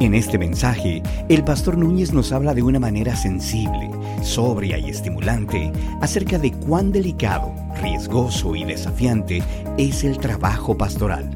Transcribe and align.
En 0.00 0.12
este 0.12 0.38
mensaje, 0.38 1.02
el 1.28 1.44
pastor 1.44 1.78
Núñez 1.78 2.12
nos 2.12 2.32
habla 2.32 2.52
de 2.52 2.62
una 2.62 2.80
manera 2.80 3.14
sensible, 3.14 3.90
sobria 4.22 4.76
y 4.76 4.90
estimulante 4.90 5.70
acerca 6.02 6.36
de 6.38 6.50
cuán 6.50 6.90
delicado, 6.90 7.54
riesgoso 7.80 8.56
y 8.56 8.64
desafiante 8.64 9.42
es 9.78 10.02
el 10.02 10.18
trabajo 10.18 10.76
pastoral. 10.76 11.30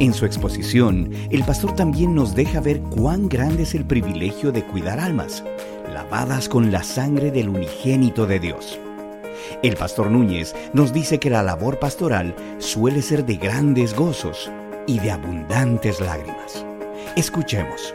En 0.00 0.12
su 0.12 0.26
exposición, 0.26 1.12
el 1.30 1.44
pastor 1.44 1.76
también 1.76 2.16
nos 2.16 2.34
deja 2.34 2.60
ver 2.60 2.80
cuán 2.80 3.28
grande 3.28 3.62
es 3.62 3.74
el 3.76 3.84
privilegio 3.84 4.50
de 4.50 4.64
cuidar 4.64 4.98
almas, 4.98 5.44
lavadas 5.94 6.48
con 6.48 6.72
la 6.72 6.82
sangre 6.82 7.30
del 7.30 7.48
unigénito 7.48 8.26
de 8.26 8.40
Dios. 8.40 8.78
El 9.62 9.76
pastor 9.76 10.10
Núñez 10.10 10.54
nos 10.72 10.92
dice 10.92 11.18
que 11.18 11.30
la 11.30 11.44
labor 11.44 11.78
pastoral 11.78 12.34
suele 12.58 13.02
ser 13.02 13.24
de 13.24 13.36
grandes 13.36 13.94
gozos 13.94 14.50
y 14.88 14.98
de 14.98 15.12
abundantes 15.12 16.00
lágrimas. 16.00 16.67
Escuchemos. 17.16 17.94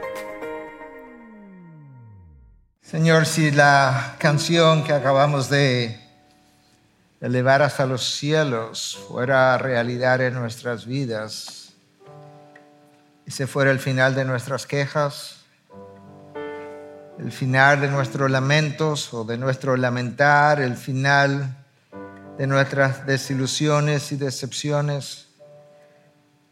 Señor, 2.82 3.26
si 3.26 3.52
la 3.52 4.16
canción 4.20 4.84
que 4.84 4.94
acabamos 4.94 5.50
de 5.50 6.00
elevar 7.22 7.62
hasta 7.62 7.86
los 7.86 8.04
cielos 8.04 9.00
fuera 9.08 9.58
realidad 9.58 10.22
en 10.22 10.36
nuestras 10.36 10.86
vidas, 10.86 11.74
ese 13.26 13.48
fuera 13.48 13.72
el 13.72 13.80
final 13.80 14.14
de 14.14 14.26
nuestras 14.26 14.68
quejas, 14.68 15.38
el 17.18 17.32
final 17.32 17.82
de 17.82 17.88
nuestros 17.88 18.30
lamentos 18.30 19.14
o 19.14 19.24
de 19.24 19.38
nuestro 19.38 19.78
lamentar, 19.78 20.62
el 20.62 20.76
final 20.76 21.56
de 22.38 22.48
nuestras 22.48 23.06
desilusiones 23.06 24.12
y 24.12 24.18
decepciones, 24.18 25.30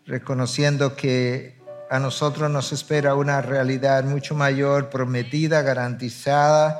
reconociendo 0.06 0.96
que 0.96 1.61
a 1.92 2.00
nosotros 2.00 2.50
nos 2.50 2.72
espera 2.72 3.16
una 3.16 3.42
realidad 3.42 4.06
mucho 4.06 4.34
mayor, 4.34 4.90
prometida, 4.90 5.62
garantizada, 5.62 6.80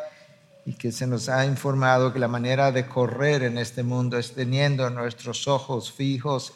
y 0.66 0.72
que 0.76 0.94
se 0.94 1.06
nos 1.06 1.28
ha 1.28 1.46
informado 1.46 2.14
que 2.14 2.20
la 2.20 2.30
manera 2.30 2.72
de 2.72 2.88
correr 2.88 3.44
en 3.44 3.58
este 3.58 3.84
mundo 3.84 4.18
es 4.18 4.32
teniendo 4.32 4.90
nuestros 4.90 5.50
ojos 5.50 5.92
fijos 5.92 6.54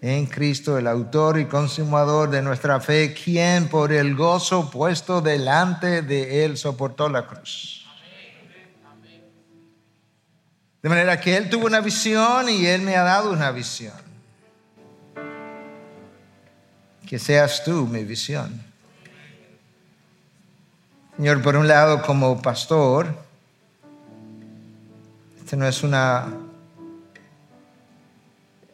en 0.00 0.24
Cristo, 0.24 0.78
el 0.78 0.86
autor 0.86 1.38
y 1.38 1.44
consumador 1.44 2.30
de 2.30 2.40
nuestra 2.40 2.80
fe, 2.80 3.12
quien 3.12 3.68
por 3.68 3.92
el 3.92 4.14
gozo 4.14 4.70
puesto 4.70 5.20
delante 5.20 6.00
de 6.00 6.46
él 6.46 6.56
soportó 6.56 7.10
la 7.10 7.26
cruz. 7.26 7.86
De 10.82 10.88
manera 10.88 11.20
que 11.20 11.36
él 11.36 11.50
tuvo 11.50 11.66
una 11.66 11.80
visión 11.80 12.48
y 12.48 12.64
él 12.64 12.80
me 12.80 12.96
ha 12.96 13.02
dado 13.02 13.30
una 13.30 13.50
visión 13.50 14.13
que 17.14 17.20
seas 17.20 17.62
tú 17.62 17.86
mi 17.86 18.02
visión. 18.02 18.60
Señor, 21.16 21.42
por 21.42 21.54
un 21.54 21.68
lado, 21.68 22.02
como 22.02 22.42
pastor, 22.42 23.06
este 25.38 25.56
no 25.56 25.68
es 25.68 25.84
una 25.84 26.26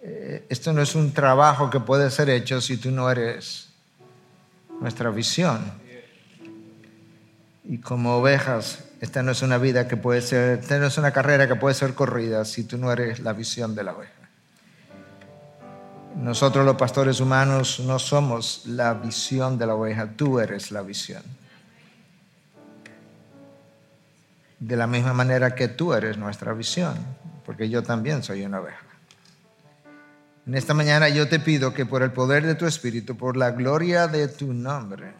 eh, 0.02 0.46
esto 0.48 0.72
no 0.72 0.80
es 0.80 0.94
un 0.94 1.12
trabajo 1.12 1.68
que 1.68 1.80
puede 1.80 2.10
ser 2.10 2.30
hecho 2.30 2.62
si 2.62 2.78
tú 2.78 2.90
no 2.90 3.10
eres 3.10 3.68
nuestra 4.80 5.10
visión. 5.10 5.60
Y 7.64 7.76
como 7.76 8.16
ovejas, 8.16 8.84
esta 9.02 9.22
no 9.22 9.32
es 9.32 9.42
una 9.42 9.58
vida 9.58 9.86
que 9.86 9.98
puede 9.98 10.22
ser, 10.22 10.60
esta 10.60 10.78
no 10.78 10.86
es 10.86 10.96
una 10.96 11.12
carrera 11.12 11.46
que 11.46 11.56
puede 11.56 11.74
ser 11.74 11.92
corrida 11.92 12.46
si 12.46 12.64
tú 12.64 12.78
no 12.78 12.90
eres 12.90 13.20
la 13.20 13.34
visión 13.34 13.74
de 13.74 13.84
la 13.84 13.92
oveja. 13.92 14.19
Nosotros 16.16 16.66
los 16.66 16.76
pastores 16.76 17.20
humanos 17.20 17.80
no 17.80 17.98
somos 17.98 18.62
la 18.66 18.94
visión 18.94 19.56
de 19.56 19.66
la 19.66 19.74
oveja, 19.74 20.08
tú 20.16 20.40
eres 20.40 20.72
la 20.72 20.82
visión. 20.82 21.22
De 24.58 24.76
la 24.76 24.86
misma 24.86 25.14
manera 25.14 25.54
que 25.54 25.68
tú 25.68 25.94
eres 25.94 26.18
nuestra 26.18 26.52
visión, 26.52 26.94
porque 27.46 27.68
yo 27.70 27.82
también 27.82 28.22
soy 28.22 28.44
una 28.44 28.60
oveja. 28.60 28.84
En 30.46 30.54
esta 30.54 30.74
mañana 30.74 31.08
yo 31.08 31.28
te 31.28 31.38
pido 31.38 31.72
que 31.72 31.86
por 31.86 32.02
el 32.02 32.10
poder 32.10 32.44
de 32.44 32.56
tu 32.56 32.66
Espíritu, 32.66 33.16
por 33.16 33.36
la 33.36 33.52
gloria 33.52 34.08
de 34.08 34.28
tu 34.28 34.52
nombre, 34.52 35.12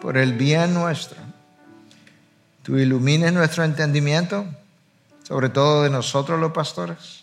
por 0.00 0.16
el 0.18 0.34
bien 0.34 0.74
nuestro, 0.74 1.16
tú 2.62 2.76
ilumines 2.76 3.32
nuestro 3.32 3.64
entendimiento, 3.64 4.44
sobre 5.22 5.48
todo 5.48 5.84
de 5.84 5.90
nosotros 5.90 6.38
los 6.38 6.52
pastores 6.52 7.21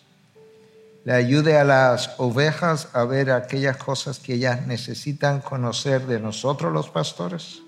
le 1.06 1.14
ayude 1.14 1.58
a 1.58 1.64
las 1.64 2.16
ovejas 2.18 2.90
a 2.94 3.04
ver 3.06 3.32
aquellas 3.32 3.78
cosas 3.78 4.20
que 4.20 4.34
ellas 4.34 4.68
necesitan 4.68 5.40
conocer 5.40 6.06
de 6.06 6.20
nosotros 6.20 6.74
los 6.74 6.90
pastores. 6.90 7.62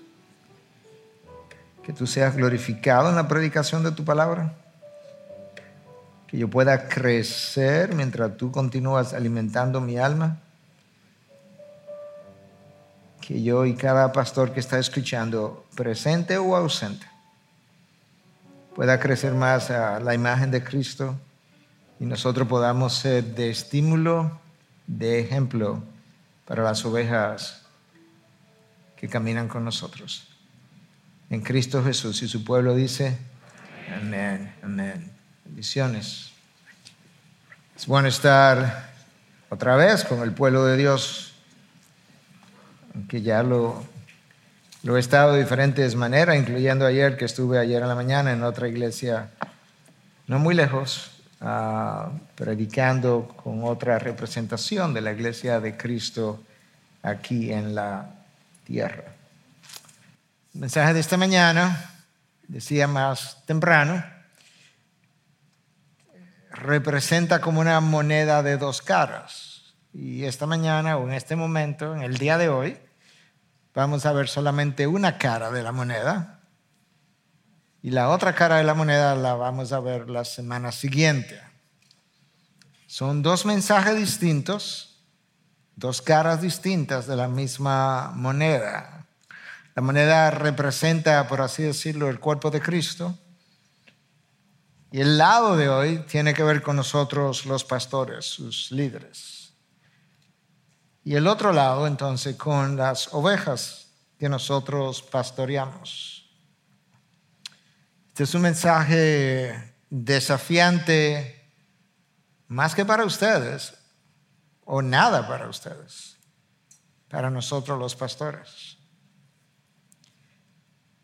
Que 1.82 1.92
tú 1.92 2.06
seas 2.06 2.36
glorificado 2.36 3.08
en 3.08 3.16
la 3.16 3.28
predicación 3.28 3.82
de 3.82 3.92
tu 3.92 4.04
palabra. 4.04 4.54
Que 6.26 6.38
yo 6.38 6.48
pueda 6.48 6.88
crecer 6.88 7.94
mientras 7.94 8.36
tú 8.36 8.52
continúas 8.52 9.14
alimentando 9.14 9.80
mi 9.80 9.98
alma. 9.98 10.38
Que 13.20 13.42
yo 13.42 13.64
y 13.64 13.74
cada 13.74 14.12
pastor 14.12 14.52
que 14.52 14.60
está 14.60 14.78
escuchando, 14.78 15.64
presente 15.74 16.36
o 16.38 16.54
ausente, 16.54 17.06
pueda 18.74 19.00
crecer 19.00 19.32
más 19.32 19.70
a 19.70 20.00
la 20.00 20.14
imagen 20.14 20.50
de 20.50 20.62
Cristo 20.62 21.16
y 22.02 22.04
nosotros 22.04 22.48
podamos 22.48 22.94
ser 22.94 23.22
de 23.22 23.48
estímulo, 23.48 24.40
de 24.88 25.20
ejemplo 25.20 25.84
para 26.46 26.64
las 26.64 26.84
ovejas 26.84 27.62
que 28.96 29.08
caminan 29.08 29.46
con 29.46 29.64
nosotros. 29.64 30.26
En 31.30 31.42
Cristo 31.42 31.84
Jesús 31.84 32.20
y 32.24 32.28
su 32.28 32.42
pueblo 32.42 32.74
dice, 32.74 33.16
amén, 33.96 34.52
amén. 34.64 35.12
Bendiciones. 35.44 36.32
Es 37.76 37.86
bueno 37.86 38.08
estar 38.08 38.90
otra 39.48 39.76
vez 39.76 40.02
con 40.02 40.22
el 40.22 40.32
pueblo 40.32 40.64
de 40.64 40.76
Dios, 40.76 41.34
aunque 42.96 43.22
ya 43.22 43.44
lo, 43.44 43.80
lo 44.82 44.96
he 44.96 45.00
estado 45.00 45.34
de 45.34 45.42
diferentes 45.44 45.94
maneras, 45.94 46.36
incluyendo 46.36 46.84
ayer 46.84 47.16
que 47.16 47.26
estuve 47.26 47.60
ayer 47.60 47.80
en 47.80 47.86
la 47.86 47.94
mañana 47.94 48.32
en 48.32 48.42
otra 48.42 48.66
iglesia 48.66 49.30
no 50.26 50.40
muy 50.40 50.56
lejos, 50.56 51.11
Ah, 51.44 52.08
predicando 52.36 53.26
con 53.42 53.64
otra 53.64 53.98
representación 53.98 54.94
de 54.94 55.00
la 55.00 55.10
iglesia 55.10 55.58
de 55.58 55.76
Cristo 55.76 56.40
aquí 57.02 57.52
en 57.52 57.74
la 57.74 58.10
tierra. 58.62 59.02
El 60.54 60.60
mensaje 60.60 60.94
de 60.94 61.00
esta 61.00 61.16
mañana, 61.16 62.04
decía 62.46 62.86
más 62.86 63.44
temprano, 63.44 64.04
representa 66.52 67.40
como 67.40 67.60
una 67.60 67.80
moneda 67.80 68.44
de 68.44 68.56
dos 68.56 68.80
caras. 68.80 69.74
Y 69.92 70.22
esta 70.26 70.46
mañana 70.46 70.96
o 70.96 71.08
en 71.08 71.14
este 71.14 71.34
momento, 71.34 71.92
en 71.92 72.02
el 72.02 72.18
día 72.18 72.38
de 72.38 72.50
hoy, 72.50 72.78
vamos 73.74 74.06
a 74.06 74.12
ver 74.12 74.28
solamente 74.28 74.86
una 74.86 75.18
cara 75.18 75.50
de 75.50 75.64
la 75.64 75.72
moneda 75.72 76.31
y 77.82 77.90
la 77.90 78.10
otra 78.10 78.34
cara 78.34 78.58
de 78.58 78.64
la 78.64 78.74
moneda 78.74 79.16
la 79.16 79.34
vamos 79.34 79.72
a 79.72 79.80
ver 79.80 80.08
la 80.08 80.24
semana 80.24 80.70
siguiente. 80.70 81.40
Son 82.86 83.22
dos 83.22 83.44
mensajes 83.44 83.96
distintos, 83.96 85.02
dos 85.74 86.00
caras 86.00 86.40
distintas 86.40 87.08
de 87.08 87.16
la 87.16 87.26
misma 87.26 88.12
moneda. 88.14 89.06
La 89.74 89.82
moneda 89.82 90.30
representa, 90.30 91.26
por 91.26 91.40
así 91.40 91.64
decirlo, 91.64 92.08
el 92.08 92.20
cuerpo 92.20 92.50
de 92.50 92.60
Cristo. 92.60 93.18
Y 94.92 95.00
el 95.00 95.18
lado 95.18 95.56
de 95.56 95.68
hoy 95.68 95.98
tiene 96.06 96.34
que 96.34 96.42
ver 96.44 96.62
con 96.62 96.76
nosotros 96.76 97.46
los 97.46 97.64
pastores, 97.64 98.26
sus 98.26 98.70
líderes. 98.70 99.54
y 101.04 101.16
el 101.16 101.26
otro 101.26 101.52
lado 101.52 101.88
entonces 101.88 102.36
con 102.36 102.76
las 102.76 103.12
ovejas 103.12 103.88
que 104.20 104.28
nosotros 104.28 105.02
pastoreamos. 105.02 106.11
Este 108.12 108.24
es 108.24 108.34
un 108.34 108.42
mensaje 108.42 109.74
desafiante 109.88 111.50
más 112.46 112.74
que 112.74 112.84
para 112.84 113.06
ustedes 113.06 113.72
o 114.66 114.82
nada 114.82 115.26
para 115.26 115.48
ustedes, 115.48 116.18
para 117.08 117.30
nosotros 117.30 117.78
los 117.78 117.96
pastores. 117.96 118.76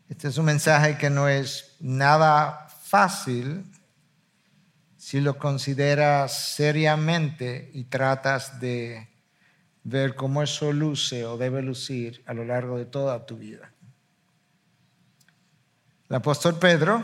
Este 0.07 0.27
es 0.27 0.37
un 0.37 0.45
mensaje 0.45 0.99
que 0.99 1.09
no 1.09 1.27
es 1.27 1.77
nada 1.79 2.67
fácil 2.83 3.65
si 4.95 5.19
lo 5.19 5.39
consideras 5.39 6.53
seriamente 6.53 7.71
y 7.73 7.85
tratas 7.85 8.59
de 8.59 9.09
ver 9.83 10.13
cómo 10.13 10.43
eso 10.43 10.71
luce 10.73 11.25
o 11.25 11.39
debe 11.39 11.63
lucir 11.63 12.21
a 12.27 12.35
lo 12.35 12.45
largo 12.45 12.77
de 12.77 12.85
toda 12.85 13.25
tu 13.25 13.35
vida. 13.35 13.68
El 16.09 16.15
apóstol 16.15 16.57
Pedro 16.57 17.03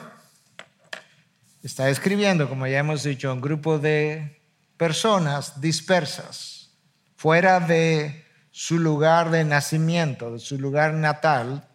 está 1.61 1.91
escribiendo, 1.91 2.49
como 2.49 2.65
ya 2.65 2.79
hemos 2.79 3.03
dicho, 3.03 3.31
un 3.31 3.39
grupo 3.39 3.77
de 3.77 4.41
personas 4.77 5.61
dispersas, 5.61 6.71
fuera 7.15 7.59
de 7.59 8.25
su 8.49 8.79
lugar 8.79 9.29
de 9.29 9.45
nacimiento, 9.45 10.31
de 10.31 10.39
su 10.39 10.57
lugar 10.57 10.95
natal, 10.95 11.67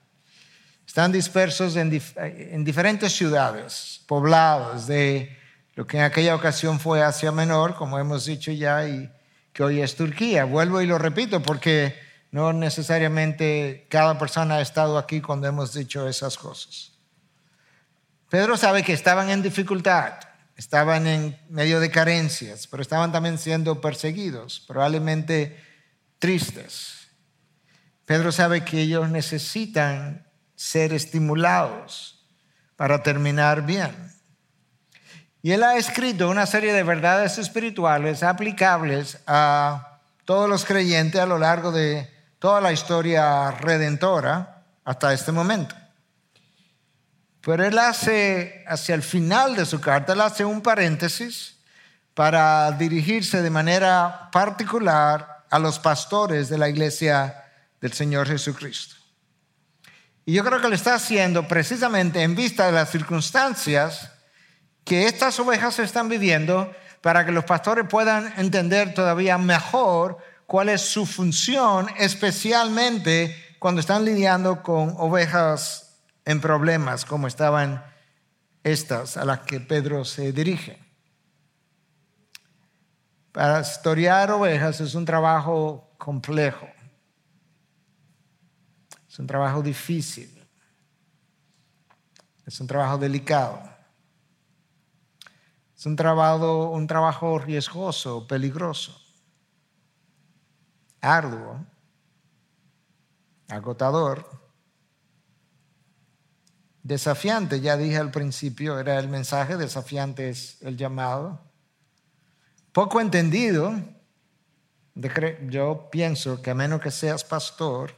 están 0.84 1.12
dispersos 1.12 1.76
en, 1.76 1.88
diferentes 2.64 3.12
ciudades, 3.12 4.00
poblados 4.08 4.88
de 4.88 5.38
lo 5.76 5.86
que 5.86 5.98
en 5.98 6.02
aquella 6.02 6.34
ocasión 6.34 6.80
fue 6.80 7.00
Asia 7.00 7.30
Menor, 7.30 7.76
como 7.76 8.00
hemos 8.00 8.24
dicho 8.24 8.50
ya, 8.50 8.88
y 8.88 9.08
que 9.52 9.62
hoy 9.62 9.80
es 9.80 9.94
Turquía. 9.94 10.46
Vuelvo 10.46 10.80
y 10.80 10.86
lo 10.86 10.98
repito 10.98 11.40
porque 11.40 11.94
no 12.32 12.52
necesariamente 12.52 13.86
cada 13.88 14.18
persona 14.18 14.56
ha 14.56 14.60
estado 14.60 14.98
aquí 14.98 15.20
cuando 15.20 15.46
hemos 15.46 15.72
dicho 15.72 16.08
esas 16.08 16.36
cosas. 16.36 16.89
Pedro 18.30 18.56
sabe 18.56 18.84
que 18.84 18.92
estaban 18.92 19.28
en 19.28 19.42
dificultad, 19.42 20.14
estaban 20.56 21.08
en 21.08 21.36
medio 21.48 21.80
de 21.80 21.90
carencias, 21.90 22.68
pero 22.68 22.80
estaban 22.80 23.10
también 23.10 23.38
siendo 23.38 23.80
perseguidos, 23.80 24.60
probablemente 24.68 25.60
tristes. 26.20 27.08
Pedro 28.04 28.30
sabe 28.30 28.64
que 28.64 28.82
ellos 28.82 29.10
necesitan 29.10 30.28
ser 30.54 30.92
estimulados 30.92 32.24
para 32.76 33.02
terminar 33.02 33.66
bien. 33.66 34.12
Y 35.42 35.50
él 35.50 35.64
ha 35.64 35.76
escrito 35.76 36.30
una 36.30 36.46
serie 36.46 36.72
de 36.72 36.84
verdades 36.84 37.36
espirituales 37.38 38.22
aplicables 38.22 39.18
a 39.26 39.98
todos 40.24 40.48
los 40.48 40.64
creyentes 40.64 41.20
a 41.20 41.26
lo 41.26 41.38
largo 41.38 41.72
de 41.72 42.08
toda 42.38 42.60
la 42.60 42.72
historia 42.72 43.50
redentora 43.50 44.62
hasta 44.84 45.12
este 45.12 45.32
momento. 45.32 45.79
Pero 47.42 47.64
él 47.64 47.78
hace, 47.78 48.64
hacia 48.66 48.94
el 48.94 49.02
final 49.02 49.56
de 49.56 49.64
su 49.64 49.80
carta, 49.80 50.12
él 50.12 50.20
hace 50.20 50.44
un 50.44 50.60
paréntesis 50.60 51.56
para 52.14 52.70
dirigirse 52.72 53.40
de 53.40 53.50
manera 53.50 54.28
particular 54.30 55.44
a 55.50 55.58
los 55.58 55.78
pastores 55.78 56.48
de 56.48 56.58
la 56.58 56.68
iglesia 56.68 57.44
del 57.80 57.92
Señor 57.92 58.28
Jesucristo. 58.28 58.96
Y 60.26 60.34
yo 60.34 60.44
creo 60.44 60.60
que 60.60 60.68
lo 60.68 60.74
está 60.74 60.94
haciendo 60.94 61.48
precisamente 61.48 62.22
en 62.22 62.36
vista 62.36 62.66
de 62.66 62.72
las 62.72 62.90
circunstancias 62.90 64.12
que 64.84 65.06
estas 65.06 65.40
ovejas 65.40 65.78
están 65.78 66.08
viviendo 66.08 66.70
para 67.00 67.24
que 67.24 67.32
los 67.32 67.44
pastores 67.44 67.86
puedan 67.88 68.32
entender 68.36 68.92
todavía 68.92 69.38
mejor 69.38 70.18
cuál 70.46 70.68
es 70.68 70.82
su 70.82 71.06
función, 71.06 71.88
especialmente 71.96 73.56
cuando 73.58 73.80
están 73.80 74.04
lidiando 74.04 74.62
con 74.62 74.94
ovejas 74.98 75.89
en 76.24 76.40
problemas, 76.40 77.04
como 77.04 77.26
estaban 77.26 77.84
estas 78.62 79.16
a 79.16 79.24
las 79.24 79.40
que 79.40 79.60
Pedro 79.60 80.04
se 80.04 80.32
dirige. 80.32 80.78
Para 83.32 83.60
historiar 83.60 84.30
ovejas 84.30 84.80
es 84.80 84.94
un 84.94 85.04
trabajo 85.04 85.92
complejo. 85.98 86.68
Es 89.08 89.18
un 89.18 89.26
trabajo 89.26 89.62
difícil. 89.62 90.36
Es 92.44 92.60
un 92.60 92.66
trabajo 92.66 92.98
delicado. 92.98 93.62
Es 95.76 95.86
un 95.86 95.96
trabajo, 95.96 96.70
un 96.70 96.86
trabajo 96.86 97.38
riesgoso, 97.38 98.26
peligroso, 98.26 99.00
arduo, 101.00 101.64
agotador, 103.48 104.39
desafiante. 106.90 107.60
Ya 107.60 107.76
dije 107.76 107.98
al 107.98 108.10
principio, 108.10 108.78
era 108.80 108.98
el 108.98 109.08
mensaje, 109.08 109.56
desafiante 109.56 110.28
es 110.28 110.60
el 110.60 110.76
llamado. 110.76 111.40
Poco 112.72 113.00
entendido. 113.00 113.72
Yo 115.48 115.88
pienso 115.90 116.42
que 116.42 116.50
a 116.50 116.54
menos 116.54 116.80
que 116.80 116.90
seas 116.90 117.22
pastor, 117.24 117.94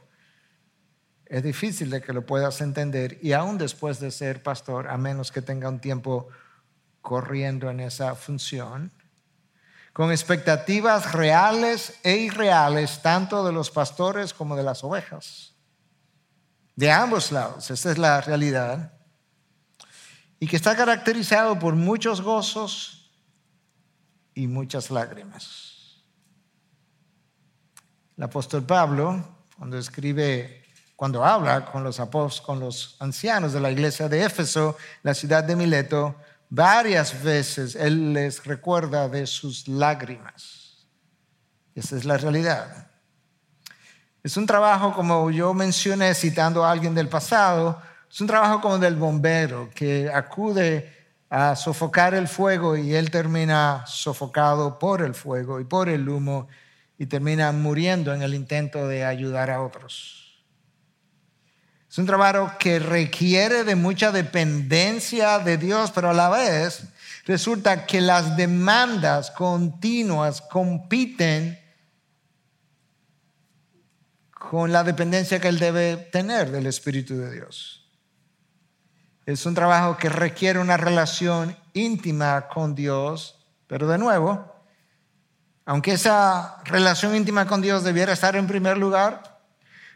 es 1.25 1.41
difícil 1.41 1.89
de 1.89 2.01
que 2.01 2.13
lo 2.13 2.23
puedas 2.25 2.61
entender 2.61 3.17
y 3.21 3.33
aún 3.33 3.57
después 3.57 3.99
de 3.99 4.11
ser 4.11 4.43
pastor, 4.43 4.87
a 4.87 4.97
menos 4.97 5.31
que 5.31 5.41
tenga 5.41 5.67
un 5.69 5.79
tiempo 5.79 6.27
corriendo 7.01 7.71
en 7.71 7.79
esa 7.79 8.13
función, 8.13 8.91
con 9.91 10.11
expectativas 10.11 11.13
reales 11.13 11.99
e 12.03 12.17
irreales, 12.17 13.01
tanto 13.01 13.43
de 13.43 13.51
los 13.51 13.71
pastores 13.71 14.33
como 14.35 14.55
de 14.55 14.63
las 14.63 14.83
ovejas, 14.83 15.52
de 16.75 16.91
ambos 16.91 17.31
lados, 17.31 17.69
esa 17.69 17.91
es 17.91 17.97
la 17.97 18.21
realidad, 18.21 18.93
y 20.39 20.47
que 20.47 20.55
está 20.55 20.75
caracterizado 20.75 21.57
por 21.57 21.75
muchos 21.75 22.21
gozos 22.21 23.11
y 24.33 24.47
muchas 24.47 24.91
lágrimas. 24.91 26.03
El 28.17 28.23
apóstol 28.23 28.63
Pablo, 28.63 29.37
cuando 29.57 29.77
escribe 29.77 30.63
cuando 30.95 31.25
habla 31.25 31.65
con 31.65 31.83
los 31.83 31.99
apóstoles, 31.99 32.45
con 32.45 32.59
los 32.59 32.95
ancianos 32.99 33.51
de 33.51 33.59
la 33.59 33.71
iglesia 33.71 34.07
de 34.07 34.23
Éfeso, 34.23 34.77
la 35.01 35.13
ciudad 35.13 35.43
de 35.43 35.55
Mileto, 35.55 36.15
varias 36.49 37.21
veces 37.21 37.75
él 37.75 38.13
les 38.13 38.45
recuerda 38.45 39.09
de 39.09 39.27
sus 39.27 39.67
lágrimas. 39.67 40.87
Esa 41.75 41.97
es 41.97 42.05
la 42.05 42.17
realidad. 42.17 42.92
Es 44.23 44.37
un 44.37 44.45
trabajo, 44.45 44.93
como 44.93 45.29
yo 45.31 45.53
mencioné 45.53 46.15
citando 46.15 46.63
a 46.63 46.71
alguien 46.71 46.95
del 46.95 47.09
pasado, 47.09 47.81
es 48.09 48.21
un 48.21 48.27
trabajo 48.27 48.61
como 48.61 48.77
del 48.77 48.95
bombero 48.95 49.69
que 49.75 50.09
acude 50.09 50.89
a 51.29 51.57
sofocar 51.57 52.13
el 52.13 52.29
fuego 52.29 52.77
y 52.77 52.95
él 52.95 53.11
termina 53.11 53.83
sofocado 53.85 54.79
por 54.79 55.01
el 55.01 55.13
fuego 55.13 55.59
y 55.59 55.65
por 55.65 55.89
el 55.89 56.07
humo 56.07 56.47
y 56.97 57.05
termina 57.07 57.51
muriendo 57.51 58.13
en 58.13 58.21
el 58.21 58.33
intento 58.33 58.87
de 58.87 59.03
ayudar 59.03 59.49
a 59.49 59.61
otros. 59.61 60.41
Es 61.89 61.97
un 61.97 62.05
trabajo 62.05 62.53
que 62.57 62.79
requiere 62.79 63.65
de 63.65 63.75
mucha 63.75 64.13
dependencia 64.13 65.39
de 65.39 65.57
Dios, 65.57 65.91
pero 65.91 66.11
a 66.11 66.13
la 66.13 66.29
vez 66.29 66.85
resulta 67.25 67.85
que 67.85 67.99
las 67.99 68.37
demandas 68.37 69.31
continuas 69.31 70.39
compiten 70.39 71.59
con 74.49 74.71
la 74.71 74.83
dependencia 74.83 75.39
que 75.39 75.47
Él 75.47 75.59
debe 75.59 75.97
tener 75.97 76.51
del 76.51 76.67
Espíritu 76.67 77.15
de 77.15 77.31
Dios. 77.31 77.85
Es 79.25 79.45
un 79.45 79.55
trabajo 79.55 79.97
que 79.97 80.09
requiere 80.09 80.59
una 80.59 80.75
relación 80.75 81.55
íntima 81.73 82.49
con 82.49 82.75
Dios, 82.75 83.39
pero 83.67 83.87
de 83.87 83.97
nuevo, 83.97 84.53
aunque 85.65 85.93
esa 85.93 86.61
relación 86.65 87.15
íntima 87.15 87.47
con 87.47 87.61
Dios 87.61 87.83
debiera 87.83 88.11
estar 88.11 88.35
en 88.35 88.47
primer 88.47 88.77
lugar, 88.77 89.39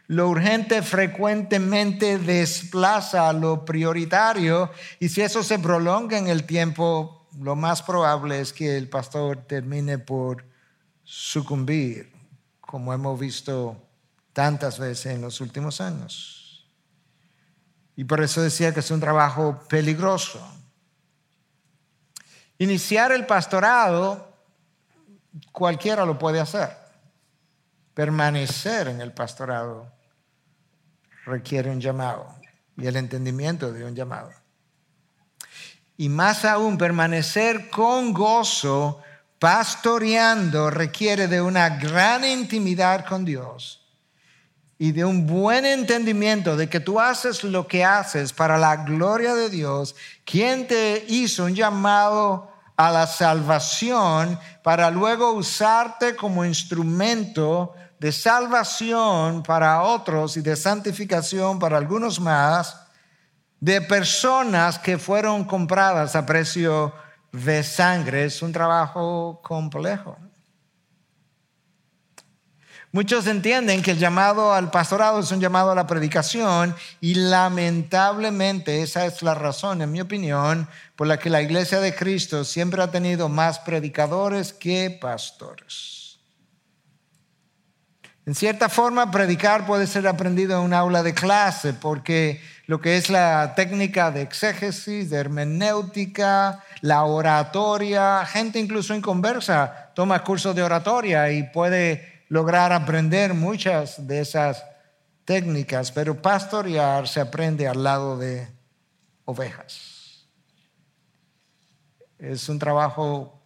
lo 0.06 0.28
urgente 0.28 0.80
frecuentemente 0.80 2.18
desplaza 2.18 3.30
lo 3.34 3.66
prioritario 3.66 4.70
y 4.98 5.10
si 5.10 5.20
eso 5.20 5.42
se 5.42 5.58
prolonga 5.58 6.16
en 6.16 6.28
el 6.28 6.44
tiempo, 6.44 7.28
lo 7.38 7.54
más 7.54 7.82
probable 7.82 8.40
es 8.40 8.54
que 8.54 8.78
el 8.78 8.88
pastor 8.88 9.44
termine 9.46 9.98
por 9.98 10.46
sucumbir, 11.04 12.10
como 12.62 12.94
hemos 12.94 13.20
visto 13.20 13.87
tantas 14.38 14.78
veces 14.78 15.06
en 15.06 15.20
los 15.20 15.40
últimos 15.40 15.80
años. 15.80 16.64
Y 17.96 18.04
por 18.04 18.22
eso 18.22 18.40
decía 18.40 18.72
que 18.72 18.78
es 18.78 18.90
un 18.92 19.00
trabajo 19.00 19.64
peligroso. 19.68 20.40
Iniciar 22.58 23.10
el 23.10 23.26
pastorado, 23.26 24.32
cualquiera 25.50 26.06
lo 26.06 26.20
puede 26.20 26.38
hacer. 26.38 26.70
Permanecer 27.94 28.86
en 28.86 29.00
el 29.00 29.12
pastorado 29.12 29.90
requiere 31.24 31.72
un 31.72 31.80
llamado 31.80 32.32
y 32.76 32.86
el 32.86 32.94
entendimiento 32.94 33.72
de 33.72 33.84
un 33.84 33.96
llamado. 33.96 34.30
Y 35.96 36.08
más 36.08 36.44
aún, 36.44 36.78
permanecer 36.78 37.70
con 37.70 38.12
gozo 38.12 39.02
pastoreando 39.40 40.70
requiere 40.70 41.26
de 41.26 41.42
una 41.42 41.70
gran 41.70 42.24
intimidad 42.24 43.04
con 43.04 43.24
Dios 43.24 43.78
y 44.78 44.92
de 44.92 45.04
un 45.04 45.26
buen 45.26 45.66
entendimiento 45.66 46.56
de 46.56 46.68
que 46.68 46.78
tú 46.78 47.00
haces 47.00 47.42
lo 47.42 47.66
que 47.66 47.84
haces 47.84 48.32
para 48.32 48.56
la 48.56 48.76
gloria 48.76 49.34
de 49.34 49.50
Dios, 49.50 49.96
quien 50.24 50.68
te 50.68 51.04
hizo 51.08 51.46
un 51.46 51.54
llamado 51.54 52.52
a 52.76 52.92
la 52.92 53.08
salvación 53.08 54.38
para 54.62 54.88
luego 54.90 55.32
usarte 55.32 56.14
como 56.14 56.44
instrumento 56.44 57.74
de 57.98 58.12
salvación 58.12 59.42
para 59.42 59.82
otros 59.82 60.36
y 60.36 60.42
de 60.42 60.54
santificación 60.54 61.58
para 61.58 61.76
algunos 61.76 62.20
más, 62.20 62.80
de 63.58 63.80
personas 63.80 64.78
que 64.78 64.96
fueron 64.96 65.44
compradas 65.44 66.14
a 66.14 66.24
precio 66.24 66.94
de 67.32 67.64
sangre. 67.64 68.26
Es 68.26 68.40
un 68.42 68.52
trabajo 68.52 69.40
complejo. 69.42 70.16
Muchos 72.90 73.26
entienden 73.26 73.82
que 73.82 73.90
el 73.90 73.98
llamado 73.98 74.54
al 74.54 74.70
pastorado 74.70 75.20
es 75.20 75.30
un 75.30 75.40
llamado 75.40 75.70
a 75.70 75.74
la 75.74 75.86
predicación 75.86 76.74
y 77.02 77.14
lamentablemente 77.14 78.82
esa 78.82 79.04
es 79.04 79.22
la 79.22 79.34
razón, 79.34 79.82
en 79.82 79.92
mi 79.92 80.00
opinión, 80.00 80.66
por 80.96 81.06
la 81.06 81.18
que 81.18 81.28
la 81.28 81.42
iglesia 81.42 81.80
de 81.80 81.94
Cristo 81.94 82.44
siempre 82.44 82.82
ha 82.82 82.90
tenido 82.90 83.28
más 83.28 83.58
predicadores 83.58 84.54
que 84.54 84.96
pastores. 84.98 86.18
En 88.24 88.34
cierta 88.34 88.70
forma, 88.70 89.10
predicar 89.10 89.66
puede 89.66 89.86
ser 89.86 90.08
aprendido 90.08 90.58
en 90.58 90.64
un 90.64 90.74
aula 90.74 91.02
de 91.02 91.12
clase 91.12 91.74
porque 91.74 92.40
lo 92.66 92.80
que 92.80 92.96
es 92.96 93.10
la 93.10 93.54
técnica 93.54 94.10
de 94.10 94.22
exégesis, 94.22 95.10
de 95.10 95.18
hermenéutica, 95.18 96.64
la 96.80 97.04
oratoria, 97.04 98.24
gente 98.24 98.58
incluso 98.58 98.94
en 98.94 99.02
conversa 99.02 99.92
toma 99.94 100.24
cursos 100.24 100.54
de 100.54 100.62
oratoria 100.62 101.30
y 101.32 101.42
puede 101.42 102.17
lograr 102.28 102.72
aprender 102.72 103.34
muchas 103.34 104.06
de 104.06 104.20
esas 104.20 104.64
técnicas, 105.24 105.90
pero 105.92 106.20
pastorear 106.20 107.08
se 107.08 107.20
aprende 107.20 107.66
al 107.66 107.82
lado 107.82 108.16
de 108.16 108.48
ovejas. 109.24 110.26
Es 112.18 112.48
un 112.48 112.58
trabajo 112.58 113.42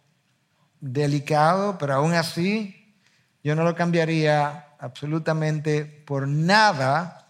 delicado, 0.79 1.77
pero 1.77 1.93
aún 1.93 2.13
así 2.13 2.97
yo 3.43 3.55
no 3.55 3.63
lo 3.63 3.75
cambiaría 3.75 4.67
absolutamente 4.79 5.85
por 5.85 6.27
nada 6.27 7.29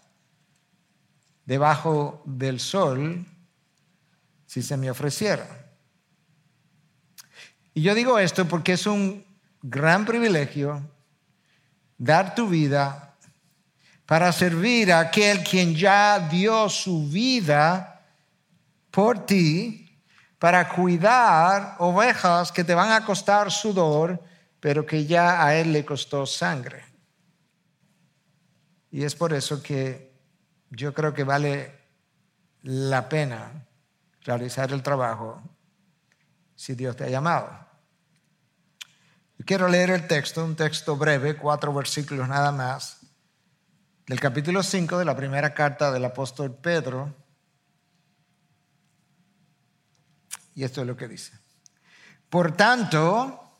debajo 1.44 2.22
del 2.24 2.60
sol 2.60 3.26
si 4.46 4.62
se 4.62 4.76
me 4.76 4.90
ofreciera. 4.90 5.46
Y 7.74 7.82
yo 7.82 7.94
digo 7.94 8.18
esto 8.18 8.46
porque 8.46 8.74
es 8.74 8.86
un 8.86 9.24
gran 9.62 10.04
privilegio 10.04 10.80
dar 12.04 12.34
tu 12.34 12.48
vida 12.48 13.14
para 14.04 14.30
servir 14.32 14.92
a 14.92 15.00
aquel 15.00 15.42
quien 15.42 15.74
ya 15.74 16.18
dio 16.28 16.68
su 16.68 17.08
vida 17.08 18.02
por 18.90 19.24
ti, 19.24 19.80
para 20.38 20.68
cuidar 20.68 21.76
ovejas 21.78 22.52
que 22.52 22.62
te 22.62 22.74
van 22.74 22.92
a 22.92 23.04
costar 23.06 23.50
sudor, 23.50 24.22
pero 24.60 24.84
que 24.84 25.06
ya 25.06 25.44
a 25.44 25.56
él 25.56 25.72
le 25.72 25.84
costó 25.84 26.26
sangre. 26.26 26.84
Y 28.90 29.02
es 29.02 29.14
por 29.14 29.32
eso 29.32 29.62
que 29.62 30.12
yo 30.70 30.92
creo 30.92 31.14
que 31.14 31.24
vale 31.24 31.72
la 32.62 33.08
pena 33.08 33.66
realizar 34.20 34.70
el 34.72 34.82
trabajo 34.82 35.42
si 36.54 36.74
Dios 36.74 36.94
te 36.94 37.04
ha 37.04 37.08
llamado. 37.08 37.63
Quiero 39.44 39.68
leer 39.68 39.90
el 39.90 40.06
texto, 40.06 40.42
un 40.42 40.56
texto 40.56 40.96
breve, 40.96 41.36
cuatro 41.36 41.74
versículos 41.74 42.26
nada 42.28 42.50
más, 42.50 43.00
del 44.06 44.18
capítulo 44.18 44.62
5 44.62 44.96
de 44.96 45.04
la 45.04 45.14
primera 45.14 45.52
carta 45.52 45.92
del 45.92 46.06
apóstol 46.06 46.54
Pedro. 46.54 47.14
Y 50.54 50.64
esto 50.64 50.80
es 50.80 50.86
lo 50.86 50.96
que 50.96 51.08
dice. 51.08 51.32
Por 52.30 52.56
tanto, 52.56 53.58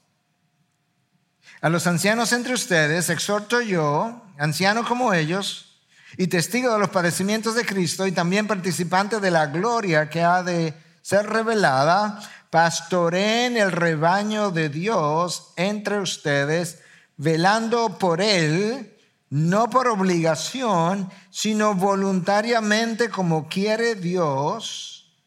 a 1.60 1.68
los 1.68 1.86
ancianos 1.86 2.32
entre 2.32 2.54
ustedes 2.54 3.10
exhorto 3.10 3.60
yo, 3.60 4.22
anciano 4.38 4.88
como 4.88 5.12
ellos, 5.12 5.82
y 6.16 6.28
testigo 6.28 6.72
de 6.72 6.78
los 6.78 6.88
padecimientos 6.88 7.56
de 7.56 7.66
Cristo 7.66 8.06
y 8.06 8.12
también 8.12 8.46
participante 8.46 9.20
de 9.20 9.30
la 9.30 9.48
gloria 9.48 10.08
que 10.08 10.22
ha 10.22 10.42
de 10.42 10.72
ser 11.02 11.26
revelada, 11.26 12.20
pastoreen 12.54 13.56
el 13.56 13.72
rebaño 13.72 14.52
de 14.52 14.68
Dios 14.68 15.52
entre 15.56 15.98
ustedes, 15.98 16.78
velando 17.16 17.98
por 17.98 18.20
él, 18.20 18.96
no 19.28 19.68
por 19.68 19.88
obligación, 19.88 21.10
sino 21.30 21.74
voluntariamente 21.74 23.08
como 23.08 23.48
quiere 23.48 23.96
Dios, 23.96 25.18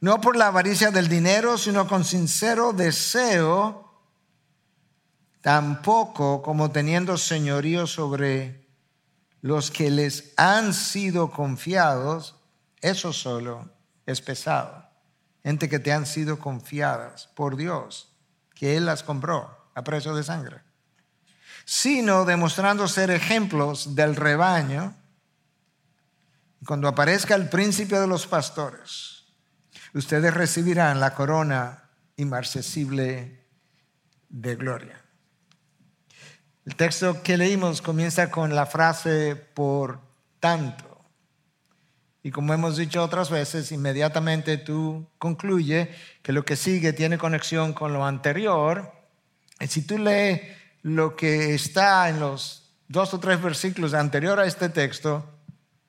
no 0.00 0.20
por 0.20 0.36
la 0.36 0.46
avaricia 0.46 0.92
del 0.92 1.08
dinero, 1.08 1.58
sino 1.58 1.88
con 1.88 2.04
sincero 2.04 2.72
deseo, 2.72 3.92
tampoco 5.40 6.40
como 6.40 6.70
teniendo 6.70 7.18
señorío 7.18 7.88
sobre 7.88 8.68
los 9.40 9.72
que 9.72 9.90
les 9.90 10.32
han 10.36 10.72
sido 10.72 11.32
confiados, 11.32 12.36
eso 12.80 13.12
solo 13.12 13.68
es 14.06 14.20
pesado 14.20 14.83
gente 15.44 15.68
que 15.68 15.78
te 15.78 15.92
han 15.92 16.06
sido 16.06 16.38
confiadas 16.38 17.28
por 17.36 17.56
Dios, 17.56 18.12
que 18.54 18.76
Él 18.76 18.86
las 18.86 19.02
compró 19.02 19.70
a 19.74 19.84
precio 19.84 20.14
de 20.14 20.24
sangre, 20.24 20.62
sino 21.64 22.24
demostrando 22.24 22.88
ser 22.88 23.10
ejemplos 23.10 23.94
del 23.94 24.16
rebaño. 24.16 24.96
Cuando 26.66 26.88
aparezca 26.88 27.34
el 27.34 27.50
príncipe 27.50 28.00
de 28.00 28.06
los 28.06 28.26
pastores, 28.26 29.24
ustedes 29.92 30.32
recibirán 30.32 30.98
la 30.98 31.14
corona 31.14 31.90
inmarcesible 32.16 33.46
de 34.30 34.56
gloria. 34.56 35.04
El 36.64 36.76
texto 36.76 37.22
que 37.22 37.36
leímos 37.36 37.82
comienza 37.82 38.30
con 38.30 38.54
la 38.54 38.64
frase 38.64 39.36
por 39.36 40.00
tanto. 40.40 40.93
Y 42.26 42.30
como 42.30 42.54
hemos 42.54 42.78
dicho 42.78 43.04
otras 43.04 43.28
veces, 43.28 43.70
inmediatamente 43.70 44.56
tú 44.56 45.06
concluye 45.18 45.94
que 46.22 46.32
lo 46.32 46.42
que 46.42 46.56
sigue 46.56 46.94
tiene 46.94 47.18
conexión 47.18 47.74
con 47.74 47.92
lo 47.92 48.06
anterior. 48.06 48.90
Y 49.60 49.66
si 49.66 49.82
tú 49.82 49.98
lees 49.98 50.40
lo 50.80 51.16
que 51.16 51.54
está 51.54 52.08
en 52.08 52.20
los 52.20 52.72
dos 52.88 53.12
o 53.12 53.20
tres 53.20 53.42
versículos 53.42 53.92
anterior 53.92 54.40
a 54.40 54.46
este 54.46 54.70
texto, 54.70 55.22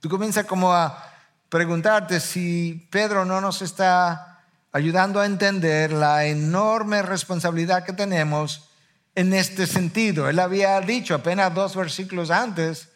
tú 0.02 0.10
comienzas 0.10 0.44
como 0.46 0.74
a 0.74 1.10
preguntarte 1.48 2.20
si 2.20 2.86
Pedro 2.92 3.24
no 3.24 3.40
nos 3.40 3.62
está 3.62 4.44
ayudando 4.74 5.22
a 5.22 5.26
entender 5.26 5.94
la 5.94 6.26
enorme 6.26 7.02
responsabilidad 7.02 7.86
que 7.86 7.94
tenemos 7.94 8.68
en 9.16 9.34
este 9.34 9.68
sentido. 9.68 10.28
Él 10.28 10.40
había 10.40 10.82
dicho 10.82 11.16
apenas 11.16 11.56
dos 11.56 11.78
versículos 11.78 12.30
antes 12.30 12.90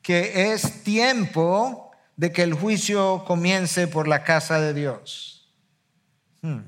que 0.00 0.50
es 0.54 0.82
tiempo 0.82 1.85
de 2.16 2.32
que 2.32 2.42
el 2.42 2.54
juicio 2.54 3.24
comience 3.26 3.86
por 3.88 4.08
la 4.08 4.24
casa 4.24 4.58
de 4.60 4.74
Dios. 4.74 5.48
Hmm. 6.42 6.60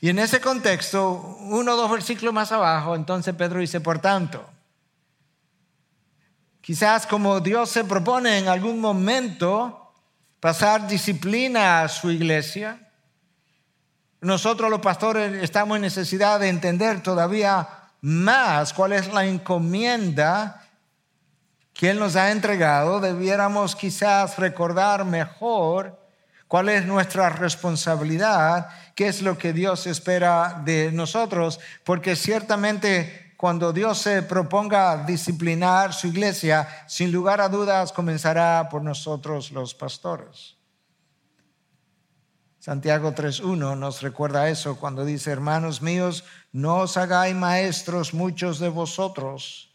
Y 0.00 0.10
en 0.10 0.18
ese 0.18 0.40
contexto, 0.40 1.38
uno 1.40 1.74
o 1.74 1.76
dos 1.76 1.90
versículos 1.90 2.34
más 2.34 2.52
abajo, 2.52 2.94
entonces 2.94 3.34
Pedro 3.34 3.60
dice, 3.60 3.80
por 3.80 4.00
tanto, 4.00 4.44
quizás 6.60 7.06
como 7.06 7.40
Dios 7.40 7.70
se 7.70 7.84
propone 7.84 8.38
en 8.38 8.48
algún 8.48 8.80
momento 8.80 9.92
pasar 10.40 10.86
disciplina 10.88 11.82
a 11.82 11.88
su 11.88 12.10
iglesia, 12.10 12.80
nosotros 14.20 14.70
los 14.70 14.80
pastores 14.80 15.42
estamos 15.42 15.76
en 15.76 15.82
necesidad 15.82 16.40
de 16.40 16.48
entender 16.48 17.02
todavía 17.02 17.68
más 18.00 18.72
cuál 18.72 18.92
es 18.92 19.12
la 19.12 19.26
encomienda 19.26 20.63
Él 21.82 21.98
nos 21.98 22.16
ha 22.16 22.30
entregado, 22.30 23.00
debiéramos 23.00 23.74
quizás 23.76 24.38
recordar 24.38 25.04
mejor 25.04 25.98
cuál 26.48 26.68
es 26.68 26.86
nuestra 26.86 27.28
responsabilidad, 27.30 28.68
qué 28.94 29.08
es 29.08 29.22
lo 29.22 29.36
que 29.36 29.52
Dios 29.52 29.86
espera 29.86 30.62
de 30.64 30.92
nosotros, 30.92 31.60
porque 31.84 32.16
ciertamente 32.16 33.34
cuando 33.36 33.72
Dios 33.72 33.98
se 33.98 34.22
proponga 34.22 35.04
disciplinar 35.04 35.92
su 35.92 36.06
iglesia, 36.06 36.66
sin 36.86 37.12
lugar 37.12 37.40
a 37.40 37.48
dudas 37.48 37.92
comenzará 37.92 38.68
por 38.70 38.82
nosotros 38.82 39.50
los 39.50 39.74
pastores. 39.74 40.56
Santiago 42.60 43.14
3.1 43.14 43.76
nos 43.76 44.00
recuerda 44.00 44.48
eso 44.48 44.76
cuando 44.76 45.04
dice, 45.04 45.30
hermanos 45.30 45.82
míos, 45.82 46.24
no 46.52 46.78
os 46.78 46.96
hagáis 46.96 47.34
maestros 47.34 48.14
muchos 48.14 48.58
de 48.58 48.70
vosotros 48.70 49.73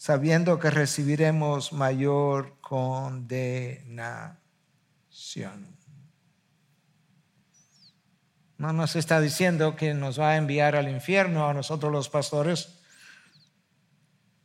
sabiendo 0.00 0.58
que 0.58 0.70
recibiremos 0.70 1.74
mayor 1.74 2.58
condenación. 2.62 4.32
No 8.56 8.72
nos 8.72 8.96
está 8.96 9.20
diciendo 9.20 9.76
que 9.76 9.92
nos 9.92 10.18
va 10.18 10.30
a 10.30 10.36
enviar 10.38 10.74
al 10.74 10.88
infierno 10.88 11.46
a 11.46 11.52
nosotros 11.52 11.92
los 11.92 12.08
pastores, 12.08 12.80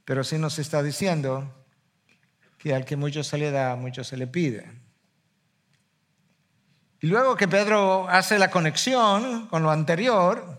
pero 0.04 0.26
sí 0.26 0.38
nos 0.38 0.60
está 0.60 0.84
diciendo 0.84 1.66
que 2.58 2.76
al 2.76 2.84
que 2.84 2.98
mucho 2.98 3.24
se 3.24 3.38
le 3.38 3.50
da, 3.50 3.78
mucho 3.78 4.04
se 4.04 4.18
le 4.18 4.28
pide. 4.28 4.70
Y 7.00 7.08
luego 7.08 7.38
que 7.38 7.48
Pedro 7.48 8.10
hace 8.10 8.38
la 8.40 8.52
conexión 8.52 9.48
con 9.48 9.64
lo 9.64 9.72
anterior, 9.72 10.58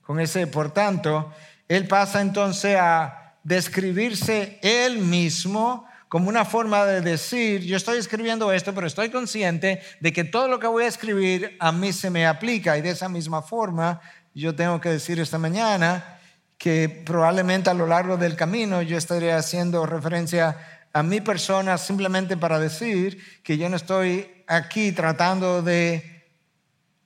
con 0.00 0.18
ese 0.20 0.46
por 0.46 0.72
tanto, 0.72 1.34
él 1.68 1.86
pasa 1.86 2.22
entonces 2.22 2.78
a 2.80 3.17
describirse 3.44 4.58
él 4.62 4.98
mismo 4.98 5.86
como 6.08 6.28
una 6.28 6.44
forma 6.44 6.84
de 6.86 7.02
decir, 7.02 7.62
yo 7.62 7.76
estoy 7.76 7.98
escribiendo 7.98 8.50
esto, 8.50 8.74
pero 8.74 8.86
estoy 8.86 9.10
consciente 9.10 9.80
de 10.00 10.12
que 10.12 10.24
todo 10.24 10.48
lo 10.48 10.58
que 10.58 10.66
voy 10.66 10.84
a 10.84 10.88
escribir 10.88 11.56
a 11.60 11.70
mí 11.70 11.92
se 11.92 12.10
me 12.10 12.26
aplica 12.26 12.78
y 12.78 12.82
de 12.82 12.90
esa 12.90 13.08
misma 13.08 13.42
forma 13.42 14.00
yo 14.34 14.54
tengo 14.54 14.80
que 14.80 14.88
decir 14.88 15.20
esta 15.20 15.38
mañana 15.38 16.18
que 16.56 16.88
probablemente 16.88 17.70
a 17.70 17.74
lo 17.74 17.86
largo 17.86 18.16
del 18.16 18.36
camino 18.36 18.82
yo 18.82 18.96
estaré 18.96 19.32
haciendo 19.32 19.84
referencia 19.84 20.56
a 20.92 21.02
mi 21.02 21.20
persona 21.20 21.76
simplemente 21.76 22.36
para 22.36 22.58
decir 22.58 23.42
que 23.42 23.58
yo 23.58 23.68
no 23.68 23.76
estoy 23.76 24.44
aquí 24.46 24.92
tratando 24.92 25.62
de 25.62 26.17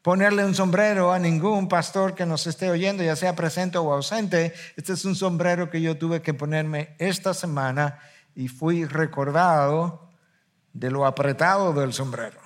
ponerle 0.02 0.44
un 0.44 0.54
sombrero 0.54 1.12
a 1.12 1.18
ningún 1.18 1.68
pastor 1.68 2.14
que 2.14 2.26
nos 2.26 2.46
esté 2.46 2.68
oyendo, 2.70 3.04
ya 3.04 3.16
sea 3.16 3.36
presente 3.36 3.78
o 3.78 3.92
ausente. 3.92 4.52
Este 4.76 4.92
es 4.92 5.04
un 5.04 5.14
sombrero 5.14 5.70
que 5.70 5.80
yo 5.80 5.96
tuve 5.96 6.20
que 6.20 6.34
ponerme 6.34 6.96
esta 6.98 7.32
semana 7.32 8.00
y 8.34 8.48
fui 8.48 8.84
recordado 8.84 10.10
de 10.72 10.90
lo 10.90 11.06
apretado 11.06 11.72
del 11.72 11.92
sombrero. 11.92 12.40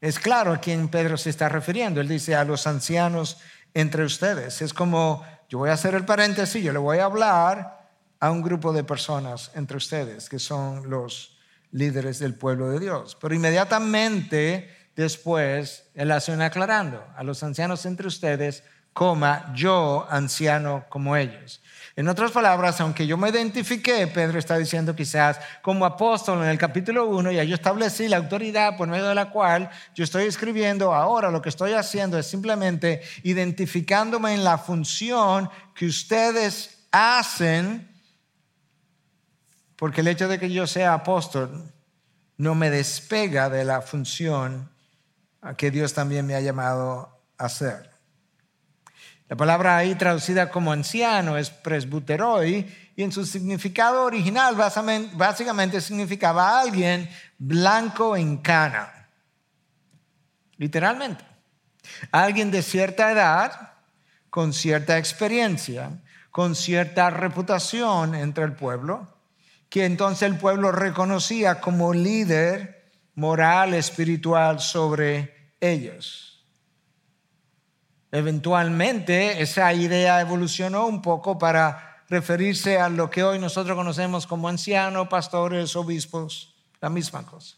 Es 0.00 0.18
claro 0.18 0.52
a 0.52 0.58
quién 0.58 0.88
Pedro 0.88 1.16
se 1.16 1.30
está 1.30 1.48
refiriendo. 1.48 2.00
Él 2.00 2.08
dice 2.08 2.34
a 2.34 2.44
los 2.44 2.66
ancianos 2.66 3.38
entre 3.74 4.04
ustedes. 4.04 4.62
Es 4.62 4.72
como, 4.74 5.24
yo 5.48 5.58
voy 5.58 5.70
a 5.70 5.74
hacer 5.74 5.94
el 5.94 6.04
paréntesis, 6.04 6.64
yo 6.64 6.72
le 6.72 6.78
voy 6.78 6.98
a 6.98 7.04
hablar 7.04 7.90
a 8.18 8.30
un 8.30 8.42
grupo 8.42 8.72
de 8.72 8.82
personas 8.82 9.50
entre 9.54 9.76
ustedes, 9.76 10.28
que 10.28 10.38
son 10.38 10.88
los 10.90 11.38
líderes 11.72 12.18
del 12.18 12.34
pueblo 12.34 12.70
de 12.70 12.78
Dios. 12.78 13.16
Pero 13.20 13.34
inmediatamente 13.34 14.70
después, 14.94 15.84
él 15.94 16.10
hace 16.10 16.32
un 16.32 16.42
aclarando, 16.42 17.04
a 17.16 17.24
los 17.24 17.42
ancianos 17.42 17.84
entre 17.86 18.06
ustedes, 18.06 18.62
coma, 18.92 19.52
yo 19.54 20.06
anciano 20.10 20.84
como 20.88 21.16
ellos. 21.16 21.62
En 21.94 22.08
otras 22.08 22.30
palabras, 22.30 22.80
aunque 22.80 23.06
yo 23.06 23.18
me 23.18 23.28
identifiqué, 23.28 24.06
Pedro 24.06 24.38
está 24.38 24.56
diciendo 24.56 24.96
quizás 24.96 25.38
como 25.60 25.84
apóstol 25.84 26.42
en 26.42 26.48
el 26.48 26.56
capítulo 26.56 27.06
1, 27.06 27.32
y 27.32 27.46
yo 27.46 27.54
establecí 27.54 28.08
la 28.08 28.16
autoridad 28.16 28.76
por 28.78 28.88
medio 28.88 29.06
de 29.06 29.14
la 29.14 29.30
cual 29.30 29.70
yo 29.94 30.04
estoy 30.04 30.24
escribiendo, 30.24 30.94
ahora 30.94 31.30
lo 31.30 31.42
que 31.42 31.50
estoy 31.50 31.72
haciendo 31.72 32.18
es 32.18 32.26
simplemente 32.26 33.02
identificándome 33.24 34.32
en 34.34 34.44
la 34.44 34.56
función 34.56 35.50
que 35.74 35.86
ustedes 35.86 36.86
hacen, 36.92 37.91
porque 39.82 40.02
el 40.02 40.06
hecho 40.06 40.28
de 40.28 40.38
que 40.38 40.48
yo 40.48 40.68
sea 40.68 40.94
apóstol 40.94 41.68
no 42.36 42.54
me 42.54 42.70
despega 42.70 43.50
de 43.50 43.64
la 43.64 43.80
función 43.82 44.70
que 45.56 45.72
Dios 45.72 45.92
también 45.92 46.24
me 46.24 46.36
ha 46.36 46.40
llamado 46.40 47.20
a 47.36 47.46
hacer. 47.46 47.90
La 49.28 49.34
palabra 49.34 49.76
ahí 49.76 49.96
traducida 49.96 50.50
como 50.50 50.70
anciano 50.70 51.36
es 51.36 51.50
presbuteroi 51.50 52.92
y 52.94 53.02
en 53.02 53.10
su 53.10 53.26
significado 53.26 54.04
original 54.04 54.54
básicamente 54.54 55.80
significaba 55.80 56.60
alguien 56.60 57.10
blanco 57.36 58.16
en 58.16 58.36
cana. 58.36 59.08
Literalmente. 60.58 61.24
Alguien 62.12 62.52
de 62.52 62.62
cierta 62.62 63.10
edad, 63.10 63.72
con 64.30 64.52
cierta 64.52 64.96
experiencia, 64.96 65.90
con 66.30 66.54
cierta 66.54 67.10
reputación 67.10 68.14
entre 68.14 68.44
el 68.44 68.52
pueblo, 68.52 69.08
que 69.72 69.86
entonces 69.86 70.30
el 70.30 70.36
pueblo 70.36 70.70
reconocía 70.70 71.58
como 71.58 71.94
líder 71.94 72.92
moral, 73.14 73.72
espiritual 73.72 74.60
sobre 74.60 75.54
ellos. 75.60 76.44
Eventualmente 78.10 79.40
esa 79.40 79.72
idea 79.72 80.20
evolucionó 80.20 80.86
un 80.86 81.00
poco 81.00 81.38
para 81.38 82.04
referirse 82.10 82.78
a 82.78 82.90
lo 82.90 83.08
que 83.08 83.24
hoy 83.24 83.38
nosotros 83.38 83.74
conocemos 83.74 84.26
como 84.26 84.46
ancianos, 84.46 85.08
pastores, 85.08 85.74
obispos, 85.74 86.54
la 86.78 86.90
misma 86.90 87.24
cosa. 87.24 87.56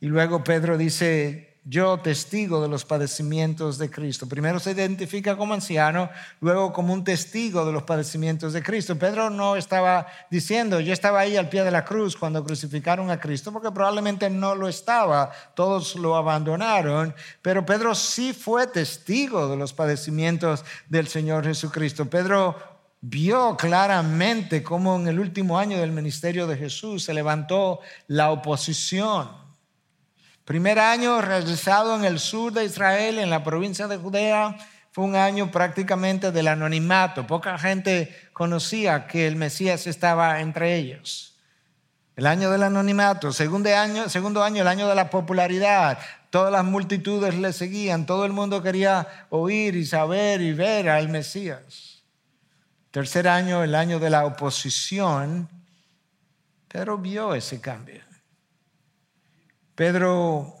Y 0.00 0.06
luego 0.06 0.42
Pedro 0.42 0.78
dice, 0.78 1.47
yo 1.68 1.98
testigo 1.98 2.62
de 2.62 2.68
los 2.68 2.86
padecimientos 2.86 3.76
de 3.76 3.90
Cristo. 3.90 4.26
Primero 4.26 4.58
se 4.58 4.70
identifica 4.70 5.36
como 5.36 5.52
anciano, 5.52 6.08
luego 6.40 6.72
como 6.72 6.94
un 6.94 7.04
testigo 7.04 7.66
de 7.66 7.72
los 7.72 7.82
padecimientos 7.82 8.54
de 8.54 8.62
Cristo. 8.62 8.98
Pedro 8.98 9.28
no 9.28 9.54
estaba 9.54 10.06
diciendo, 10.30 10.80
yo 10.80 10.94
estaba 10.94 11.20
ahí 11.20 11.36
al 11.36 11.50
pie 11.50 11.64
de 11.64 11.70
la 11.70 11.84
cruz 11.84 12.16
cuando 12.16 12.42
crucificaron 12.42 13.10
a 13.10 13.20
Cristo, 13.20 13.52
porque 13.52 13.70
probablemente 13.70 14.30
no 14.30 14.54
lo 14.54 14.66
estaba, 14.66 15.30
todos 15.54 15.94
lo 15.96 16.16
abandonaron, 16.16 17.14
pero 17.42 17.66
Pedro 17.66 17.94
sí 17.94 18.32
fue 18.32 18.66
testigo 18.66 19.46
de 19.48 19.56
los 19.56 19.74
padecimientos 19.74 20.64
del 20.88 21.06
Señor 21.06 21.44
Jesucristo. 21.44 22.08
Pedro 22.08 22.56
vio 23.02 23.58
claramente 23.58 24.62
cómo 24.62 24.96
en 24.96 25.08
el 25.08 25.20
último 25.20 25.58
año 25.58 25.78
del 25.78 25.92
ministerio 25.92 26.46
de 26.46 26.56
Jesús 26.56 27.04
se 27.04 27.12
levantó 27.12 27.80
la 28.06 28.30
oposición 28.30 29.47
Primer 30.48 30.78
año 30.78 31.20
realizado 31.20 31.94
en 31.94 32.06
el 32.06 32.18
sur 32.18 32.54
de 32.54 32.64
Israel, 32.64 33.18
en 33.18 33.28
la 33.28 33.44
provincia 33.44 33.86
de 33.86 33.98
Judea, 33.98 34.56
fue 34.92 35.04
un 35.04 35.14
año 35.14 35.50
prácticamente 35.50 36.32
del 36.32 36.48
anonimato. 36.48 37.26
Poca 37.26 37.58
gente 37.58 38.30
conocía 38.32 39.06
que 39.06 39.26
el 39.26 39.36
Mesías 39.36 39.86
estaba 39.86 40.40
entre 40.40 40.76
ellos. 40.76 41.36
El 42.16 42.26
año 42.26 42.50
del 42.50 42.62
anonimato, 42.62 43.30
segundo 43.30 43.68
año, 43.76 44.08
segundo 44.08 44.42
año, 44.42 44.62
el 44.62 44.68
año 44.68 44.88
de 44.88 44.94
la 44.94 45.10
popularidad. 45.10 45.98
Todas 46.30 46.50
las 46.50 46.64
multitudes 46.64 47.34
le 47.34 47.52
seguían, 47.52 48.06
todo 48.06 48.24
el 48.24 48.32
mundo 48.32 48.62
quería 48.62 49.26
oír 49.28 49.76
y 49.76 49.84
saber 49.84 50.40
y 50.40 50.54
ver 50.54 50.88
al 50.88 51.10
Mesías. 51.10 52.04
Tercer 52.90 53.28
año, 53.28 53.62
el 53.62 53.74
año 53.74 53.98
de 53.98 54.08
la 54.08 54.24
oposición, 54.24 55.46
pero 56.68 56.96
vio 56.96 57.34
ese 57.34 57.60
cambio. 57.60 58.07
Pedro 59.78 60.56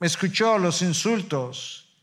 escuchó 0.00 0.56
los 0.56 0.80
insultos, 0.80 1.94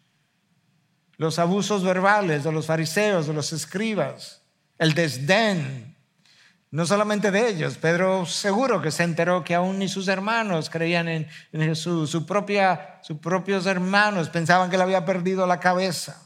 los 1.17 1.39
abusos 1.39 1.83
verbales 1.83 2.43
de 2.43 2.51
los 2.51 2.67
fariseos, 2.67 3.25
de 3.25 3.33
los 3.33 3.51
escribas, 3.53 4.43
el 4.77 4.93
desdén, 4.93 5.97
no 6.69 6.85
solamente 6.85 7.31
de 7.31 7.49
ellos. 7.49 7.79
Pedro 7.79 8.27
seguro 8.27 8.83
que 8.83 8.91
se 8.91 9.01
enteró 9.01 9.43
que 9.43 9.55
aún 9.55 9.79
ni 9.79 9.87
sus 9.87 10.07
hermanos 10.07 10.69
creían 10.69 11.07
en, 11.07 11.27
Jesús, 11.51 12.11
su 12.11 12.23
sus 13.01 13.17
propios 13.17 13.65
hermanos 13.65 14.29
pensaban 14.29 14.69
que 14.69 14.75
él 14.75 14.83
había 14.83 15.05
perdido 15.05 15.47
la 15.47 15.59
cabeza. 15.59 16.23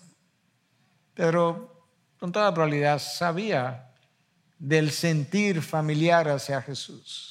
Pedro 1.14 1.88
con 2.20 2.34
toda 2.34 2.54
probabilidad 2.54 3.00
sabía 3.00 3.94
del 4.60 4.92
sentir 4.92 5.62
familiar 5.62 6.28
hacia 6.28 6.62
Jesús. 6.62 7.27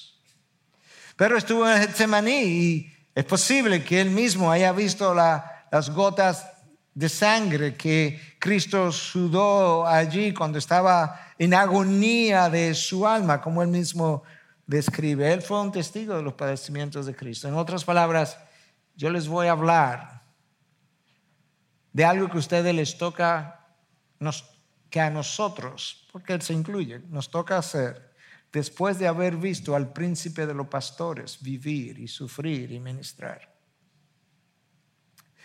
Pero 1.17 1.39
estuvo 1.39 1.69
en 1.69 1.81
Getsemaní 1.81 2.43
y 2.43 2.93
es 3.15 3.25
posible 3.25 3.83
que 3.83 4.01
él 4.01 4.11
mismo 4.11 4.51
haya 4.51 4.73
visto 4.73 5.15
las 5.15 5.91
gotas 5.91 6.47
de 6.93 7.09
sangre 7.09 7.75
que 7.75 8.37
Cristo 8.39 8.93
sudó 8.93 9.87
allí 9.87 10.35
cuando 10.35 10.59
estaba 10.59 11.33
en 11.39 11.55
agonía 11.55 12.51
de 12.51 12.75
su 12.75 13.07
alma, 13.07 13.41
como 13.41 13.63
él 13.63 13.69
mismo 13.69 14.23
describe. 14.67 15.33
Él 15.33 15.41
fue 15.41 15.61
un 15.61 15.73
testigo 15.73 16.15
de 16.17 16.23
los 16.23 16.35
padecimientos 16.35 17.07
de 17.07 17.17
Cristo. 17.17 17.49
En 17.49 17.55
otras 17.55 17.85
palabras, 17.85 18.39
yo 18.95 19.11
les 19.11 19.29
voy 19.29 19.47
a 19.47 19.53
hablar 19.53 20.23
de 21.93 22.05
algo 22.05 22.29
que 22.29 22.37
a 22.37 22.41
ustedes 22.41 22.75
les 22.75 22.99
toca, 22.99 23.67
que 24.91 25.01
a 25.01 25.09
nosotros, 25.09 26.07
porque 26.13 26.35
Él 26.35 26.43
se 26.43 26.53
incluye, 26.53 26.99
nos 27.09 27.31
toca 27.31 27.57
hacer 27.57 28.06
después 28.57 28.99
de 28.99 29.07
haber 29.07 29.37
visto 29.37 29.77
al 29.77 29.93
príncipe 29.93 30.47
de 30.47 30.55
los 30.55 30.69
pastores 30.69 31.43
vivir 31.43 31.99
y 31.99 32.09
sufrir 32.09 32.73
y 32.73 32.81
ministrar. 32.81 33.55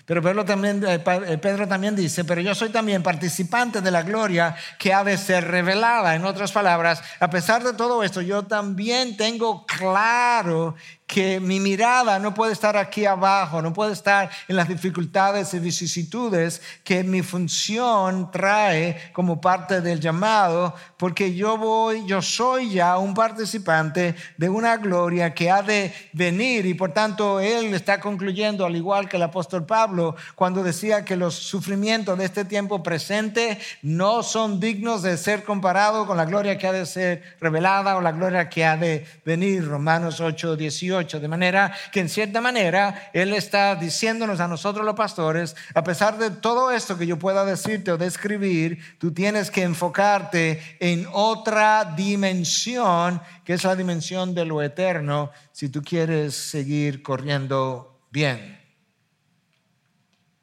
Pero 0.06 0.22
Pedro 0.22 0.46
también, 0.46 0.82
eh, 0.86 1.04
eh, 1.28 1.38
Pedro 1.38 1.68
también 1.68 1.94
dice, 1.94 2.24
pero 2.24 2.40
yo 2.40 2.56
soy 2.56 2.70
también 2.70 3.04
participante 3.04 3.82
de 3.82 3.92
la 3.92 4.04
gloria 4.04 4.56
que 4.80 4.94
ha 4.94 5.04
de 5.04 5.18
ser 5.18 5.46
revelada. 5.46 6.16
En 6.16 6.24
otras 6.24 6.54
palabras, 6.54 7.04
a 7.20 7.30
pesar 7.30 7.66
de 7.66 7.74
todo 7.74 8.02
esto, 8.02 8.22
yo 8.22 8.44
también 8.44 9.18
tengo 9.18 9.66
claro 9.66 10.76
que 11.12 11.42
mi 11.42 11.60
mirada 11.60 12.20
no 12.20 12.34
puede 12.34 12.54
estar 12.54 12.78
aquí 12.78 13.06
abajo, 13.06 13.62
no 13.62 13.74
puede 13.74 13.92
estar 13.92 14.30
en 14.48 14.56
las 14.56 14.70
dificultades 14.70 15.54
y 15.54 15.60
vicisitudes 15.60 16.62
que 16.86 17.04
mi 17.04 17.22
función 17.22 18.32
trae 18.32 19.12
como 19.12 19.42
parte 19.42 19.82
del 19.82 20.00
llamado, 20.00 20.74
porque 20.96 21.36
yo 21.36 21.58
voy, 21.58 22.06
yo 22.06 22.22
soy 22.22 22.72
ya 22.72 22.98
un 22.98 23.14
participante 23.14 24.16
de 24.38 24.48
una 24.48 24.78
gloria 24.78 25.34
que 25.34 25.52
ha 25.52 25.62
de 25.62 25.94
venir 26.14 26.66
y 26.66 26.76
por 26.76 26.94
tanto 26.94 27.42
él 27.42 27.74
está 27.74 28.00
concluyendo, 28.00 28.66
al 28.66 28.78
igual 28.78 29.10
que 29.10 29.18
el 29.18 29.24
apóstol 29.24 29.66
Pablo, 29.66 30.16
cuando 30.36 30.64
decía 30.64 31.04
que 31.04 31.18
los 31.18 31.36
sufrimientos 31.36 32.18
de 32.18 32.24
este 32.24 32.46
tiempo 32.46 32.82
presente 32.82 33.60
no 33.82 34.24
son 34.24 34.62
dignos 34.62 35.02
de 35.02 35.18
ser 35.18 35.44
comparados 35.44 36.08
con 36.08 36.16
la 36.16 36.24
gloria 36.24 36.58
que 36.58 36.68
ha 36.68 36.72
de 36.72 36.86
ser 36.86 37.36
revelada 37.42 37.98
o 37.98 38.02
la 38.02 38.14
gloria 38.14 38.48
que 38.48 38.64
ha 38.64 38.78
de 38.78 39.06
venir, 39.26 39.68
Romanos 39.68 40.22
8, 40.22 40.56
18. 40.56 41.01
De 41.02 41.28
manera 41.28 41.74
que 41.92 42.00
en 42.00 42.10
cierta 42.10 42.42
manera 42.42 43.10
Él 43.14 43.34
está 43.34 43.76
diciéndonos 43.76 44.40
a 44.40 44.48
nosotros 44.48 44.86
los 44.86 44.96
pastores, 44.96 45.56
a 45.74 45.84
pesar 45.84 46.18
de 46.18 46.30
todo 46.30 46.72
esto 46.72 46.98
que 46.98 47.08
yo 47.08 47.18
pueda 47.18 47.44
decirte 47.44 47.92
o 47.92 47.98
describir, 47.98 48.80
tú 49.00 49.12
tienes 49.12 49.50
que 49.50 49.64
enfocarte 49.64 50.78
en 50.80 51.08
otra 51.12 51.94
dimensión, 51.96 53.22
que 53.44 53.54
es 53.54 53.64
la 53.64 53.76
dimensión 53.76 54.36
de 54.36 54.46
lo 54.46 54.62
eterno, 54.62 55.32
si 55.52 55.70
tú 55.70 55.82
quieres 55.82 56.36
seguir 56.36 57.02
corriendo 57.02 58.02
bien. 58.12 58.60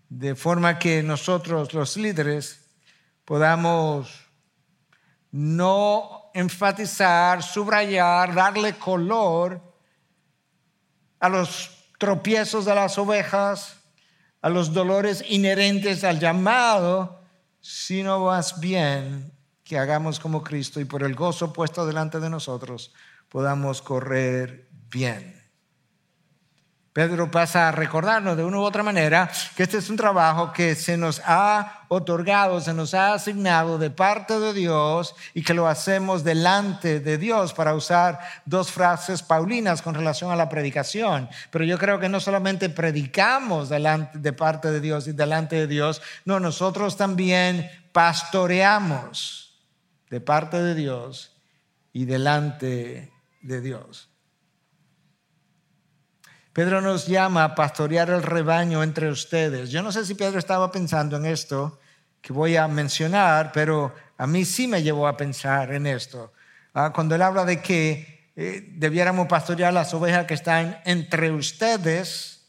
De 0.09 0.35
forma 0.35 0.79
que 0.79 1.03
nosotros 1.03 1.73
los 1.75 1.97
líderes 1.97 2.65
podamos 3.25 4.29
no 5.31 6.31
enfatizar, 6.35 7.43
subrayar, 7.43 8.35
darle 8.35 8.75
color 8.75 9.68
a 11.21 11.29
los 11.29 11.71
tropiezos 11.99 12.65
de 12.65 12.75
las 12.75 12.99
ovejas, 12.99 13.77
a 14.41 14.49
los 14.49 14.73
dolores 14.73 15.25
inherentes 15.29 16.05
al 16.05 16.21
llamado, 16.21 17.21
sino 17.61 18.25
más 18.25 18.61
bien 18.61 19.33
que 19.65 19.79
hagamos 19.79 20.19
como 20.19 20.43
Cristo 20.43 20.81
y 20.81 20.85
por 20.85 21.03
el 21.03 21.15
gozo 21.15 21.53
puesto 21.53 21.87
delante 21.87 22.21
de 22.21 22.31
nosotros 22.31 22.93
podamos 23.29 23.83
correr 23.83 24.69
bien. 24.91 25.38
Pedro 26.99 27.31
pasa 27.31 27.69
a 27.69 27.71
recordarnos 27.71 28.37
de 28.37 28.43
una 28.43 28.59
u 28.59 28.63
otra 28.63 28.83
manera 28.83 29.31
que 29.55 29.63
este 29.63 29.79
es 29.79 29.89
un 29.89 29.97
trabajo 29.97 30.53
que 30.53 30.75
se 30.75 30.97
nos 30.97 31.23
ha 31.25 31.85
otorgado, 31.87 32.61
se 32.61 32.75
nos 32.75 32.93
ha 32.93 33.13
asignado 33.13 33.79
de 33.79 33.89
parte 33.89 34.41
de 34.41 34.53
Dios 34.53 35.15
y 35.33 35.45
que 35.45 35.55
lo 35.55 35.69
hacemos 35.69 36.25
delante 36.25 36.99
de 36.99 37.17
Dios 37.17 37.55
para 37.55 37.77
usar 37.77 38.19
dos 38.47 38.73
frases 38.73 39.23
paulinas 39.23 39.81
con 39.81 39.95
relación 39.95 40.33
a 40.33 40.35
la 40.35 40.49
predicación. 40.49 41.29
Pero 41.53 41.65
yo 41.65 41.79
creo 41.79 42.01
que 42.01 42.09
no 42.09 42.19
solamente 42.19 42.69
predicamos 42.69 43.69
delante, 43.69 44.19
de 44.19 44.33
parte 44.33 44.69
de 44.73 44.81
Dios 44.81 45.07
y 45.07 45.13
delante 45.13 45.55
de 45.55 45.67
Dios, 45.69 46.03
no, 46.25 46.41
nosotros 46.41 46.97
también 46.97 47.71
pastoreamos 47.93 49.57
de 50.11 50.21
parte 50.21 50.61
de 50.61 50.75
Dios 50.75 51.31
y 51.93 52.07
delante 52.07 53.13
de 53.41 53.61
Dios. 53.61 54.08
Pedro 56.59 56.81
nos 56.81 57.07
llama 57.07 57.45
a 57.45 57.55
pastorear 57.55 58.11
el 58.11 58.21
rebaño 58.21 58.83
entre 58.83 59.09
ustedes. 59.09 59.71
Yo 59.71 59.81
no 59.81 59.93
sé 59.93 60.05
si 60.05 60.17
Pedro 60.17 60.41
estaba 60.41 60.73
pensando 60.73 61.17
en 61.17 61.25
esto 61.25 61.79
que 62.21 62.33
voy 62.33 62.57
a 62.57 62.67
mencionar, 62.67 63.53
pero 63.53 63.95
a 64.17 64.27
mí 64.27 64.45
sí 64.45 64.67
me 64.67 64.83
llevó 64.83 65.07
a 65.07 65.17
pensar 65.17 65.73
en 65.73 65.87
esto. 65.87 66.33
Ah, 66.75 66.91
cuando 66.93 67.15
él 67.15 67.23
habla 67.23 67.45
de 67.45 67.63
que 67.63 68.33
eh, 68.35 68.73
debiéramos 68.73 69.29
pastorear 69.29 69.73
las 69.73 69.95
ovejas 69.95 70.27
que 70.27 70.35
están 70.35 70.81
entre 70.85 71.31
ustedes, 71.31 72.41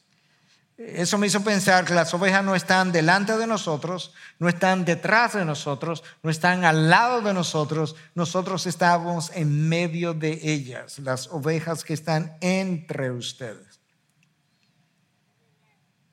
eso 0.76 1.19
me 1.19 1.28
hizo 1.28 1.43
pensar 1.43 1.86
que 1.86 1.93
las 1.93 2.12
ovejas 2.12 2.43
no 2.43 2.56
están 2.56 2.91
delante 2.91 3.38
de 3.38 3.45
nosotros, 3.45 4.15
no 4.39 4.50
están 4.50 4.86
detrás 4.86 5.34
de 5.34 5.45
nosotros, 5.45 6.04
no 6.24 6.32
están 6.32 6.65
al 6.65 6.89
lado 6.89 7.22
de 7.22 7.36
nosotros, 7.36 7.95
nosotros 8.15 8.65
estamos 8.65 9.32
en 9.36 9.69
medio 9.69 10.15
de 10.15 10.39
ellas, 10.41 10.98
las 10.98 11.28
ovejas 11.28 11.84
que 11.84 11.93
están 11.93 12.38
entre 12.41 13.12
ustedes. 13.12 13.68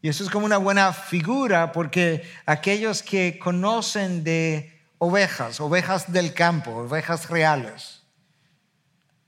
Y 0.06 0.08
eso 0.08 0.22
es 0.22 0.30
como 0.30 0.46
una 0.46 0.58
buena 0.58 0.92
figura 0.92 1.72
porque 1.72 2.22
aquellos 2.46 3.02
que 3.02 3.40
conocen 3.40 4.22
de 4.22 4.72
ovejas, 4.98 5.58
ovejas 5.58 6.12
del 6.12 6.32
campo, 6.32 6.70
ovejas 6.70 7.28
reales, 7.28 8.04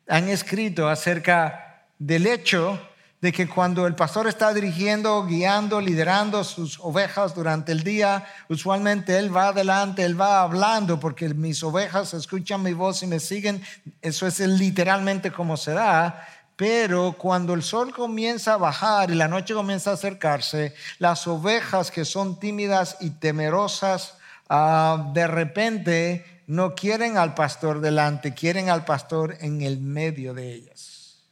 han 0.07 0.29
escrito 0.29 0.89
acerca 0.89 1.85
del 1.99 2.29
hecho 2.29 2.81
de 3.21 3.33
que 3.33 3.49
cuando 3.49 3.89
el 3.89 3.97
pastor 3.97 4.29
está 4.29 4.55
dirigiendo, 4.55 5.27
guiando, 5.27 5.81
liderando 5.81 6.45
sus 6.45 6.79
ovejas 6.79 7.35
durante 7.35 7.73
el 7.73 7.83
día, 7.83 8.25
usualmente 8.49 9.19
él 9.19 9.37
va 9.37 9.49
adelante, 9.49 10.05
él 10.05 10.21
va 10.21 10.43
hablando 10.43 11.01
porque 11.01 11.29
mis 11.35 11.61
ovejas 11.65 12.15
escuchan 12.15 12.63
mi 12.63 12.73
voz 12.73 13.03
y 13.03 13.09
me 13.09 13.19
siguen. 13.19 13.61
Eso 14.01 14.29
es 14.29 14.39
literalmente 14.39 15.33
como 15.33 15.57
se 15.57 15.73
da. 15.73 16.25
Pero 16.59 17.13
cuando 17.17 17.55
el 17.55 17.63
sol 17.63 17.95
comienza 17.95 18.55
a 18.55 18.57
bajar 18.57 19.13
y 19.13 19.15
la 19.15 19.29
noche 19.29 19.55
comienza 19.55 19.93
a 19.93 19.95
acercarse, 19.95 20.75
las 20.99 21.29
ovejas 21.29 21.93
que 21.93 22.05
son 22.05 22.41
tímidas 22.41 22.97
y 22.99 23.11
temerosas, 23.11 24.17
ah, 24.49 25.13
de 25.15 25.29
repente 25.29 26.43
no 26.49 26.75
quieren 26.75 27.17
al 27.17 27.35
pastor 27.35 27.81
delante, 27.81 28.35
quieren 28.35 28.71
al 28.71 28.85
pastor 28.85 29.37
en 29.39 29.63
el 29.63 29.79
medio 29.79 30.35
de 30.35 30.53
ellas. 30.53 31.23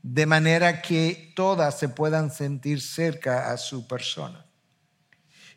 De 0.00 0.26
manera 0.26 0.80
que 0.80 1.32
todas 1.34 1.76
se 1.76 1.88
puedan 1.88 2.30
sentir 2.30 2.80
cerca 2.80 3.50
a 3.50 3.56
su 3.56 3.88
persona. 3.88 4.43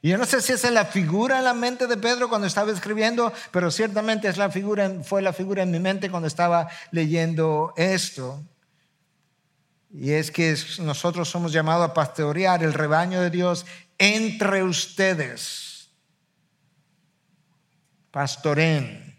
Y 0.01 0.09
yo 0.09 0.17
no 0.17 0.25
sé 0.25 0.41
si 0.41 0.53
esa 0.53 0.67
es 0.67 0.73
la 0.73 0.85
figura 0.85 1.39
en 1.39 1.43
la 1.43 1.53
mente 1.53 1.87
de 1.87 1.97
Pedro 1.97 2.29
cuando 2.29 2.47
estaba 2.47 2.71
escribiendo, 2.71 3.33
pero 3.51 3.71
ciertamente 3.71 4.27
es 4.27 4.37
la 4.37 4.51
figura, 4.51 4.91
fue 5.03 5.21
la 5.21 5.33
figura 5.33 5.63
en 5.63 5.71
mi 5.71 5.79
mente 5.79 6.11
cuando 6.11 6.27
estaba 6.27 6.69
leyendo 6.91 7.73
esto. 7.75 8.43
Y 9.91 10.11
es 10.11 10.31
que 10.31 10.55
nosotros 10.79 11.29
somos 11.29 11.51
llamados 11.51 11.89
a 11.89 11.93
pastorear 11.93 12.63
el 12.63 12.73
rebaño 12.73 13.21
de 13.21 13.29
Dios 13.29 13.65
entre 13.97 14.63
ustedes. 14.63 15.89
Pastoren. 18.11 19.17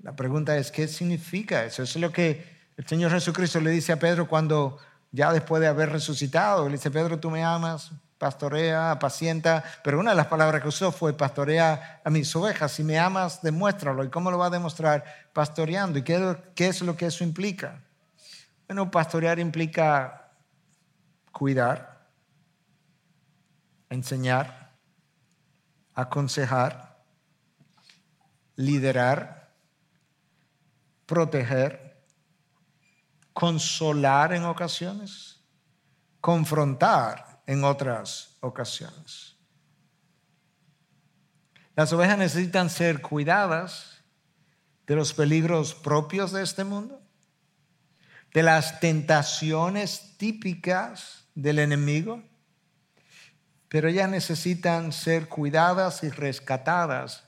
La 0.00 0.16
pregunta 0.16 0.56
es, 0.56 0.70
¿qué 0.70 0.88
significa 0.88 1.64
eso? 1.64 1.82
Eso 1.82 1.98
es 1.98 2.02
lo 2.02 2.12
que 2.12 2.58
el 2.76 2.86
Señor 2.86 3.10
Jesucristo 3.10 3.60
le 3.60 3.70
dice 3.70 3.92
a 3.92 3.98
Pedro 3.98 4.28
cuando 4.28 4.78
ya 5.10 5.32
después 5.32 5.60
de 5.60 5.66
haber 5.66 5.90
resucitado, 5.90 6.66
le 6.66 6.76
dice, 6.76 6.90
Pedro, 6.90 7.18
tú 7.18 7.30
me 7.30 7.42
amas, 7.42 7.90
pastorea, 8.18 8.90
apacienta, 8.90 9.64
pero 9.82 10.00
una 10.00 10.10
de 10.10 10.16
las 10.16 10.26
palabras 10.26 10.60
que 10.60 10.68
usó 10.68 10.90
fue 10.90 11.16
pastorea 11.16 12.00
a 12.04 12.10
mis 12.10 12.34
ovejas. 12.34 12.72
Si 12.72 12.82
me 12.82 12.98
amas, 12.98 13.40
demuéstralo. 13.42 14.04
¿Y 14.04 14.10
cómo 14.10 14.30
lo 14.30 14.38
va 14.38 14.46
a 14.46 14.50
demostrar? 14.50 15.04
Pastoreando. 15.32 15.98
¿Y 15.98 16.02
qué, 16.02 16.36
qué 16.54 16.66
es 16.66 16.82
lo 16.82 16.96
que 16.96 17.06
eso 17.06 17.22
implica? 17.22 17.80
Bueno, 18.66 18.90
pastorear 18.90 19.38
implica 19.38 20.32
cuidar, 21.30 22.08
enseñar, 23.88 24.76
aconsejar, 25.94 26.98
liderar, 28.56 29.54
proteger, 31.06 32.04
consolar 33.32 34.32
en 34.32 34.44
ocasiones, 34.44 35.40
confrontar 36.20 37.27
en 37.48 37.64
otras 37.64 38.36
ocasiones. 38.40 39.34
Las 41.74 41.90
ovejas 41.94 42.18
necesitan 42.18 42.68
ser 42.68 43.00
cuidadas 43.00 44.04
de 44.86 44.94
los 44.94 45.14
peligros 45.14 45.74
propios 45.74 46.30
de 46.30 46.42
este 46.42 46.64
mundo, 46.64 47.00
de 48.34 48.42
las 48.42 48.80
tentaciones 48.80 50.18
típicas 50.18 51.24
del 51.34 51.58
enemigo, 51.58 52.22
pero 53.70 53.88
ellas 53.88 54.10
necesitan 54.10 54.92
ser 54.92 55.26
cuidadas 55.28 56.04
y 56.04 56.10
rescatadas 56.10 57.24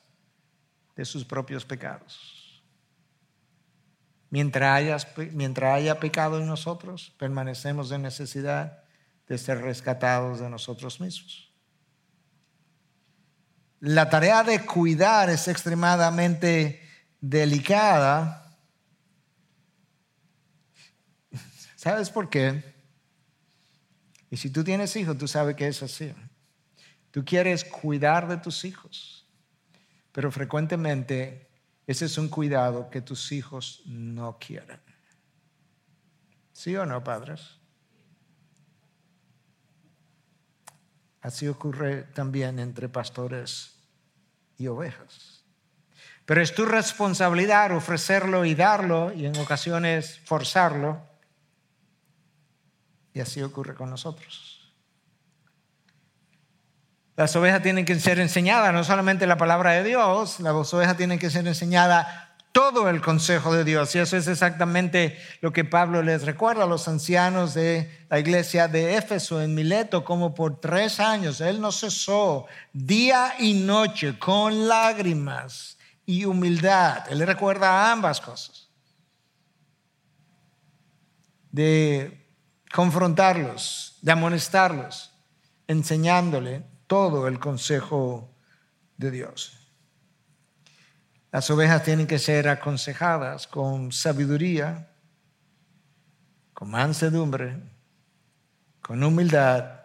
de 0.96 1.06
sus 1.06 1.24
propios 1.24 1.64
pecados. 1.64 2.62
Mientras 4.28 4.76
haya, 4.76 4.98
mientras 5.32 5.76
haya 5.76 5.98
pecado 5.98 6.38
en 6.38 6.46
nosotros, 6.46 7.14
permanecemos 7.18 7.90
en 7.90 8.02
necesidad 8.02 8.84
de 9.30 9.38
ser 9.38 9.58
rescatados 9.60 10.40
de 10.40 10.50
nosotros 10.50 11.00
mismos. 11.00 11.54
La 13.78 14.10
tarea 14.10 14.42
de 14.42 14.66
cuidar 14.66 15.30
es 15.30 15.46
extremadamente 15.46 16.82
delicada. 17.20 18.58
¿Sabes 21.76 22.10
por 22.10 22.28
qué? 22.28 22.74
Y 24.32 24.36
si 24.36 24.50
tú 24.50 24.64
tienes 24.64 24.96
hijos, 24.96 25.16
tú 25.16 25.28
sabes 25.28 25.54
que 25.54 25.68
es 25.68 25.80
así. 25.80 26.12
Tú 27.12 27.24
quieres 27.24 27.64
cuidar 27.64 28.26
de 28.26 28.36
tus 28.36 28.64
hijos, 28.64 29.28
pero 30.10 30.32
frecuentemente 30.32 31.48
ese 31.86 32.06
es 32.06 32.18
un 32.18 32.28
cuidado 32.28 32.90
que 32.90 33.00
tus 33.00 33.30
hijos 33.30 33.82
no 33.86 34.38
quieren. 34.40 34.80
¿Sí 36.52 36.74
o 36.74 36.84
no, 36.84 37.04
padres? 37.04 37.59
Así 41.22 41.48
ocurre 41.48 42.04
también 42.14 42.58
entre 42.58 42.88
pastores 42.88 43.74
y 44.56 44.66
ovejas. 44.68 45.44
Pero 46.24 46.42
es 46.42 46.54
tu 46.54 46.64
responsabilidad 46.64 47.76
ofrecerlo 47.76 48.44
y 48.44 48.54
darlo 48.54 49.12
y 49.12 49.26
en 49.26 49.36
ocasiones 49.38 50.20
forzarlo. 50.24 51.00
Y 53.12 53.20
así 53.20 53.42
ocurre 53.42 53.74
con 53.74 53.90
nosotros. 53.90 54.72
Las 57.16 57.36
ovejas 57.36 57.62
tienen 57.62 57.84
que 57.84 57.98
ser 58.00 58.18
enseñadas, 58.18 58.72
no 58.72 58.82
solamente 58.82 59.26
la 59.26 59.36
palabra 59.36 59.72
de 59.72 59.84
Dios, 59.84 60.40
las 60.40 60.72
ovejas 60.72 60.96
tienen 60.96 61.18
que 61.18 61.28
ser 61.28 61.46
enseñadas 61.46 62.29
todo 62.52 62.88
el 62.88 63.00
consejo 63.00 63.54
de 63.54 63.64
Dios. 63.64 63.94
Y 63.94 63.98
eso 63.98 64.16
es 64.16 64.26
exactamente 64.26 65.18
lo 65.40 65.52
que 65.52 65.64
Pablo 65.64 66.02
les 66.02 66.22
recuerda 66.22 66.64
a 66.64 66.66
los 66.66 66.88
ancianos 66.88 67.54
de 67.54 68.06
la 68.08 68.18
iglesia 68.18 68.68
de 68.68 68.96
Éfeso 68.96 69.40
en 69.40 69.54
Mileto, 69.54 70.04
como 70.04 70.34
por 70.34 70.60
tres 70.60 71.00
años 71.00 71.40
él 71.40 71.60
no 71.60 71.72
cesó 71.72 72.46
día 72.72 73.34
y 73.38 73.54
noche 73.54 74.18
con 74.18 74.68
lágrimas 74.68 75.78
y 76.06 76.24
humildad. 76.24 77.04
Él 77.10 77.18
le 77.18 77.26
recuerda 77.26 77.92
ambas 77.92 78.20
cosas. 78.20 78.68
De 81.52 82.28
confrontarlos, 82.72 83.98
de 84.02 84.12
amonestarlos, 84.12 85.12
enseñándole 85.66 86.64
todo 86.86 87.28
el 87.28 87.38
consejo 87.38 88.34
de 88.96 89.10
Dios. 89.10 89.59
Las 91.32 91.48
ovejas 91.50 91.84
tienen 91.84 92.08
que 92.08 92.18
ser 92.18 92.48
aconsejadas 92.48 93.46
con 93.46 93.92
sabiduría, 93.92 94.90
con 96.52 96.70
mansedumbre, 96.70 97.56
con 98.82 99.04
humildad 99.04 99.80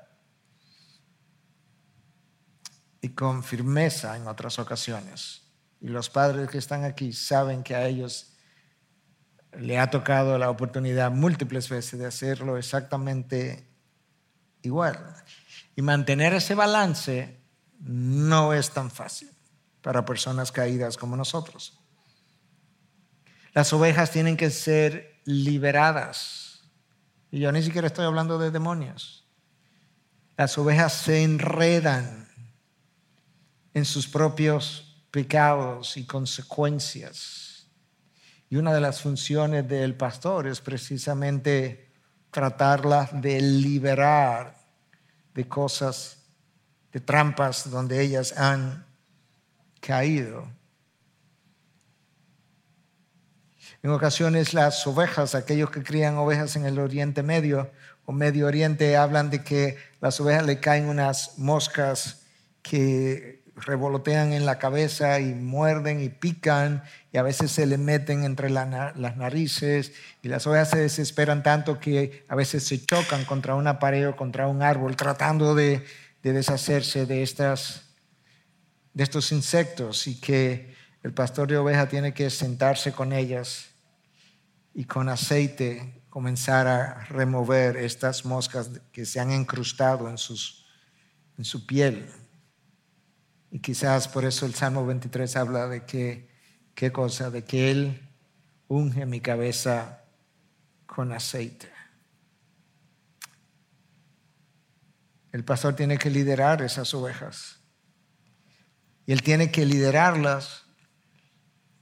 y 2.99 3.09
con 3.09 3.43
firmeza 3.43 4.17
en 4.17 4.27
otras 4.27 4.57
ocasiones. 4.57 5.43
Y 5.79 5.89
los 5.89 6.09
padres 6.09 6.49
que 6.49 6.57
están 6.57 6.83
aquí 6.83 7.13
saben 7.13 7.61
que 7.61 7.75
a 7.75 7.85
ellos 7.85 8.33
le 9.53 9.77
ha 9.77 9.91
tocado 9.91 10.39
la 10.39 10.49
oportunidad 10.49 11.11
múltiples 11.11 11.69
veces 11.69 11.99
de 11.99 12.07
hacerlo 12.07 12.57
exactamente 12.57 13.69
igual. 14.63 14.97
Y 15.75 15.83
mantener 15.83 16.33
ese 16.33 16.55
balance 16.55 17.39
no 17.79 18.51
es 18.51 18.71
tan 18.71 18.89
fácil 18.89 19.34
para 19.85 20.03
personas 20.03 20.51
caídas 20.51 20.97
como 20.97 21.15
nosotros. 21.15 21.77
Las 23.53 23.71
ovejas 23.71 24.09
tienen 24.09 24.35
que 24.35 24.49
ser 24.49 25.21
liberadas. 25.25 26.63
Y 27.29 27.41
yo 27.41 27.51
ni 27.51 27.61
siquiera 27.61 27.85
estoy 27.85 28.05
hablando 28.05 28.39
de 28.39 28.49
demonios. 28.49 29.27
Las 30.37 30.57
ovejas 30.57 30.91
se 30.91 31.21
enredan 31.21 32.27
en 33.75 33.85
sus 33.85 34.07
propios 34.07 35.05
pecados 35.11 35.97
y 35.97 36.07
consecuencias. 36.07 37.67
Y 38.49 38.55
una 38.55 38.73
de 38.73 38.81
las 38.81 39.01
funciones 39.01 39.67
del 39.67 39.93
pastor 39.93 40.47
es 40.47 40.61
precisamente 40.61 41.93
tratarlas 42.31 43.21
de 43.21 43.39
liberar 43.39 44.57
de 45.35 45.47
cosas, 45.47 46.23
de 46.91 47.01
trampas 47.01 47.69
donde 47.69 48.01
ellas 48.01 48.35
han 48.35 48.94
caído. 49.85 50.47
En 53.83 53.91
ocasiones 53.91 54.55
las 54.55 54.85
ovejas, 54.87 55.35
aquellos 55.35 55.69
que 55.69 55.83
crían 55.83 56.17
ovejas 56.17 56.55
en 56.55 56.65
el 56.65 56.79
Oriente 56.79 57.21
Medio 57.21 57.69
o 58.05 58.11
Medio 58.11 58.47
Oriente, 58.47 58.97
hablan 58.97 59.29
de 59.29 59.43
que 59.43 59.77
las 60.01 60.19
ovejas 60.19 60.45
le 60.45 60.59
caen 60.59 60.85
unas 60.85 61.37
moscas 61.37 62.23
que 62.63 63.43
revolotean 63.55 64.33
en 64.33 64.45
la 64.45 64.57
cabeza 64.57 65.19
y 65.19 65.33
muerden 65.33 66.01
y 66.01 66.09
pican 66.09 66.83
y 67.11 67.17
a 67.17 67.23
veces 67.23 67.51
se 67.51 67.65
le 67.67 67.77
meten 67.77 68.23
entre 68.23 68.49
las 68.49 69.15
narices 69.17 69.93
y 70.21 70.27
las 70.27 70.45
ovejas 70.45 70.71
se 70.71 70.79
desesperan 70.79 71.41
tanto 71.41 71.79
que 71.79 72.25
a 72.27 72.35
veces 72.35 72.63
se 72.63 72.83
chocan 72.83 73.23
contra 73.23 73.55
una 73.55 73.79
pared 73.79 74.09
o 74.09 74.15
contra 74.15 74.47
un 74.47 74.61
árbol 74.61 74.97
tratando 74.97 75.55
de, 75.55 75.85
de 76.21 76.33
deshacerse 76.33 77.05
de 77.05 77.23
estas 77.23 77.84
de 78.95 79.03
estos 79.03 79.31
insectos 79.33 80.07
y 80.07 80.19
que 80.19 80.73
el 81.03 81.13
pastor 81.13 81.49
de 81.49 81.57
oveja 81.57 81.87
tiene 81.87 82.13
que 82.13 82.29
sentarse 82.31 82.93
con 82.93 83.13
ellas 83.13 83.67
y 84.73 84.85
con 84.85 85.09
aceite 85.09 86.01
comenzar 86.09 86.65
a 86.65 87.03
remover 87.05 87.75
estas 87.75 88.23
moscas 88.23 88.71
que 88.93 89.05
se 89.05 89.19
han 89.19 89.31
encrustado 89.31 90.09
en, 90.09 90.17
sus, 90.17 90.65
en 91.37 91.43
su 91.43 91.65
piel. 91.65 92.09
Y 93.51 93.59
quizás 93.59 94.07
por 94.07 94.23
eso 94.23 94.45
el 94.45 94.55
Salmo 94.55 94.85
23 94.85 95.35
habla 95.35 95.67
de 95.67 95.83
que, 95.83 96.29
¿qué 96.73 96.93
cosa? 96.93 97.29
De 97.29 97.43
que 97.43 97.69
Él 97.71 98.09
unge 98.69 99.05
mi 99.05 99.19
cabeza 99.19 100.05
con 100.85 101.11
aceite. 101.11 101.69
El 105.33 105.43
pastor 105.43 105.75
tiene 105.75 105.97
que 105.97 106.09
liderar 106.09 106.61
esas 106.61 106.93
ovejas. 106.93 107.64
Y 109.05 109.13
él 109.13 109.21
tiene 109.21 109.51
que 109.51 109.65
liderarlas, 109.65 110.63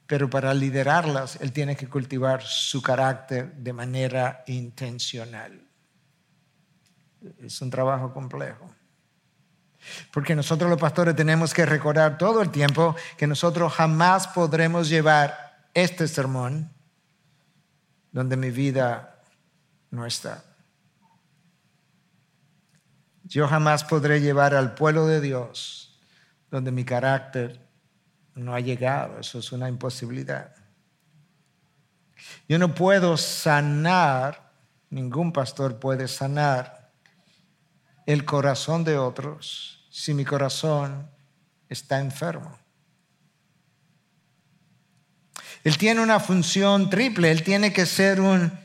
pero 0.07 0.29
para 0.29 0.53
liderarlas, 0.53 1.37
él 1.41 1.51
tiene 1.53 1.75
que 1.75 1.87
cultivar 1.87 2.43
su 2.43 2.81
carácter 2.81 3.53
de 3.53 3.73
manera 3.73 4.43
intencional. 4.47 5.61
Es 7.41 7.61
un 7.61 7.69
trabajo 7.69 8.13
complejo. 8.13 8.69
Porque 10.11 10.35
nosotros 10.35 10.69
los 10.69 10.79
pastores 10.79 11.15
tenemos 11.15 11.53
que 11.53 11.65
recordar 11.65 12.17
todo 12.17 12.41
el 12.41 12.51
tiempo 12.51 12.95
que 13.17 13.27
nosotros 13.27 13.73
jamás 13.73 14.27
podremos 14.27 14.89
llevar 14.89 15.67
este 15.73 16.07
sermón 16.07 16.71
donde 18.11 18.37
mi 18.37 18.51
vida 18.51 19.19
no 19.91 20.05
está. 20.05 20.43
Yo 23.23 23.47
jamás 23.47 23.83
podré 23.83 24.21
llevar 24.21 24.53
al 24.53 24.75
pueblo 24.75 25.07
de 25.07 25.19
Dios 25.19 25.82
donde 26.53 26.71
mi 26.71 26.85
carácter 26.85 27.59
no 28.35 28.53
ha 28.53 28.59
llegado. 28.59 29.19
Eso 29.19 29.39
es 29.39 29.51
una 29.51 29.67
imposibilidad. 29.67 30.53
Yo 32.47 32.59
no 32.59 32.75
puedo 32.75 33.17
sanar, 33.17 34.51
ningún 34.91 35.33
pastor 35.33 35.79
puede 35.79 36.07
sanar 36.07 36.91
el 38.05 38.23
corazón 38.23 38.83
de 38.83 38.99
otros 38.99 39.87
si 39.89 40.13
mi 40.13 40.25
corazón 40.25 41.09
está 41.69 41.99
enfermo. 41.99 42.55
Él 45.63 45.79
tiene 45.79 46.01
una 46.01 46.19
función 46.19 46.87
triple, 46.91 47.31
él 47.31 47.41
tiene 47.41 47.73
que 47.73 47.87
ser 47.87 48.21
un, 48.21 48.59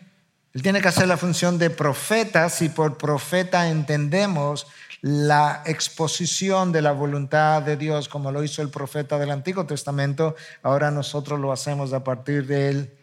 él 0.52 0.62
tiene 0.62 0.82
que 0.82 0.88
hacer 0.88 1.08
la 1.08 1.16
función 1.16 1.56
de 1.56 1.70
profeta, 1.70 2.50
si 2.50 2.68
por 2.68 2.98
profeta 2.98 3.70
entendemos 3.70 4.66
la 5.00 5.62
exposición 5.64 6.72
de 6.72 6.82
la 6.82 6.92
voluntad 6.92 7.62
de 7.62 7.76
Dios, 7.76 8.08
como 8.08 8.32
lo 8.32 8.42
hizo 8.42 8.62
el 8.62 8.70
profeta 8.70 9.18
del 9.18 9.30
Antiguo 9.30 9.66
Testamento, 9.66 10.34
ahora 10.62 10.90
nosotros 10.90 11.38
lo 11.38 11.52
hacemos 11.52 11.92
a 11.92 12.02
partir 12.02 12.46
de, 12.46 12.68
él, 12.68 12.98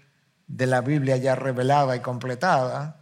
de 0.48 0.68
la 0.68 0.82
Biblia 0.82 1.18
ya 1.18 1.36
revelada 1.36 1.96
y 1.96 2.02
completada. 2.02 2.98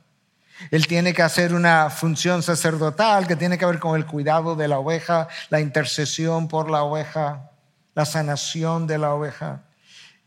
Él 0.69 0.86
tiene 0.88 1.13
que 1.13 1.23
hacer 1.23 1.53
una 1.53 1.89
función 1.89 2.43
sacerdotal 2.43 3.25
que 3.25 3.36
tiene 3.36 3.58
que 3.58 3.65
ver 3.65 3.79
con 3.79 3.95
el 3.95 4.06
cuidado 4.06 4.56
de 4.56 4.67
la 4.67 4.77
oveja, 4.77 5.27
la 5.49 5.60
intercesión 5.60 6.47
por 6.47 6.69
la 6.69 6.84
oveja, 6.84 7.51
la 7.95 8.06
sanación 8.06 8.86
de 8.86 8.99
la 8.99 9.13
oveja. 9.13 9.63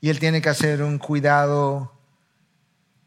Y 0.00 0.10
él 0.10 0.18
tiene 0.18 0.42
que 0.42 0.48
hacer 0.48 0.82
un 0.82 0.98
cuidado 0.98 1.95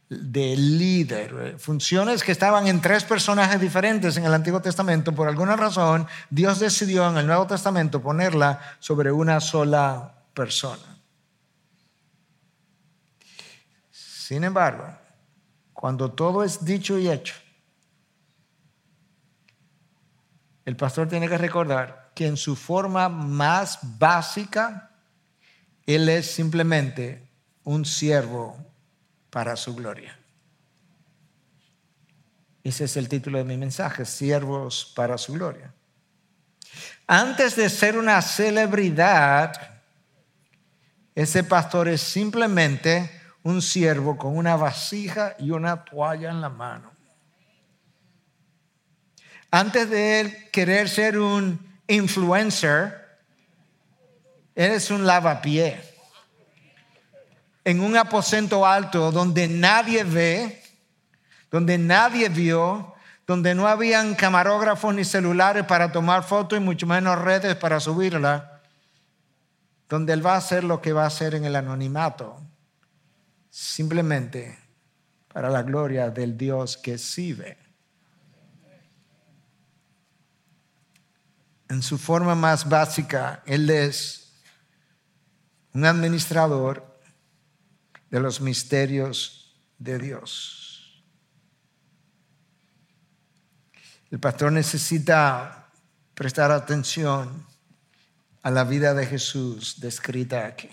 de 0.09 0.57
líder, 0.57 1.59
funciones 1.59 2.23
que 2.23 2.31
estaban 2.31 2.65
en 2.67 2.81
tres 2.81 3.03
personajes 3.03 3.61
diferentes 3.61 4.17
en 4.17 4.25
el 4.25 4.33
Antiguo 4.33 4.59
Testamento. 4.59 5.13
Por 5.13 5.27
alguna 5.27 5.55
razón, 5.55 6.07
Dios 6.31 6.59
decidió 6.59 7.07
en 7.09 7.17
el 7.17 7.27
Nuevo 7.27 7.45
Testamento 7.45 8.01
ponerla 8.01 8.59
sobre 8.79 9.11
una 9.11 9.39
sola 9.39 10.25
persona. 10.33 10.97
Sin 13.91 14.43
embargo, 14.43 14.87
cuando 15.73 16.11
todo 16.11 16.43
es 16.43 16.65
dicho 16.65 16.97
y 16.97 17.09
hecho, 17.09 17.35
el 20.65 20.75
pastor 20.75 21.07
tiene 21.07 21.29
que 21.29 21.37
recordar 21.37 22.11
que 22.15 22.25
en 22.25 22.37
su 22.37 22.55
forma 22.55 23.09
más 23.09 23.79
básica, 23.97 24.91
él 25.85 26.09
es 26.09 26.31
simplemente 26.31 27.27
un 27.63 27.85
siervo 27.85 28.57
para 29.29 29.55
su 29.55 29.75
gloria. 29.75 30.17
Ese 32.63 32.85
es 32.85 32.97
el 32.97 33.07
título 33.07 33.37
de 33.37 33.43
mi 33.43 33.57
mensaje, 33.57 34.05
siervos 34.05 34.91
para 34.95 35.17
su 35.17 35.33
gloria. 35.33 35.73
Antes 37.07 37.55
de 37.55 37.69
ser 37.69 37.97
una 37.97 38.21
celebridad, 38.21 39.81
ese 41.15 41.43
pastor 41.43 41.87
es 41.87 42.01
simplemente 42.01 43.09
un 43.43 43.61
siervo 43.61 44.17
con 44.17 44.37
una 44.37 44.55
vasija 44.55 45.35
y 45.39 45.51
una 45.51 45.83
toalla 45.83 46.29
en 46.29 46.41
la 46.41 46.49
mano. 46.49 46.91
Antes 49.51 49.89
de 49.89 50.19
él 50.19 50.49
querer 50.51 50.87
ser 50.89 51.17
un 51.17 51.59
influencer, 51.87 53.19
él 54.53 54.73
es 54.73 54.91
un 54.91 55.05
lavapié. 55.07 55.88
En 57.69 57.81
un 57.81 57.95
aposento 57.95 58.65
alto 58.65 59.11
donde 59.11 59.47
nadie 59.47 60.03
ve, 60.03 60.59
donde 61.51 61.77
nadie 61.77 62.27
vio, 62.27 62.95
donde 63.27 63.53
no 63.53 63.67
habían 63.67 64.15
camarógrafos 64.15 64.95
ni 64.95 65.05
celulares 65.05 65.65
para 65.65 65.91
tomar 65.91 66.23
fotos 66.23 66.57
y 66.57 66.61
mucho 66.61 66.87
menos 66.87 67.19
redes 67.19 67.55
para 67.57 67.79
subirla, 67.79 68.63
donde 69.87 70.13
él 70.13 70.25
va 70.25 70.33
a 70.33 70.37
hacer 70.37 70.63
lo 70.63 70.81
que 70.81 70.93
va 70.93 71.03
a 71.03 71.07
hacer 71.09 71.35
en 71.35 71.45
el 71.45 71.55
anonimato, 71.55 72.41
simplemente 73.51 74.57
para 75.31 75.51
la 75.51 75.61
gloria 75.61 76.09
del 76.09 76.35
Dios 76.35 76.75
que 76.75 76.97
sí. 76.97 77.37
En 81.69 81.83
su 81.83 81.99
forma 81.99 82.33
más 82.33 82.67
básica, 82.67 83.43
Él 83.45 83.69
es 83.69 84.33
un 85.71 85.85
administrador 85.85 86.88
de 88.09 88.19
los 88.19 88.41
misterios 88.41 89.55
de 89.77 89.99
Dios. 89.99 91.03
El 94.11 94.19
pastor 94.19 94.51
necesita 94.51 95.69
prestar 96.15 96.51
atención 96.51 97.45
a 98.41 98.51
la 98.51 98.63
vida 98.63 98.93
de 98.93 99.05
Jesús 99.05 99.79
descrita 99.79 100.45
aquí. 100.45 100.69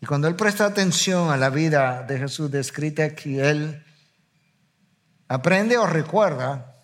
Y 0.00 0.06
cuando 0.06 0.28
él 0.28 0.36
presta 0.36 0.64
atención 0.64 1.30
a 1.30 1.36
la 1.36 1.50
vida 1.50 2.02
de 2.04 2.18
Jesús 2.18 2.50
descrita 2.50 3.04
aquí, 3.04 3.38
él 3.38 3.84
aprende 5.28 5.76
o 5.76 5.86
recuerda 5.86 6.74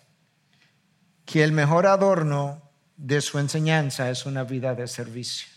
que 1.25 1.43
el 1.43 1.51
mejor 1.51 1.87
adorno 1.87 2.61
de 2.95 3.21
su 3.21 3.39
enseñanza 3.39 4.09
es 4.09 4.25
una 4.25 4.43
vida 4.43 4.75
de 4.75 4.87
servicio. 4.87 5.56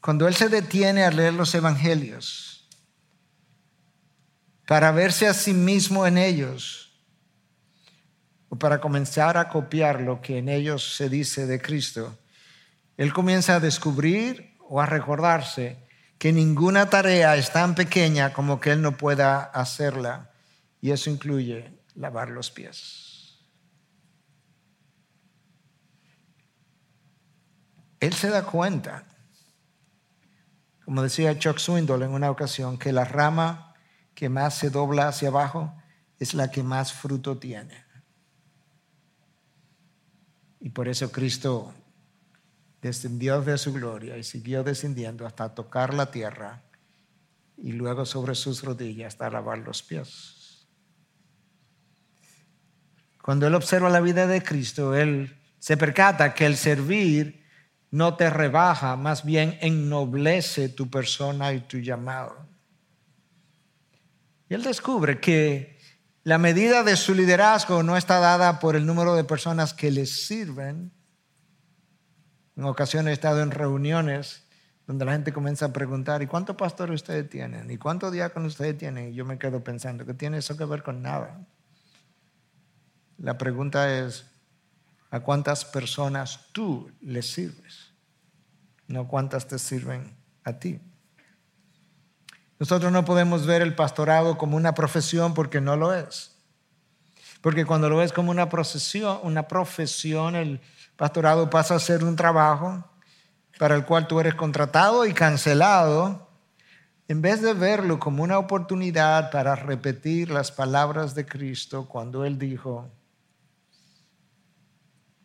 Cuando 0.00 0.28
él 0.28 0.34
se 0.34 0.48
detiene 0.48 1.04
a 1.04 1.10
leer 1.10 1.34
los 1.34 1.54
evangelios 1.54 2.68
para 4.66 4.92
verse 4.92 5.26
a 5.26 5.34
sí 5.34 5.54
mismo 5.54 6.06
en 6.06 6.18
ellos 6.18 6.92
o 8.48 8.56
para 8.56 8.80
comenzar 8.80 9.36
a 9.36 9.48
copiar 9.48 10.00
lo 10.00 10.20
que 10.20 10.38
en 10.38 10.48
ellos 10.48 10.96
se 10.96 11.08
dice 11.08 11.46
de 11.46 11.60
Cristo, 11.60 12.16
él 12.96 13.12
comienza 13.12 13.56
a 13.56 13.60
descubrir 13.60 14.56
o 14.68 14.80
a 14.80 14.86
recordarse 14.86 15.88
que 16.18 16.32
ninguna 16.32 16.90
tarea 16.90 17.36
es 17.36 17.52
tan 17.52 17.74
pequeña 17.74 18.32
como 18.32 18.60
que 18.60 18.72
él 18.72 18.82
no 18.82 18.96
pueda 18.96 19.42
hacerla 19.42 20.30
y 20.80 20.90
eso 20.90 21.10
incluye 21.10 21.72
lavar 21.94 22.30
los 22.30 22.50
pies. 22.50 23.38
Él 28.00 28.12
se 28.14 28.28
da 28.28 28.44
cuenta 28.44 29.07
como 30.88 31.02
decía 31.02 31.38
Chuck 31.38 31.58
Swindoll 31.58 32.04
en 32.04 32.12
una 32.12 32.30
ocasión, 32.30 32.78
que 32.78 32.92
la 32.92 33.04
rama 33.04 33.74
que 34.14 34.30
más 34.30 34.54
se 34.54 34.70
dobla 34.70 35.08
hacia 35.08 35.28
abajo 35.28 35.76
es 36.18 36.32
la 36.32 36.50
que 36.50 36.62
más 36.62 36.94
fruto 36.94 37.36
tiene. 37.36 37.84
Y 40.60 40.70
por 40.70 40.88
eso 40.88 41.12
Cristo 41.12 41.74
descendió 42.80 43.42
de 43.42 43.58
su 43.58 43.74
gloria 43.74 44.16
y 44.16 44.24
siguió 44.24 44.64
descendiendo 44.64 45.26
hasta 45.26 45.54
tocar 45.54 45.92
la 45.92 46.10
tierra 46.10 46.62
y 47.58 47.72
luego 47.72 48.06
sobre 48.06 48.34
sus 48.34 48.64
rodillas 48.64 49.08
hasta 49.08 49.28
lavar 49.28 49.58
los 49.58 49.82
pies. 49.82 50.66
Cuando 53.22 53.46
él 53.46 53.54
observa 53.54 53.90
la 53.90 54.00
vida 54.00 54.26
de 54.26 54.42
Cristo, 54.42 54.96
él 54.96 55.36
se 55.58 55.76
percata 55.76 56.32
que 56.32 56.46
el 56.46 56.56
servir 56.56 57.37
no 57.90 58.16
te 58.16 58.30
rebaja, 58.30 58.96
más 58.96 59.24
bien 59.24 59.58
ennoblece 59.60 60.68
tu 60.68 60.90
persona 60.90 61.52
y 61.52 61.60
tu 61.60 61.78
llamado. 61.78 62.46
Y 64.48 64.54
él 64.54 64.62
descubre 64.62 65.20
que 65.20 65.78
la 66.24 66.38
medida 66.38 66.82
de 66.82 66.96
su 66.96 67.14
liderazgo 67.14 67.82
no 67.82 67.96
está 67.96 68.18
dada 68.18 68.58
por 68.58 68.76
el 68.76 68.84
número 68.84 69.14
de 69.14 69.24
personas 69.24 69.72
que 69.72 69.90
le 69.90 70.06
sirven. 70.06 70.92
En 72.56 72.64
ocasiones 72.64 73.10
he 73.10 73.14
estado 73.14 73.42
en 73.42 73.50
reuniones 73.50 74.44
donde 74.86 75.04
la 75.04 75.12
gente 75.12 75.34
comienza 75.34 75.66
a 75.66 75.72
preguntar, 75.72 76.22
¿y 76.22 76.26
cuántos 76.26 76.56
pastores 76.56 77.02
ustedes 77.02 77.28
tienen? 77.28 77.70
¿Y 77.70 77.76
cuántos 77.76 78.10
diáconos 78.10 78.52
ustedes 78.52 78.78
tienen? 78.78 79.10
Y 79.10 79.14
yo 79.14 79.26
me 79.26 79.38
quedo 79.38 79.62
pensando, 79.62 80.06
¿qué 80.06 80.14
tiene 80.14 80.38
eso 80.38 80.56
que 80.56 80.64
ver 80.64 80.82
con 80.82 81.02
nada? 81.02 81.46
La 83.18 83.36
pregunta 83.36 83.98
es, 83.98 84.27
a 85.10 85.20
cuántas 85.20 85.64
personas 85.64 86.40
tú 86.52 86.90
le 87.00 87.22
sirves, 87.22 87.92
no 88.86 89.08
cuántas 89.08 89.46
te 89.46 89.58
sirven 89.58 90.16
a 90.44 90.52
ti. 90.54 90.80
Nosotros 92.58 92.90
no 92.90 93.04
podemos 93.04 93.46
ver 93.46 93.62
el 93.62 93.74
pastorado 93.74 94.36
como 94.36 94.56
una 94.56 94.74
profesión 94.74 95.32
porque 95.32 95.60
no 95.60 95.76
lo 95.76 95.94
es. 95.94 96.34
Porque 97.40 97.64
cuando 97.64 97.88
lo 97.88 97.98
ves 97.98 98.12
como 98.12 98.32
una 98.32 98.48
una 99.22 99.48
profesión, 99.48 100.34
el 100.34 100.60
pastorado 100.96 101.48
pasa 101.48 101.76
a 101.76 101.80
ser 101.80 102.02
un 102.02 102.16
trabajo 102.16 102.84
para 103.58 103.76
el 103.76 103.84
cual 103.84 104.08
tú 104.08 104.18
eres 104.18 104.34
contratado 104.34 105.06
y 105.06 105.12
cancelado, 105.12 106.28
en 107.06 107.22
vez 107.22 107.40
de 107.40 107.54
verlo 107.54 107.98
como 107.98 108.22
una 108.22 108.38
oportunidad 108.38 109.30
para 109.30 109.54
repetir 109.54 110.30
las 110.30 110.50
palabras 110.52 111.14
de 111.14 111.26
Cristo 111.26 111.86
cuando 111.88 112.24
Él 112.24 112.38
dijo, 112.38 112.90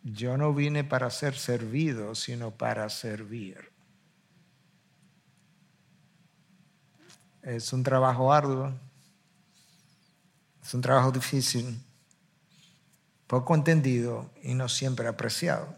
yo 0.04 0.36
no 0.36 0.52
vine 0.52 0.84
para 0.84 1.10
ser 1.10 1.34
servido, 1.34 2.14
sino 2.14 2.50
para 2.50 2.88
servir. 2.90 3.72
Es 7.42 7.72
un 7.72 7.82
trabajo 7.82 8.32
arduo, 8.32 8.72
es 10.62 10.74
un 10.74 10.82
trabajo 10.82 11.10
difícil, 11.10 11.78
poco 13.26 13.54
entendido 13.54 14.30
y 14.42 14.54
no 14.54 14.68
siempre 14.68 15.08
apreciado. 15.08 15.74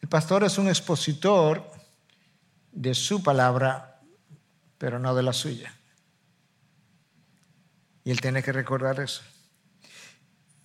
El 0.00 0.08
pastor 0.08 0.44
es 0.44 0.56
un 0.56 0.68
expositor 0.68 1.68
de 2.70 2.94
su 2.94 3.22
palabra, 3.24 4.00
pero 4.78 5.00
no 5.00 5.14
de 5.16 5.22
la 5.24 5.32
suya. 5.32 5.74
Y 8.04 8.12
él 8.12 8.20
tiene 8.20 8.42
que 8.42 8.52
recordar 8.52 9.00
eso. 9.00 9.22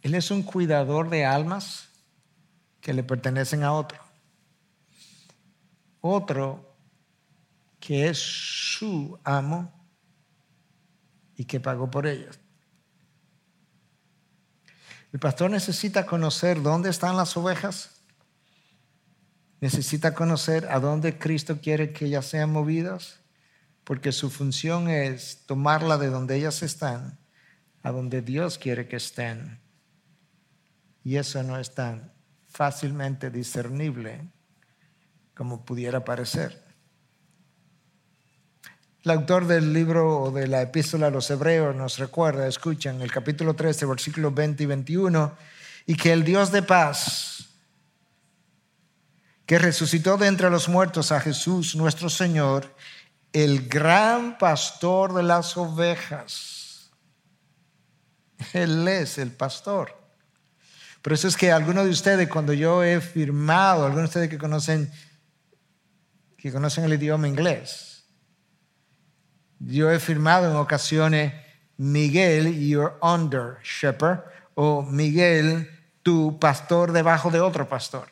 Él 0.05 0.13
es 0.13 0.29
un 0.29 0.43
cuidador 0.43 1.09
de 1.09 1.25
almas 1.25 1.89
que 2.79 2.93
le 2.93 3.01
pertenecen 3.01 3.63
a 3.63 3.73
otro. 3.73 3.97
Otro 5.99 6.77
que 7.79 8.07
es 8.09 8.19
su 8.19 9.19
amo 9.23 9.73
y 11.35 11.45
que 11.45 11.59
pagó 11.59 11.89
por 11.89 12.05
ellas. 12.05 12.39
El 15.11 15.19
pastor 15.19 15.49
necesita 15.49 16.05
conocer 16.05 16.61
dónde 16.61 16.91
están 16.91 17.17
las 17.17 17.35
ovejas. 17.35 17.99
Necesita 19.59 20.13
conocer 20.13 20.67
a 20.69 20.79
dónde 20.79 21.17
Cristo 21.17 21.59
quiere 21.59 21.93
que 21.93 22.05
ellas 22.05 22.27
sean 22.27 22.51
movidas, 22.51 23.21
porque 23.83 24.11
su 24.11 24.29
función 24.29 24.87
es 24.87 25.47
tomarla 25.47 25.97
de 25.97 26.11
donde 26.11 26.35
ellas 26.35 26.61
están 26.61 27.17
a 27.81 27.89
donde 27.89 28.21
Dios 28.21 28.59
quiere 28.59 28.87
que 28.87 28.97
estén 28.97 29.64
y 31.05 31.17
eso 31.17 31.43
no 31.43 31.57
es 31.59 31.73
tan 31.73 32.11
fácilmente 32.47 33.29
discernible 33.29 34.27
como 35.35 35.63
pudiera 35.63 36.03
parecer. 36.03 36.65
El 39.03 39.11
autor 39.11 39.45
del 39.45 39.71
libro 39.71 40.19
o 40.19 40.31
de 40.31 40.47
la 40.47 40.63
epístola 40.63 41.07
a 41.07 41.11
los 41.11 41.29
hebreos 41.29 41.75
nos 41.75 41.99
recuerda, 41.99 42.47
escuchan, 42.47 43.03
el 43.03 43.11
capítulo 43.11 43.53
13, 43.53 43.85
versículos 43.85 44.33
20 44.33 44.63
y 44.63 44.65
21, 44.65 45.37
y 45.85 45.95
que 45.95 46.11
el 46.11 46.23
Dios 46.23 46.51
de 46.51 46.63
paz, 46.63 47.49
que 49.45 49.59
resucitó 49.59 50.17
de 50.17 50.25
entre 50.25 50.49
los 50.49 50.67
muertos 50.67 51.11
a 51.11 51.19
Jesús 51.19 51.75
nuestro 51.75 52.09
Señor, 52.09 52.75
el 53.31 53.69
gran 53.69 54.39
pastor 54.39 55.13
de 55.13 55.21
las 55.21 55.55
ovejas. 55.55 56.89
Él 58.53 58.87
es 58.87 59.19
el 59.19 59.31
pastor. 59.31 60.04
Por 61.05 61.13
eso 61.13 61.27
es 61.27 61.37
que 61.37 61.51
algunos 61.51 61.85
de 61.85 61.91
ustedes, 61.91 62.27
cuando 62.27 62.51
yo 62.51 62.83
he 62.83 62.99
firmado, 62.99 63.85
algunos 63.85 64.05
de 64.05 64.09
ustedes 64.09 64.27
que 64.27 64.39
conocen, 64.39 64.91
que 66.35 66.51
conocen 66.51 66.83
el 66.83 66.93
idioma 66.93 67.27
inglés, 67.27 68.07
yo 69.59 69.91
he 69.91 69.99
firmado 69.99 70.49
en 70.49 70.55
ocasiones 70.55 71.31
Miguel, 71.77 72.59
your 72.59 72.97
under 73.03 73.57
shepherd, 73.61 74.21
o 74.55 74.81
Miguel, 74.81 75.69
tu 76.01 76.39
pastor 76.39 76.91
debajo 76.91 77.29
de 77.29 77.39
otro 77.39 77.69
pastor, 77.69 78.07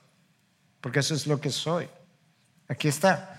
porque 0.80 1.00
eso 1.00 1.16
es 1.16 1.26
lo 1.26 1.42
que 1.42 1.50
soy. 1.50 1.90
Aquí 2.68 2.90
está. 2.90 3.33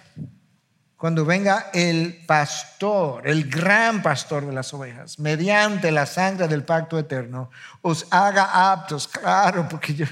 Cuando 0.96 1.24
venga 1.24 1.70
el 1.72 2.24
pastor, 2.26 3.26
el 3.26 3.50
gran 3.50 4.02
pastor 4.02 4.46
de 4.46 4.52
las 4.52 4.72
ovejas, 4.72 5.18
mediante 5.18 5.90
la 5.90 6.06
sangre 6.06 6.48
del 6.48 6.64
pacto 6.64 6.98
eterno, 6.98 7.50
os 7.82 8.06
haga 8.10 8.72
aptos, 8.72 9.08
claro, 9.08 9.68
porque 9.68 10.08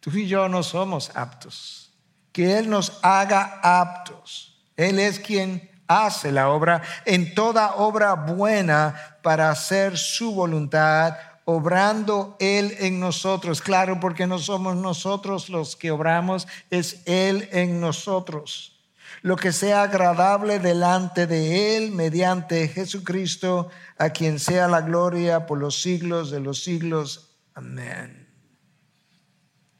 tú 0.00 0.10
y 0.10 0.26
yo 0.26 0.48
no 0.48 0.62
somos 0.62 1.10
aptos. 1.14 1.92
Que 2.32 2.58
Él 2.58 2.68
nos 2.68 2.98
haga 3.02 3.60
aptos. 3.62 4.58
Él 4.76 4.98
es 4.98 5.20
quien 5.20 5.70
hace 5.86 6.32
la 6.32 6.48
obra 6.48 6.82
en 7.04 7.34
toda 7.34 7.74
obra 7.76 8.14
buena 8.14 9.18
para 9.22 9.50
hacer 9.50 9.96
su 9.96 10.34
voluntad, 10.34 11.16
obrando 11.44 12.36
Él 12.40 12.74
en 12.80 12.98
nosotros. 12.98 13.60
Claro, 13.60 14.00
porque 14.00 14.26
no 14.26 14.38
somos 14.38 14.74
nosotros 14.76 15.48
los 15.48 15.76
que 15.76 15.90
obramos, 15.90 16.48
es 16.70 17.02
Él 17.06 17.48
en 17.52 17.80
nosotros. 17.80 18.73
Lo 19.22 19.36
que 19.36 19.52
sea 19.52 19.82
agradable 19.82 20.58
delante 20.58 21.26
de 21.26 21.76
Él 21.76 21.92
mediante 21.92 22.68
Jesucristo, 22.68 23.70
a 23.98 24.10
quien 24.10 24.38
sea 24.38 24.68
la 24.68 24.80
gloria 24.80 25.46
por 25.46 25.58
los 25.58 25.80
siglos 25.80 26.30
de 26.30 26.40
los 26.40 26.62
siglos. 26.62 27.36
Amén. 27.54 28.28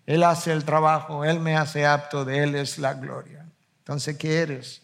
Él 0.06 0.22
hace 0.22 0.52
el 0.52 0.64
trabajo, 0.64 1.24
Él 1.24 1.40
me 1.40 1.56
hace 1.56 1.86
apto, 1.86 2.24
de 2.24 2.42
Él 2.42 2.54
es 2.54 2.78
la 2.78 2.94
gloria. 2.94 3.46
Entonces, 3.78 4.16
¿qué 4.16 4.38
eres? 4.38 4.82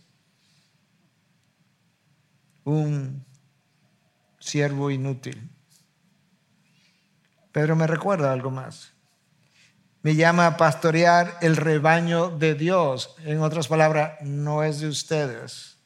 Un 2.65 3.25
siervo 4.39 4.91
inútil. 4.91 5.51
Pedro 7.53 7.77
me 7.77 7.87
recuerda 7.87 8.33
algo 8.33 8.51
más. 8.51 8.93
Me 10.03 10.15
llama 10.15 10.47
a 10.47 10.57
pastorear 10.57 11.37
el 11.43 11.57
rebaño 11.57 12.31
de 12.31 12.55
Dios. 12.55 13.15
En 13.25 13.43
otras 13.43 13.69
palabras, 13.69 14.15
no 14.23 14.63
es 14.63 14.81
de 14.81 14.89
ustedes, 14.89 15.79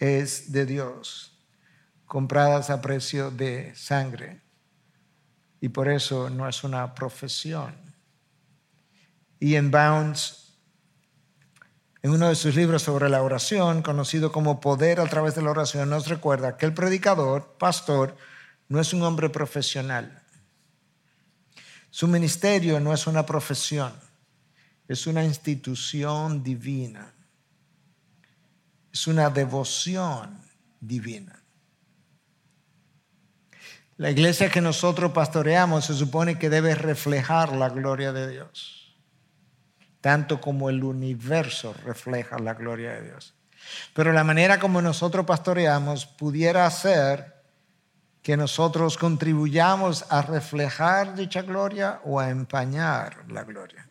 es 0.00 0.50
de 0.50 0.66
Dios, 0.66 1.38
compradas 2.06 2.70
a 2.70 2.80
precio 2.80 3.30
de 3.30 3.72
sangre. 3.76 4.42
Y 5.60 5.68
por 5.68 5.88
eso 5.88 6.28
no 6.28 6.48
es 6.48 6.64
una 6.64 6.92
profesión. 6.92 7.72
En 9.38 9.70
Bounds, 9.70 10.58
en 12.02 12.10
uno 12.10 12.28
de 12.28 12.34
sus 12.34 12.56
libros 12.56 12.82
sobre 12.82 13.08
la 13.08 13.22
oración, 13.22 13.82
conocido 13.82 14.32
como 14.32 14.60
Poder 14.60 14.98
a 14.98 15.06
través 15.06 15.36
de 15.36 15.42
la 15.42 15.50
oración, 15.50 15.88
nos 15.88 16.08
recuerda 16.08 16.56
que 16.56 16.66
el 16.66 16.74
predicador, 16.74 17.56
pastor, 17.58 18.16
no 18.68 18.80
es 18.80 18.92
un 18.92 19.04
hombre 19.04 19.28
profesional 19.28 20.25
su 21.96 22.06
ministerio 22.06 22.78
no 22.78 22.92
es 22.92 23.06
una 23.06 23.24
profesión, 23.24 23.90
es 24.86 25.06
una 25.06 25.24
institución 25.24 26.42
divina, 26.42 27.10
es 28.92 29.06
una 29.06 29.30
devoción 29.30 30.38
divina. 30.78 31.42
La 33.96 34.10
iglesia 34.10 34.50
que 34.50 34.60
nosotros 34.60 35.12
pastoreamos 35.12 35.86
se 35.86 35.94
supone 35.94 36.38
que 36.38 36.50
debe 36.50 36.74
reflejar 36.74 37.56
la 37.56 37.70
gloria 37.70 38.12
de 38.12 38.28
Dios, 38.30 38.94
tanto 40.02 40.38
como 40.38 40.68
el 40.68 40.84
universo 40.84 41.74
refleja 41.82 42.38
la 42.38 42.52
gloria 42.52 42.90
de 42.90 43.04
Dios. 43.04 43.34
Pero 43.94 44.12
la 44.12 44.22
manera 44.22 44.60
como 44.60 44.82
nosotros 44.82 45.24
pastoreamos 45.24 46.04
pudiera 46.04 46.70
ser 46.70 47.35
que 48.26 48.36
nosotros 48.36 48.98
contribuyamos 48.98 50.04
a 50.10 50.20
reflejar 50.20 51.14
dicha 51.14 51.42
gloria 51.42 52.00
o 52.04 52.18
a 52.18 52.28
empañar 52.28 53.24
la 53.30 53.44
gloria. 53.44 53.88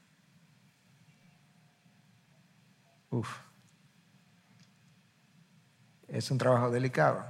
Uf. 3.12 3.30
Es 6.10 6.30
un 6.32 6.38
trabajo 6.38 6.70
delicado. 6.70 7.26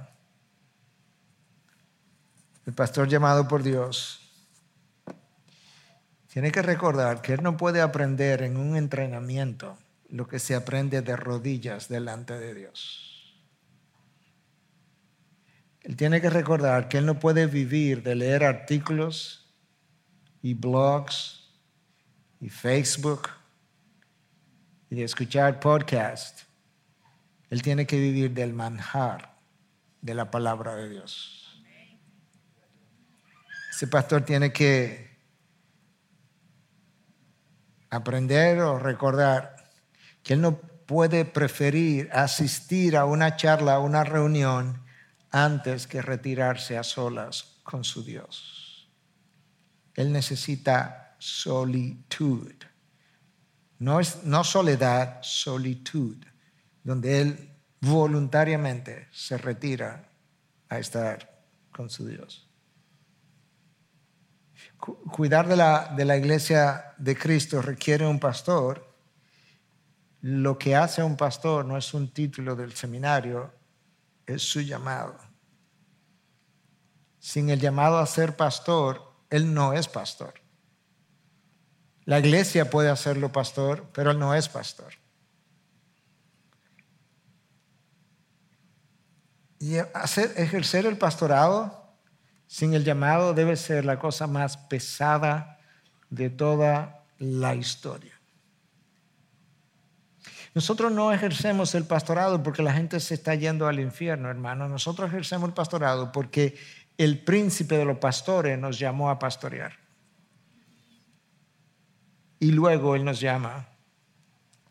El 2.66 2.72
pastor 2.72 3.06
llamado 3.06 3.46
por 3.46 3.62
Dios 3.62 4.20
tiene 6.26 6.50
que 6.50 6.62
recordar 6.62 7.22
que 7.22 7.34
él 7.34 7.42
no 7.44 7.56
puede 7.56 7.82
aprender 7.82 8.42
en 8.42 8.56
un 8.56 8.74
entrenamiento 8.74 9.78
lo 10.08 10.26
que 10.26 10.40
se 10.40 10.56
aprende 10.56 11.02
de 11.02 11.14
rodillas 11.14 11.86
delante 11.86 12.36
de 12.36 12.52
Dios. 12.52 13.15
Él 15.86 15.94
tiene 15.94 16.20
que 16.20 16.30
recordar 16.30 16.88
que 16.88 16.98
él 16.98 17.06
no 17.06 17.20
puede 17.20 17.46
vivir 17.46 18.02
de 18.02 18.16
leer 18.16 18.42
artículos 18.42 19.46
y 20.42 20.52
blogs 20.52 21.48
y 22.40 22.48
Facebook 22.48 23.28
y 24.90 24.96
de 24.96 25.04
escuchar 25.04 25.60
podcasts. 25.60 26.44
Él 27.50 27.62
tiene 27.62 27.86
que 27.86 28.00
vivir 28.00 28.32
del 28.32 28.52
manjar 28.52 29.36
de 30.00 30.14
la 30.14 30.28
palabra 30.28 30.74
de 30.74 30.88
Dios. 30.88 31.62
Ese 33.70 33.86
pastor 33.86 34.22
tiene 34.22 34.52
que 34.52 35.16
aprender 37.90 38.58
o 38.58 38.80
recordar 38.80 39.70
que 40.24 40.32
él 40.32 40.40
no 40.40 40.58
puede 40.58 41.24
preferir 41.24 42.10
asistir 42.12 42.96
a 42.96 43.04
una 43.04 43.36
charla, 43.36 43.74
a 43.74 43.78
una 43.78 44.02
reunión, 44.02 44.84
antes 45.36 45.86
que 45.86 46.00
retirarse 46.00 46.78
a 46.78 46.82
solas 46.82 47.58
con 47.62 47.84
su 47.84 48.02
Dios. 48.02 48.88
Él 49.94 50.10
necesita 50.10 51.14
solitud. 51.18 52.54
No, 53.78 54.00
es, 54.00 54.24
no 54.24 54.44
soledad, 54.44 55.18
solitud, 55.20 56.16
donde 56.82 57.20
Él 57.20 57.50
voluntariamente 57.80 59.08
se 59.12 59.36
retira 59.36 60.08
a 60.70 60.78
estar 60.78 61.44
con 61.70 61.90
su 61.90 62.06
Dios. 62.06 62.48
Cuidar 64.78 65.46
de 65.48 65.56
la, 65.56 65.92
de 65.94 66.04
la 66.06 66.16
iglesia 66.16 66.94
de 66.96 67.14
Cristo 67.14 67.60
requiere 67.60 68.06
un 68.06 68.18
pastor. 68.18 68.90
Lo 70.22 70.58
que 70.58 70.74
hace 70.74 71.02
un 71.02 71.16
pastor 71.16 71.66
no 71.66 71.76
es 71.76 71.92
un 71.92 72.08
título 72.08 72.56
del 72.56 72.72
seminario, 72.72 73.52
es 74.26 74.42
su 74.42 74.62
llamado 74.62 75.25
sin 77.26 77.50
el 77.50 77.58
llamado 77.58 77.98
a 77.98 78.06
ser 78.06 78.36
pastor, 78.36 79.02
él 79.30 79.52
no 79.52 79.72
es 79.72 79.88
pastor. 79.88 80.34
La 82.04 82.20
iglesia 82.20 82.70
puede 82.70 82.88
hacerlo 82.88 83.32
pastor, 83.32 83.90
pero 83.92 84.12
él 84.12 84.18
no 84.20 84.32
es 84.32 84.48
pastor. 84.48 84.94
Y 89.58 89.78
hacer, 89.92 90.34
ejercer 90.36 90.86
el 90.86 90.98
pastorado 90.98 91.96
sin 92.46 92.74
el 92.74 92.84
llamado 92.84 93.34
debe 93.34 93.56
ser 93.56 93.84
la 93.84 93.98
cosa 93.98 94.28
más 94.28 94.56
pesada 94.56 95.58
de 96.10 96.30
toda 96.30 97.02
la 97.18 97.56
historia. 97.56 98.14
Nosotros 100.54 100.92
no 100.92 101.12
ejercemos 101.12 101.74
el 101.74 101.86
pastorado 101.86 102.40
porque 102.44 102.62
la 102.62 102.72
gente 102.72 103.00
se 103.00 103.14
está 103.14 103.34
yendo 103.34 103.66
al 103.66 103.80
infierno, 103.80 104.30
hermano. 104.30 104.68
Nosotros 104.68 105.08
ejercemos 105.08 105.48
el 105.48 105.54
pastorado 105.54 106.12
porque 106.12 106.56
el 106.98 107.22
príncipe 107.22 107.76
de 107.76 107.84
los 107.84 107.98
pastores 107.98 108.58
nos 108.58 108.78
llamó 108.78 109.10
a 109.10 109.18
pastorear. 109.18 109.72
Y 112.38 112.52
luego 112.52 112.94
Él 112.94 113.04
nos 113.04 113.20
llama 113.20 113.68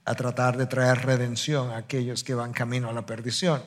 a 0.03 0.15
tratar 0.15 0.57
de 0.57 0.67
traer 0.67 1.05
redención 1.05 1.71
a 1.71 1.77
aquellos 1.77 2.23
que 2.23 2.35
van 2.35 2.53
camino 2.53 2.89
a 2.89 2.93
la 2.93 3.05
perdición. 3.05 3.63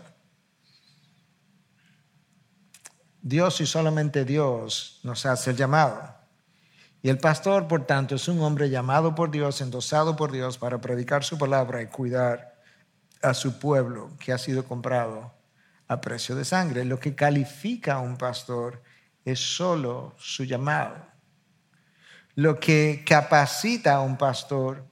Dios 3.21 3.61
y 3.61 3.67
solamente 3.67 4.25
Dios 4.25 5.01
nos 5.03 5.27
hace 5.27 5.51
el 5.51 5.57
llamado. 5.57 6.15
Y 7.03 7.09
el 7.09 7.19
pastor, 7.19 7.69
por 7.69 7.87
tanto, 7.87 8.15
es 8.15 8.27
un 8.29 8.41
hombre 8.41 8.71
llamado 8.71 9.15
por 9.15 9.31
Dios, 9.31 9.61
endosado 9.61 10.17
por 10.17 10.33
Dios 10.33 10.59
para 10.59 10.81
predicar 10.81 11.25
su 11.25 11.39
palabra 11.39 11.83
y 11.83 11.87
cuidar 11.87 12.57
a 13.23 13.35
su 13.35 13.59
pueblo 13.59 14.11
que 14.19 14.33
ha 14.33 14.39
sido 14.39 14.65
comprado 14.65 15.38
a 15.89 16.01
precio 16.01 16.37
de 16.37 16.45
sangre. 16.45 16.85
Lo 16.85 17.01
que 17.01 17.15
califica 17.15 17.95
a 17.95 18.01
un 18.01 18.17
pastor 18.17 18.83
es 19.25 19.41
solo 19.41 20.15
su 20.19 20.45
llamado. 20.45 20.97
Lo 22.35 22.61
que 22.61 23.03
capacita 23.05 23.95
a 23.95 24.01
un 24.01 24.17
pastor 24.17 24.87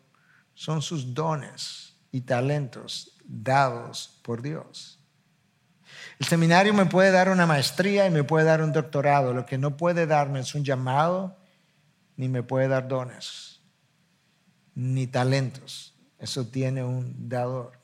son 0.55 0.83
sus 0.83 1.15
dones 1.15 1.95
y 2.11 2.23
talentos 2.23 3.17
dados 3.25 4.19
por 4.23 4.43
Dios. 4.43 4.99
El 6.19 6.27
seminario 6.27 6.73
me 6.73 6.87
puede 6.87 7.11
dar 7.11 7.29
una 7.29 7.47
maestría 7.47 8.07
y 8.07 8.11
me 8.11 8.25
puede 8.25 8.47
dar 8.47 8.63
un 8.63 8.73
doctorado. 8.73 9.35
Lo 9.35 9.45
que 9.45 9.59
no 9.59 9.77
puede 9.77 10.07
darme 10.07 10.41
es 10.41 10.55
un 10.55 10.65
llamado, 10.65 11.37
ni 12.17 12.29
me 12.29 12.43
puede 12.43 12.69
dar 12.69 12.89
dones, 12.89 13.61
ni 14.75 15.07
talentos. 15.07 15.95
Eso 16.19 16.47
tiene 16.47 16.83
un 16.83 17.29
dador. 17.29 17.79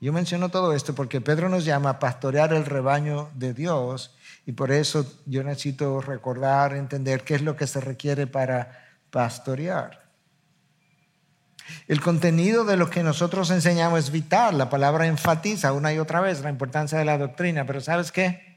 Yo 0.00 0.12
menciono 0.12 0.48
todo 0.48 0.72
esto 0.74 0.94
porque 0.94 1.20
Pedro 1.20 1.48
nos 1.48 1.64
llama 1.64 1.90
a 1.90 1.98
pastorear 1.98 2.52
el 2.52 2.64
rebaño 2.64 3.30
de 3.34 3.52
Dios 3.52 4.14
y 4.46 4.52
por 4.52 4.70
eso 4.70 5.04
yo 5.26 5.42
necesito 5.42 6.00
recordar, 6.00 6.74
entender 6.74 7.24
qué 7.24 7.34
es 7.34 7.42
lo 7.42 7.56
que 7.56 7.66
se 7.66 7.80
requiere 7.80 8.28
para 8.28 8.86
pastorear. 9.10 10.08
El 11.86 12.00
contenido 12.00 12.64
de 12.64 12.76
lo 12.76 12.88
que 12.88 13.02
nosotros 13.02 13.50
enseñamos 13.50 13.98
es 13.98 14.10
vital. 14.10 14.56
La 14.56 14.70
palabra 14.70 15.06
enfatiza 15.06 15.72
una 15.72 15.92
y 15.92 15.98
otra 15.98 16.20
vez 16.20 16.40
la 16.40 16.50
importancia 16.50 16.98
de 16.98 17.04
la 17.04 17.18
doctrina, 17.18 17.66
pero 17.66 17.80
¿sabes 17.80 18.12
qué? 18.12 18.56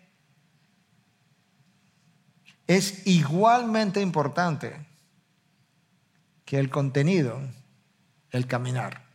Es 2.67 3.05
igualmente 3.05 3.99
importante 3.99 4.87
que 6.45 6.57
el 6.59 6.69
contenido, 6.69 7.39
el 8.29 8.47
caminar. 8.47 9.10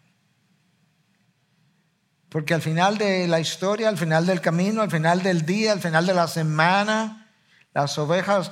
Porque 2.29 2.55
al 2.55 2.63
final 2.63 2.99
de 2.99 3.27
la 3.29 3.41
historia, 3.41 3.89
al 3.89 3.97
final 3.97 4.27
del 4.27 4.41
camino, 4.41 4.83
al 4.83 4.91
final 4.91 5.23
del 5.23 5.47
día, 5.47 5.73
al 5.73 5.81
final 5.81 6.07
de 6.07 6.15
la 6.15 6.29
semana, 6.29 7.31
las 7.73 7.97
ovejas 7.99 8.51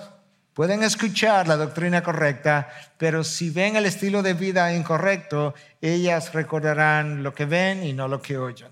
Pueden 0.54 0.84
escuchar 0.84 1.48
la 1.48 1.56
doctrina 1.56 2.04
correcta, 2.04 2.68
pero 2.96 3.24
si 3.24 3.50
ven 3.50 3.74
el 3.74 3.86
estilo 3.86 4.22
de 4.22 4.34
vida 4.34 4.72
incorrecto, 4.72 5.52
ellas 5.80 6.32
recordarán 6.32 7.24
lo 7.24 7.34
que 7.34 7.44
ven 7.44 7.82
y 7.82 7.92
no 7.92 8.06
lo 8.06 8.22
que 8.22 8.38
oyen. 8.38 8.68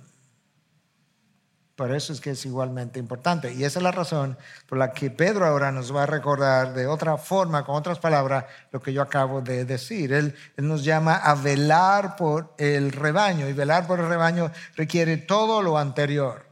Por 1.77 1.91
eso 1.91 2.13
es 2.13 2.21
que 2.21 2.31
es 2.31 2.45
igualmente 2.45 2.99
importante. 2.99 3.53
Y 3.53 3.65
esa 3.65 3.79
es 3.79 3.83
la 3.83 3.93
razón 3.93 4.37
por 4.67 4.77
la 4.77 4.93
que 4.93 5.11
Pedro 5.11 5.47
ahora 5.47 5.73
nos 5.73 5.95
va 5.95 6.03
a 6.03 6.07
recordar 6.07 6.75
de 6.75 6.87
otra 6.87 7.17
forma, 7.17 7.65
con 7.65 7.77
otras 7.77 7.99
palabras, 7.99 8.45
lo 8.71 8.81
que 8.81 8.93
yo 8.93 9.01
acabo 9.01 9.41
de 9.41 9.65
decir. 9.65 10.13
Él, 10.13 10.35
nos 10.59 10.85
llama 10.85 11.17
a 11.17 11.35
velar 11.35 12.17
por 12.17 12.55
el 12.59 12.93
rebaño 12.93 13.49
y 13.49 13.55
velar 13.55 13.87
por 13.87 14.01
el 14.01 14.09
rebaño 14.09 14.51
requiere 14.77 15.17
todo 15.17 15.63
lo 15.63 15.79
anterior. 15.79 16.47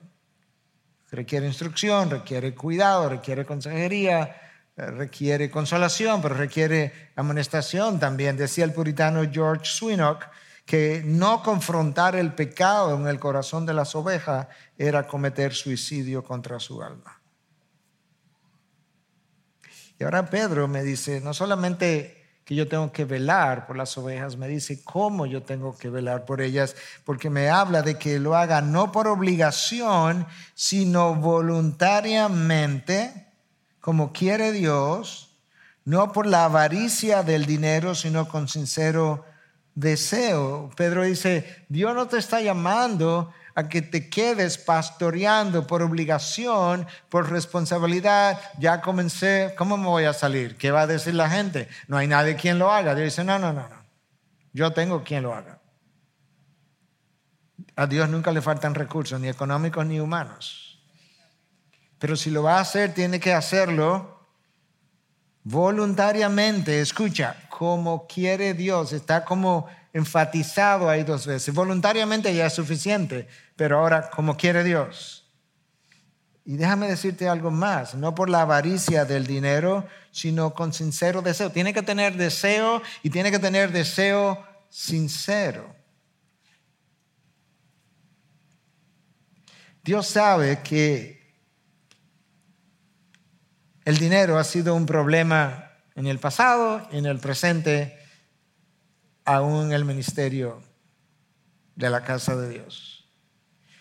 Requiere 1.10 1.46
instrucción, 1.46 2.08
requiere 2.08 2.54
cuidado, 2.54 3.08
requiere 3.08 3.44
consejería, 3.44 4.36
requiere 4.76 5.50
consolación, 5.50 6.22
pero 6.22 6.34
requiere 6.34 7.10
amonestación 7.14 8.00
también. 8.00 8.38
Decía 8.38 8.64
el 8.64 8.72
puritano 8.72 9.22
George 9.30 9.66
Swinock 9.66 10.24
que 10.70 11.02
no 11.04 11.42
confrontar 11.42 12.14
el 12.14 12.32
pecado 12.32 12.94
en 12.94 13.08
el 13.08 13.18
corazón 13.18 13.66
de 13.66 13.74
las 13.74 13.96
ovejas 13.96 14.46
era 14.78 15.08
cometer 15.08 15.52
suicidio 15.52 16.22
contra 16.22 16.60
su 16.60 16.80
alma. 16.80 17.20
Y 19.98 20.04
ahora 20.04 20.30
Pedro 20.30 20.68
me 20.68 20.84
dice, 20.84 21.20
no 21.20 21.34
solamente 21.34 22.38
que 22.44 22.54
yo 22.54 22.68
tengo 22.68 22.92
que 22.92 23.04
velar 23.04 23.66
por 23.66 23.76
las 23.76 23.98
ovejas, 23.98 24.36
me 24.36 24.46
dice 24.46 24.84
cómo 24.84 25.26
yo 25.26 25.42
tengo 25.42 25.76
que 25.76 25.90
velar 25.90 26.24
por 26.24 26.40
ellas, 26.40 26.76
porque 27.04 27.30
me 27.30 27.48
habla 27.48 27.82
de 27.82 27.98
que 27.98 28.20
lo 28.20 28.36
haga 28.36 28.60
no 28.60 28.92
por 28.92 29.08
obligación, 29.08 30.24
sino 30.54 31.16
voluntariamente 31.16 33.26
como 33.80 34.12
quiere 34.12 34.52
Dios, 34.52 35.36
no 35.84 36.12
por 36.12 36.28
la 36.28 36.44
avaricia 36.44 37.24
del 37.24 37.44
dinero, 37.44 37.96
sino 37.96 38.28
con 38.28 38.46
sincero 38.46 39.24
deseo. 39.74 40.70
Pedro 40.76 41.02
dice, 41.02 41.64
Dios 41.68 41.94
no 41.94 42.06
te 42.08 42.18
está 42.18 42.40
llamando 42.40 43.32
a 43.54 43.68
que 43.68 43.82
te 43.82 44.08
quedes 44.08 44.58
pastoreando 44.58 45.66
por 45.66 45.82
obligación, 45.82 46.86
por 47.08 47.30
responsabilidad. 47.30 48.40
Ya 48.58 48.80
comencé, 48.80 49.54
¿cómo 49.56 49.76
me 49.76 49.86
voy 49.86 50.04
a 50.04 50.12
salir? 50.12 50.56
¿Qué 50.56 50.70
va 50.70 50.82
a 50.82 50.86
decir 50.86 51.14
la 51.14 51.28
gente? 51.28 51.68
No 51.88 51.96
hay 51.96 52.06
nadie 52.06 52.36
quien 52.36 52.58
lo 52.58 52.70
haga. 52.70 52.94
Dios 52.94 53.06
dice, 53.06 53.24
no, 53.24 53.38
no, 53.38 53.52
no, 53.52 53.68
no. 53.68 53.80
Yo 54.52 54.72
tengo 54.72 55.04
quien 55.04 55.22
lo 55.22 55.34
haga. 55.34 55.60
A 57.76 57.86
Dios 57.86 58.08
nunca 58.08 58.32
le 58.32 58.42
faltan 58.42 58.74
recursos, 58.74 59.20
ni 59.20 59.28
económicos 59.28 59.86
ni 59.86 60.00
humanos. 60.00 60.82
Pero 61.98 62.16
si 62.16 62.30
lo 62.30 62.42
va 62.42 62.58
a 62.58 62.60
hacer, 62.60 62.94
tiene 62.94 63.20
que 63.20 63.32
hacerlo 63.32 64.26
voluntariamente. 65.44 66.80
Escucha, 66.80 67.36
como 67.60 68.06
quiere 68.06 68.54
Dios. 68.54 68.94
Está 68.94 69.22
como 69.22 69.66
enfatizado 69.92 70.88
ahí 70.88 71.02
dos 71.02 71.26
veces. 71.26 71.54
Voluntariamente 71.54 72.34
ya 72.34 72.46
es 72.46 72.54
suficiente, 72.54 73.28
pero 73.54 73.80
ahora 73.80 74.08
como 74.08 74.34
quiere 74.34 74.64
Dios. 74.64 75.28
Y 76.46 76.56
déjame 76.56 76.88
decirte 76.88 77.28
algo 77.28 77.50
más, 77.50 77.94
no 77.94 78.14
por 78.14 78.30
la 78.30 78.40
avaricia 78.40 79.04
del 79.04 79.26
dinero, 79.26 79.86
sino 80.10 80.54
con 80.54 80.72
sincero 80.72 81.20
deseo. 81.20 81.52
Tiene 81.52 81.74
que 81.74 81.82
tener 81.82 82.16
deseo 82.16 82.80
y 83.02 83.10
tiene 83.10 83.30
que 83.30 83.38
tener 83.38 83.72
deseo 83.72 84.42
sincero. 84.70 85.76
Dios 89.84 90.06
sabe 90.06 90.60
que 90.62 91.36
el 93.84 93.98
dinero 93.98 94.38
ha 94.38 94.44
sido 94.44 94.74
un 94.74 94.86
problema 94.86 95.69
en 96.00 96.06
el 96.06 96.18
pasado, 96.18 96.86
en 96.90 97.06
el 97.06 97.18
presente, 97.18 97.98
aún 99.24 99.66
en 99.66 99.72
el 99.72 99.84
ministerio 99.84 100.62
de 101.76 101.90
la 101.90 102.02
casa 102.02 102.36
de 102.36 102.48
Dios. 102.48 103.08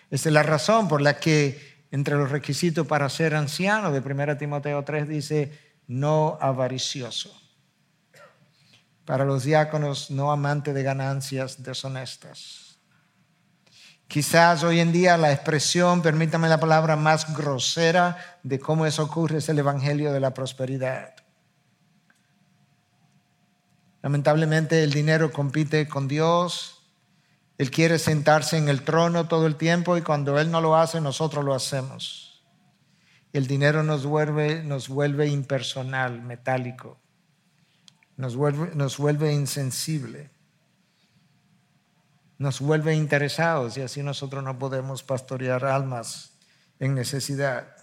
Esta 0.09 0.29
es 0.29 0.33
la 0.33 0.43
razón 0.43 0.87
por 0.87 1.01
la 1.01 1.19
que 1.19 1.85
entre 1.91 2.15
los 2.15 2.29
requisitos 2.29 2.85
para 2.85 3.09
ser 3.09 3.35
anciano 3.35 3.91
de 3.91 3.99
1 3.99 4.37
Timoteo 4.37 4.83
3 4.83 5.07
dice 5.07 5.57
no 5.87 6.37
avaricioso. 6.39 7.35
Para 9.05 9.25
los 9.25 9.43
diáconos 9.43 10.11
no 10.11 10.31
amante 10.31 10.73
de 10.73 10.83
ganancias 10.83 11.63
deshonestas 11.63 12.69
Quizás 14.09 14.63
hoy 14.63 14.79
en 14.79 14.91
día 14.91 15.17
la 15.17 15.31
expresión, 15.31 16.01
permítame 16.01 16.49
la 16.49 16.59
palabra 16.59 16.95
más 16.95 17.31
grosera 17.31 18.17
de 18.41 18.57
cómo 18.59 18.87
eso 18.87 19.03
ocurre, 19.03 19.37
es 19.37 19.49
el 19.49 19.59
Evangelio 19.59 20.11
de 20.11 20.19
la 20.19 20.33
Prosperidad. 20.33 21.13
Lamentablemente 24.01 24.83
el 24.83 24.91
dinero 24.91 25.31
compite 25.31 25.87
con 25.87 26.07
Dios. 26.07 26.83
Él 27.57 27.71
quiere 27.71 27.99
sentarse 27.99 28.57
en 28.57 28.69
el 28.69 28.83
trono 28.83 29.27
todo 29.27 29.45
el 29.45 29.55
tiempo 29.55 29.97
y 29.97 30.01
cuando 30.01 30.39
Él 30.39 30.51
no 30.51 30.61
lo 30.61 30.77
hace, 30.77 31.01
nosotros 31.01 31.43
lo 31.43 31.53
hacemos. 31.53 32.43
El 33.33 33.47
dinero 33.47 33.83
nos 33.83 34.05
vuelve, 34.05 34.63
nos 34.63 34.87
vuelve 34.87 35.27
impersonal, 35.27 36.21
metálico. 36.21 36.99
Nos 38.17 38.35
vuelve, 38.35 38.71
nos 38.75 38.97
vuelve 38.97 39.33
insensible 39.33 40.31
nos 42.39 42.61
vuelve 42.61 42.95
interesados 42.95 43.77
y 43.77 43.81
así 43.81 44.01
nosotros 44.01 44.41
no 44.43 44.57
podemos 44.57 45.03
pastorear 45.03 45.65
almas 45.65 46.31
en 46.79 46.95
necesidad. 46.95 47.75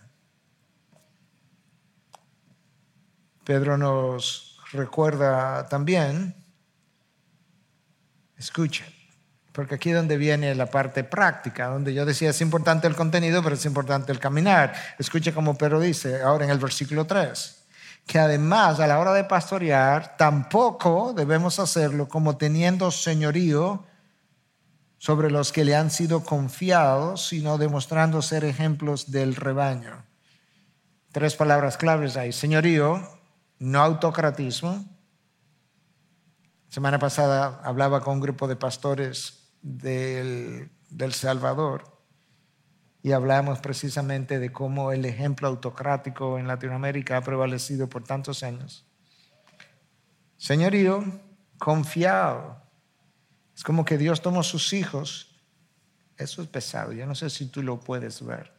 Pedro 3.45 3.77
nos 3.77 4.56
recuerda 4.73 5.69
también, 5.69 6.35
escuchen, 8.37 8.87
porque 9.53 9.77
aquí 9.77 9.91
es 9.91 9.97
donde 9.97 10.17
viene 10.17 10.55
la 10.55 10.67
parte 10.67 11.05
práctica, 11.05 11.69
donde 11.69 11.95
yo 11.95 12.05
decía 12.05 12.31
es 12.31 12.41
importante 12.41 12.87
el 12.87 12.95
contenido, 12.95 13.43
pero 13.43 13.55
es 13.55 13.65
importante 13.65 14.13
el 14.13 14.19
caminar. 14.19 14.75
Escuche 14.99 15.33
como 15.33 15.57
Pedro 15.57 15.81
dice 15.81 16.23
ahora 16.23 16.45
en 16.45 16.51
el 16.51 16.59
versículo 16.59 17.07
3, 17.07 17.67
que 18.07 18.19
además 18.19 18.81
a 18.81 18.87
la 18.87 18.99
hora 18.99 19.13
de 19.13 19.25
pastorear 19.25 20.17
tampoco 20.17 21.13
debemos 21.15 21.59
hacerlo 21.59 22.09
como 22.09 22.37
teniendo 22.37 22.91
señorío 22.91 23.85
sobre 24.99 25.31
los 25.31 25.53
que 25.53 25.65
le 25.65 25.77
han 25.77 25.91
sido 25.91 26.25
confiados, 26.25 27.29
sino 27.29 27.59
demostrando 27.59 28.23
ser 28.23 28.45
ejemplos 28.45 29.11
del 29.11 29.37
rebaño. 29.37 30.05
Tres 31.13 31.35
palabras 31.37 31.77
claves 31.77 32.17
ahí. 32.17 32.33
Señorío, 32.33 33.16
no 33.59 33.81
autocratismo. 33.81 34.85
Semana 36.69 36.99
pasada 36.99 37.61
hablaba 37.65 38.01
con 38.01 38.15
un 38.15 38.21
grupo 38.21 38.49
de 38.49 38.57
pastores 38.57 39.51
del, 39.63 40.71
del 40.91 41.13
Salvador 41.13 42.01
y 43.03 43.13
hablamos 43.13 43.61
precisamente 43.61 44.39
de 44.39 44.53
cómo 44.53 44.93
el 44.93 45.05
ejemplo 45.05 45.49
autocrático 45.49 46.39
en 46.39 46.49
Latinoamérica 46.49 47.17
ha 47.17 47.23
prevalecido 47.23 47.89
por 47.89 48.05
tantos 48.05 48.43
años. 48.43 48.85
Señorío, 50.37 51.05
confiado 51.59 52.63
es 53.55 53.63
como 53.65 53.85
que 53.85 53.97
Dios 53.97 54.21
tomó 54.21 54.43
sus 54.43 54.73
hijos. 54.75 55.41
Eso 56.19 56.43
es 56.43 56.49
pesado. 56.49 56.93
Yo 56.93 57.07
no 57.07 57.15
sé 57.15 57.31
si 57.31 57.47
tú 57.47 57.63
lo 57.63 57.81
puedes 57.81 58.25
ver. 58.25 58.53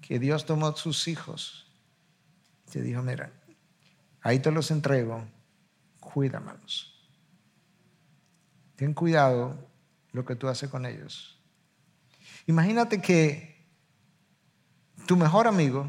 Que 0.00 0.20
Dios 0.20 0.44
tomó 0.44 0.76
sus 0.76 1.08
hijos 1.08 1.70
te 2.70 2.80
dijo, 2.80 3.02
mira, 3.02 3.32
ahí 4.22 4.38
te 4.38 4.50
los 4.50 4.70
entrego, 4.70 5.24
cuídamelos. 5.98 6.86
ten 8.76 8.94
cuidado 8.94 9.56
lo 10.12 10.24
que 10.24 10.36
tú 10.36 10.48
haces 10.48 10.70
con 10.70 10.86
ellos. 10.86 11.38
Imagínate 12.46 13.00
que 13.00 13.66
tu 15.06 15.16
mejor 15.16 15.46
amigo, 15.46 15.86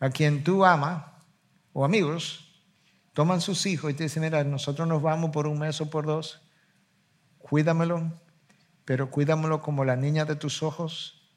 a 0.00 0.10
quien 0.10 0.44
tú 0.44 0.64
amas, 0.64 1.04
o 1.72 1.84
amigos, 1.84 2.62
toman 3.12 3.40
sus 3.40 3.66
hijos 3.66 3.90
y 3.90 3.94
te 3.94 4.04
dicen, 4.04 4.22
mira, 4.22 4.44
nosotros 4.44 4.86
nos 4.86 5.02
vamos 5.02 5.30
por 5.30 5.46
un 5.46 5.58
mes 5.58 5.80
o 5.80 5.90
por 5.90 6.06
dos, 6.06 6.40
cuídamelo, 7.38 8.12
pero 8.84 9.10
cuídamelo 9.10 9.60
como 9.60 9.84
la 9.84 9.96
niña 9.96 10.24
de 10.24 10.36
tus 10.36 10.62
ojos. 10.62 11.30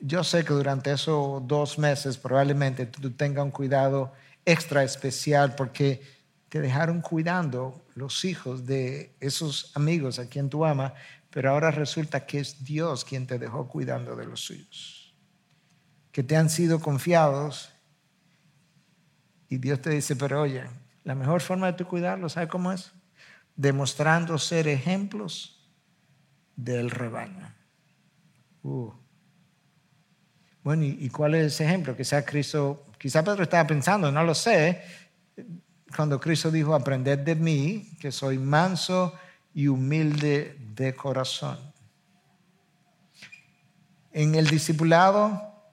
Yo 0.00 0.24
sé 0.24 0.44
que 0.44 0.52
durante 0.52 0.92
esos 0.92 1.46
dos 1.46 1.78
meses 1.78 2.16
probablemente 2.16 2.86
tú 2.86 3.10
tengas 3.10 3.44
un 3.44 3.50
cuidado 3.50 4.12
extra 4.44 4.82
especial 4.82 5.54
porque 5.54 6.02
te 6.48 6.60
dejaron 6.60 7.00
cuidando 7.00 7.84
los 7.94 8.24
hijos 8.24 8.66
de 8.66 9.14
esos 9.20 9.72
amigos 9.76 10.18
a 10.18 10.28
quien 10.28 10.50
tú 10.50 10.64
amas, 10.64 10.92
pero 11.30 11.50
ahora 11.50 11.70
resulta 11.70 12.26
que 12.26 12.40
es 12.40 12.64
Dios 12.64 13.04
quien 13.04 13.26
te 13.26 13.38
dejó 13.38 13.68
cuidando 13.68 14.16
de 14.16 14.26
los 14.26 14.40
suyos, 14.40 15.14
que 16.10 16.22
te 16.22 16.36
han 16.36 16.50
sido 16.50 16.80
confiados 16.80 17.70
y 19.48 19.58
Dios 19.58 19.80
te 19.80 19.90
dice, 19.90 20.16
pero 20.16 20.42
oye, 20.42 20.64
la 21.04 21.14
mejor 21.14 21.40
forma 21.40 21.66
de 21.66 21.72
tu 21.74 21.86
cuidarlo, 21.86 22.28
¿sabe 22.28 22.48
cómo 22.48 22.72
es? 22.72 22.92
Demostrando 23.56 24.38
ser 24.38 24.68
ejemplos 24.68 25.68
del 26.56 26.90
rebaño. 26.90 27.52
Uh. 28.62 28.92
Bueno, 30.62 30.84
¿y, 30.84 31.08
cuál 31.08 31.34
es 31.34 31.54
ese 31.54 31.64
ejemplo? 31.64 31.96
Quizá 31.96 32.24
Cristo, 32.24 32.84
quizá 33.00 33.24
Pedro 33.24 33.44
estaba 33.44 33.66
pensando, 33.66 34.12
no 34.12 34.22
lo 34.22 34.34
sé, 34.34 34.82
cuando 35.96 36.20
Cristo 36.20 36.50
dijo, 36.50 36.74
aprended 36.74 37.20
de 37.20 37.34
mí, 37.34 37.96
que 37.98 38.12
soy 38.12 38.36
manso 38.36 39.14
y 39.54 39.68
humilde 39.68 40.54
de 40.74 40.94
corazón. 40.94 41.58
En 44.12 44.34
el 44.34 44.46
discipulado, 44.48 45.72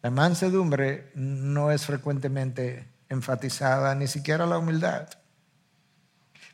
la 0.00 0.10
mansedumbre 0.10 1.12
no 1.14 1.70
es 1.70 1.84
frecuentemente 1.84 2.88
enfatizada, 3.10 3.94
ni 3.94 4.06
siquiera 4.06 4.46
la 4.46 4.56
humildad. 4.56 5.10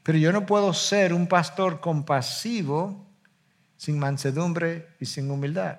Pero 0.02 0.18
yo 0.18 0.32
no 0.32 0.46
puedo 0.46 0.74
ser 0.74 1.14
un 1.14 1.28
pastor 1.28 1.80
compasivo 1.80 3.06
sin 3.76 4.00
mansedumbre 4.00 4.88
y 4.98 5.06
sin 5.06 5.30
humildad. 5.30 5.78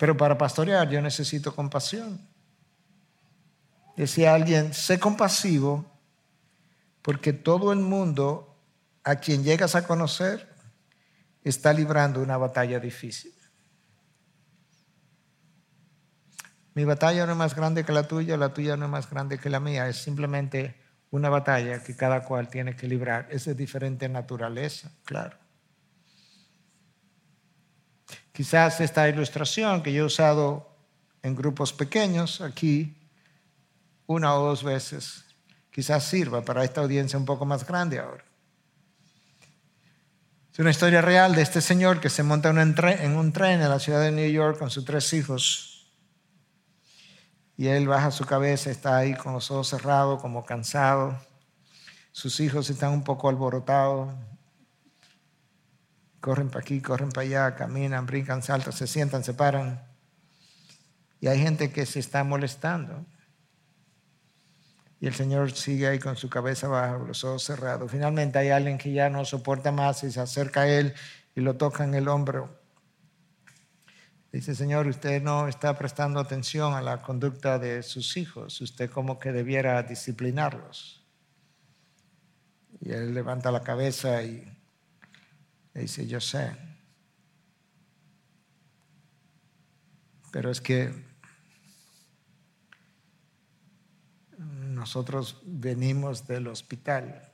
Pero 0.00 0.16
para 0.16 0.38
pastorear 0.38 0.88
yo 0.88 1.02
necesito 1.02 1.54
compasión. 1.54 2.26
Decía 3.98 4.32
alguien, 4.32 4.72
sé 4.72 4.98
compasivo 4.98 5.84
porque 7.02 7.34
todo 7.34 7.70
el 7.74 7.80
mundo 7.80 8.56
a 9.04 9.16
quien 9.16 9.44
llegas 9.44 9.74
a 9.74 9.86
conocer 9.86 10.48
está 11.44 11.74
librando 11.74 12.22
una 12.22 12.38
batalla 12.38 12.80
difícil. 12.80 13.34
Mi 16.72 16.84
batalla 16.84 17.26
no 17.26 17.32
es 17.32 17.38
más 17.38 17.54
grande 17.54 17.84
que 17.84 17.92
la 17.92 18.08
tuya, 18.08 18.38
la 18.38 18.54
tuya 18.54 18.78
no 18.78 18.86
es 18.86 18.90
más 18.90 19.10
grande 19.10 19.38
que 19.38 19.50
la 19.50 19.60
mía, 19.60 19.86
es 19.86 19.98
simplemente 19.98 20.80
una 21.10 21.28
batalla 21.28 21.82
que 21.82 21.94
cada 21.94 22.24
cual 22.24 22.48
tiene 22.48 22.74
que 22.74 22.88
librar. 22.88 23.28
Es 23.30 23.44
de 23.44 23.54
diferente 23.54 24.08
naturaleza, 24.08 24.90
claro. 25.04 25.39
Quizás 28.40 28.80
esta 28.80 29.06
ilustración 29.06 29.82
que 29.82 29.92
yo 29.92 30.04
he 30.04 30.06
usado 30.06 30.74
en 31.22 31.36
grupos 31.36 31.74
pequeños 31.74 32.40
aquí 32.40 32.96
una 34.06 34.34
o 34.34 34.42
dos 34.42 34.64
veces, 34.64 35.26
quizás 35.70 36.04
sirva 36.04 36.40
para 36.40 36.64
esta 36.64 36.80
audiencia 36.80 37.18
un 37.18 37.26
poco 37.26 37.44
más 37.44 37.66
grande 37.66 37.98
ahora. 37.98 38.24
Es 40.50 40.58
una 40.58 40.70
historia 40.70 41.02
real 41.02 41.34
de 41.34 41.42
este 41.42 41.60
señor 41.60 42.00
que 42.00 42.08
se 42.08 42.22
monta 42.22 42.48
en 42.48 43.14
un 43.14 43.32
tren 43.34 43.60
en 43.60 43.68
la 43.68 43.78
ciudad 43.78 44.00
de 44.00 44.10
New 44.10 44.30
York 44.30 44.58
con 44.58 44.70
sus 44.70 44.86
tres 44.86 45.12
hijos 45.12 45.92
y 47.58 47.66
él 47.66 47.88
baja 47.88 48.10
su 48.10 48.24
cabeza, 48.24 48.70
está 48.70 48.96
ahí 48.96 49.14
con 49.16 49.34
los 49.34 49.50
ojos 49.50 49.68
cerrados, 49.68 50.18
como 50.22 50.46
cansado. 50.46 51.14
Sus 52.10 52.40
hijos 52.40 52.70
están 52.70 52.92
un 52.92 53.04
poco 53.04 53.28
alborotados. 53.28 54.14
Corren 56.20 56.48
para 56.48 56.60
aquí, 56.60 56.80
corren 56.80 57.10
para 57.10 57.26
allá, 57.26 57.56
caminan, 57.56 58.06
brincan, 58.06 58.42
saltan, 58.42 58.72
se 58.72 58.86
sientan, 58.86 59.24
se 59.24 59.34
paran. 59.34 59.82
Y 61.20 61.28
hay 61.28 61.38
gente 61.38 61.70
que 61.72 61.86
se 61.86 61.98
está 61.98 62.24
molestando. 62.24 63.06
Y 65.00 65.06
el 65.06 65.14
Señor 65.14 65.52
sigue 65.52 65.86
ahí 65.86 65.98
con 65.98 66.16
su 66.16 66.28
cabeza 66.28 66.68
baja, 66.68 66.98
los 66.98 67.24
ojos 67.24 67.44
cerrados. 67.44 67.90
Finalmente 67.90 68.38
hay 68.38 68.50
alguien 68.50 68.76
que 68.76 68.92
ya 68.92 69.08
no 69.08 69.24
soporta 69.24 69.72
más 69.72 70.04
y 70.04 70.10
se 70.10 70.20
acerca 70.20 70.62
a 70.62 70.68
él 70.68 70.94
y 71.34 71.40
lo 71.40 71.56
toca 71.56 71.84
en 71.84 71.94
el 71.94 72.06
hombro. 72.08 72.60
Dice, 74.30 74.54
Señor, 74.54 74.86
usted 74.86 75.22
no 75.22 75.48
está 75.48 75.76
prestando 75.76 76.20
atención 76.20 76.74
a 76.74 76.82
la 76.82 77.02
conducta 77.02 77.58
de 77.58 77.82
sus 77.82 78.16
hijos, 78.16 78.60
usted 78.60 78.88
como 78.90 79.18
que 79.18 79.32
debiera 79.32 79.82
disciplinarlos. 79.82 81.04
Y 82.80 82.92
él 82.92 83.12
levanta 83.12 83.50
la 83.50 83.62
cabeza 83.62 84.22
y 84.22 84.59
dice, 85.74 86.06
yo 86.06 86.20
sé. 86.20 86.56
Pero 90.32 90.50
es 90.50 90.60
que 90.60 90.92
nosotros 94.38 95.40
venimos 95.44 96.26
del 96.26 96.48
hospital 96.48 97.30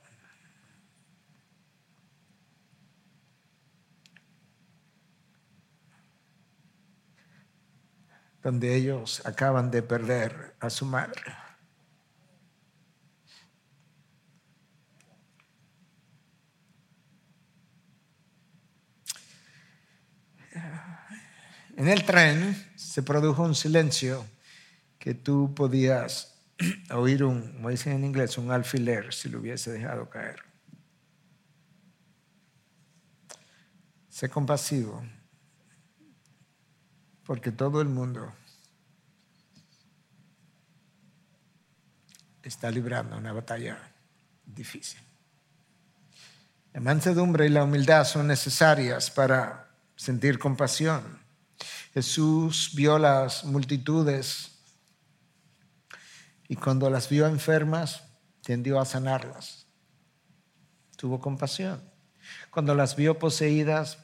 donde 8.43 8.75
ellos 8.75 9.25
acaban 9.25 9.71
de 9.71 9.81
perder 9.81 10.55
a 10.59 10.69
su 10.69 10.85
madre. 10.85 11.46
En 21.77 21.87
el 21.87 22.03
tren 22.03 22.71
se 22.75 23.03
produjo 23.03 23.43
un 23.43 23.53
silencio 23.53 24.25
que 24.97 25.13
tú 25.13 25.53
podías 25.53 26.33
oír 26.89 27.23
un, 27.23 27.53
como 27.53 27.69
dicen 27.69 27.93
en 27.93 28.03
inglés, 28.03 28.39
un 28.39 28.51
alfiler 28.51 29.13
si 29.13 29.29
lo 29.29 29.39
hubiese 29.39 29.71
dejado 29.71 30.09
caer. 30.09 30.41
Sé 34.09 34.27
compasivo 34.27 35.05
porque 37.23 37.51
todo 37.51 37.79
el 37.79 37.89
mundo 37.89 38.33
está 42.41 42.71
librando 42.71 43.15
una 43.15 43.33
batalla 43.33 43.77
difícil. 44.43 44.99
La 46.73 46.79
mansedumbre 46.79 47.45
y 47.45 47.49
la 47.49 47.65
humildad 47.65 48.03
son 48.03 48.25
necesarias 48.25 49.11
para 49.11 49.69
sentir 49.95 50.39
compasión. 50.39 51.16
Jesús 51.93 52.71
vio 52.73 52.97
las 52.99 53.43
multitudes 53.43 54.51
y 56.47 56.55
cuando 56.55 56.89
las 56.89 57.09
vio 57.09 57.27
enfermas, 57.27 58.03
tendió 58.41 58.79
a 58.79 58.85
sanarlas. 58.85 59.67
Tuvo 60.95 61.19
compasión. 61.19 61.81
Cuando 62.49 62.73
las 62.73 62.95
vio 62.95 63.19
poseídas, 63.19 63.99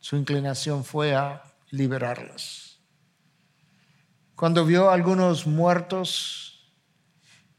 su 0.00 0.16
inclinación 0.16 0.84
fue 0.84 1.14
a 1.14 1.42
liberarlas. 1.70 2.78
Cuando 4.34 4.64
vio 4.64 4.90
a 4.90 4.94
algunos 4.94 5.46
muertos 5.46 6.72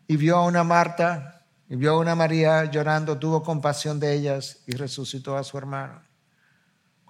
y 0.07 0.17
vio 0.17 0.35
a 0.35 0.45
una 0.45 0.65
Marta 0.65 1.45
y 1.69 1.77
vio 1.77 1.93
a 1.93 1.99
una 1.99 2.15
María 2.15 2.65
llorando, 2.65 3.17
tuvo 3.17 3.41
compasión 3.41 3.99
de 3.99 4.13
ellas 4.13 4.61
y 4.67 4.73
resucitó 4.73 5.37
a 5.37 5.43
su 5.43 5.57
hermano. 5.57 6.01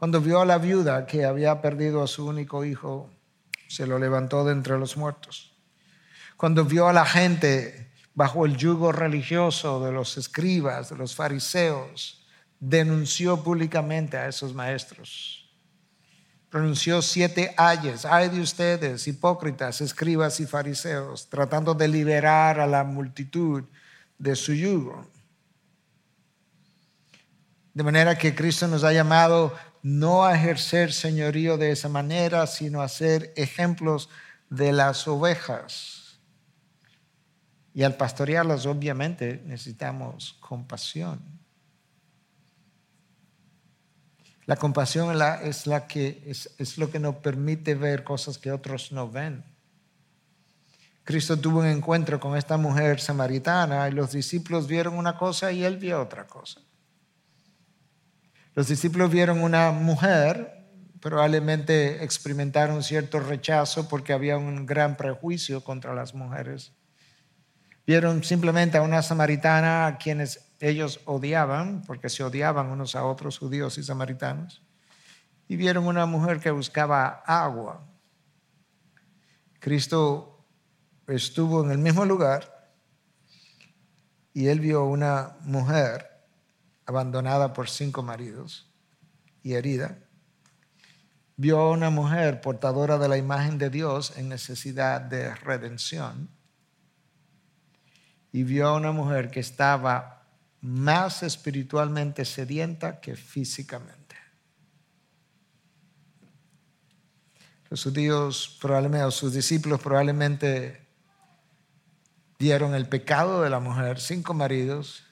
Cuando 0.03 0.19
vio 0.19 0.41
a 0.41 0.45
la 0.45 0.57
viuda 0.57 1.05
que 1.05 1.23
había 1.23 1.61
perdido 1.61 2.03
a 2.03 2.07
su 2.07 2.27
único 2.27 2.65
hijo, 2.65 3.09
se 3.69 3.87
lo 3.87 3.97
levantó 3.97 4.43
de 4.43 4.51
entre 4.51 4.77
los 4.77 4.97
muertos. 4.97 5.53
Cuando 6.35 6.65
vio 6.65 6.89
a 6.89 6.91
la 6.91 7.05
gente 7.05 7.89
bajo 8.13 8.45
el 8.45 8.57
yugo 8.57 8.91
religioso 8.91 9.79
de 9.79 9.93
los 9.93 10.17
escribas, 10.17 10.89
de 10.89 10.97
los 10.97 11.15
fariseos, 11.15 12.21
denunció 12.59 13.41
públicamente 13.43 14.17
a 14.17 14.27
esos 14.27 14.53
maestros 14.53 15.49
pronunció 16.49 17.01
siete 17.01 17.53
ayes. 17.55 18.03
Ay 18.03 18.27
de 18.27 18.41
ustedes, 18.41 19.07
hipócritas, 19.07 19.79
escribas 19.79 20.41
y 20.41 20.45
fariseos, 20.45 21.29
tratando 21.29 21.73
de 21.73 21.87
liberar 21.87 22.59
a 22.59 22.67
la 22.67 22.83
multitud 22.83 23.63
de 24.17 24.35
su 24.35 24.53
yugo. 24.53 25.07
De 27.73 27.83
manera 27.83 28.17
que 28.17 28.35
Cristo 28.35 28.67
nos 28.67 28.83
ha 28.83 28.91
llamado 28.91 29.51
no 29.83 30.27
ejercer 30.29 30.93
señorío 30.93 31.57
de 31.57 31.71
esa 31.71 31.89
manera, 31.89 32.47
sino 32.47 32.81
a 32.81 32.87
ser 32.87 33.33
ejemplos 33.35 34.09
de 34.49 34.71
las 34.71 35.07
ovejas. 35.07 36.19
Y 37.73 37.83
al 37.83 37.95
pastorearlas, 37.95 38.65
obviamente, 38.65 39.41
necesitamos 39.45 40.37
compasión. 40.39 41.21
La 44.45 44.55
compasión 44.55 45.09
es, 45.43 45.67
la 45.67 45.87
que, 45.87 46.23
es, 46.25 46.77
lo 46.77 46.89
que 46.89 46.99
nos 46.99 47.15
permite 47.15 47.75
ver 47.75 48.03
cosas 48.03 48.37
que 48.37 48.51
otros 48.51 48.91
no 48.91 49.09
ven. 49.09 49.43
Cristo 51.03 51.37
tuvo 51.37 51.59
un 51.59 51.65
encuentro 51.65 52.19
con 52.19 52.37
esta 52.37 52.55
mujer 52.57 53.01
samaritana 53.01 53.89
y 53.89 53.91
los 53.91 54.11
discípulos 54.11 54.67
vieron 54.67 54.97
una 54.97 55.17
cosa 55.17 55.51
y 55.51 55.63
él 55.63 55.77
vio 55.77 56.01
otra 56.01 56.25
cosa. 56.25 56.61
Los 58.55 58.67
discípulos 58.67 59.09
vieron 59.09 59.41
una 59.41 59.71
mujer, 59.71 60.67
probablemente 61.01 62.03
experimentaron 62.03 62.83
cierto 62.83 63.19
rechazo 63.19 63.89
porque 63.89 64.13
había 64.13 64.37
un 64.37 64.67
gran 64.67 64.95
prejuicio 64.95 65.63
contra 65.63 65.95
las 65.95 66.13
mujeres. 66.13 66.71
Vieron 67.87 68.23
simplemente 68.23 68.77
a 68.77 68.83
una 68.83 69.01
samaritana 69.01 69.87
a 69.87 69.97
quienes 69.97 70.53
ellos 70.59 71.01
odiaban, 71.05 71.81
porque 71.81 72.09
se 72.09 72.23
odiaban 72.23 72.67
unos 72.67 72.95
a 72.95 73.03
otros, 73.05 73.39
judíos 73.39 73.79
y 73.79 73.83
samaritanos. 73.83 74.61
Y 75.47 75.55
vieron 75.55 75.87
una 75.87 76.05
mujer 76.05 76.39
que 76.39 76.51
buscaba 76.51 77.23
agua. 77.25 77.83
Cristo 79.59 80.45
estuvo 81.07 81.63
en 81.63 81.71
el 81.71 81.79
mismo 81.79 82.05
lugar 82.05 82.71
y 84.31 84.47
él 84.47 84.59
vio 84.59 84.85
una 84.85 85.37
mujer 85.41 86.12
abandonada 86.85 87.53
por 87.53 87.69
cinco 87.69 88.03
maridos 88.03 88.69
y 89.41 89.53
herida. 89.53 89.97
Vio 91.35 91.59
a 91.59 91.71
una 91.71 91.89
mujer 91.89 92.41
portadora 92.41 92.97
de 92.97 93.07
la 93.07 93.17
imagen 93.17 93.57
de 93.57 93.69
Dios 93.69 94.17
en 94.17 94.29
necesidad 94.29 95.01
de 95.01 95.33
redención 95.35 96.29
y 98.31 98.43
vio 98.43 98.67
a 98.67 98.75
una 98.75 98.91
mujer 98.91 99.29
que 99.29 99.39
estaba 99.39 100.23
más 100.61 101.23
espiritualmente 101.23 102.25
sedienta 102.25 102.99
que 102.99 103.15
físicamente. 103.15 104.15
Los 107.69 107.83
judíos 107.83 108.57
probablemente, 108.61 109.05
o 109.05 109.11
sus 109.11 109.33
discípulos 109.33 109.81
probablemente 109.81 110.87
vieron 112.39 112.75
el 112.75 112.87
pecado 112.87 113.41
de 113.41 113.49
la 113.49 113.59
mujer, 113.59 113.99
cinco 113.99 114.33
maridos. 114.33 115.03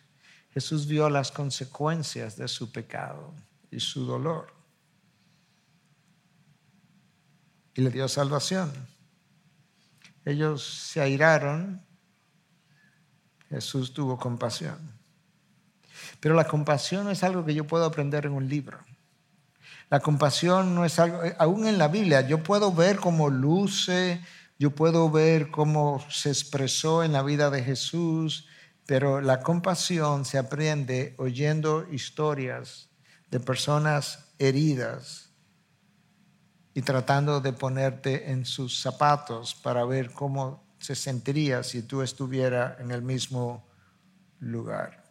Jesús 0.54 0.86
vio 0.86 1.10
las 1.10 1.32
consecuencias 1.32 2.36
de 2.36 2.47
su 2.47 2.72
pecado 2.72 3.34
y 3.70 3.80
su 3.80 4.06
dolor. 4.06 4.54
Y 7.74 7.82
le 7.82 7.89
dio 7.89 8.08
salvación. 8.08 8.72
Ellos 10.26 10.64
se 10.64 11.02
airaron 11.02 11.86
Jesús 13.52 13.93
tuvo 13.93 14.18
compasión. 14.18 14.78
Pero 16.22 16.36
la 16.36 16.47
compasión 16.47 17.04
no 17.04 17.12
es 17.12 17.22
algo 17.24 17.45
que 17.45 17.54
yo 17.54 17.68
puedo 17.68 17.84
aprender 17.84 18.26
en 18.26 18.32
un 18.32 18.47
libro. 18.47 18.80
La 19.89 19.99
compasión 19.99 20.74
no 20.74 20.86
es 20.86 20.97
algo, 20.99 21.22
eh, 21.24 21.36
aún 21.38 21.68
en 21.68 21.78
la 21.78 21.89
Biblia, 21.89 22.22
yo 22.22 22.41
puedo 22.41 22.72
ver 22.72 22.95
cómo 22.97 23.30
luce, 23.30 24.24
yo 24.58 24.72
puedo 24.72 25.12
ver 25.12 25.52
cómo 25.52 26.02
se 26.10 26.30
expresó 26.30 27.04
en 27.04 27.12
la 27.12 27.24
vida 27.24 27.49
de 27.49 27.62
Jesús, 27.62 28.47
pero 28.91 29.21
la 29.21 29.39
compasión 29.39 30.25
se 30.25 30.37
aprende 30.37 31.15
oyendo 31.17 31.87
historias 31.93 32.89
de 33.29 33.39
personas 33.39 34.33
heridas 34.37 35.29
y 36.73 36.81
tratando 36.81 37.39
de 37.39 37.53
ponerte 37.53 38.31
en 38.31 38.43
sus 38.43 38.81
zapatos 38.81 39.55
para 39.55 39.85
ver 39.85 40.11
cómo 40.11 40.75
se 40.77 40.95
sentiría 40.95 41.63
si 41.63 41.83
tú 41.83 42.01
estuvieras 42.01 42.81
en 42.81 42.91
el 42.91 43.01
mismo 43.01 43.65
lugar. 44.39 45.05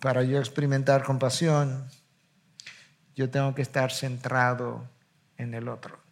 Para 0.00 0.22
yo 0.22 0.38
experimentar 0.38 1.02
compasión, 1.02 1.84
yo 3.16 3.28
tengo 3.28 3.56
que 3.56 3.62
estar 3.62 3.90
centrado 3.90 4.88
en 5.36 5.52
el 5.52 5.66
otro. 5.68 6.05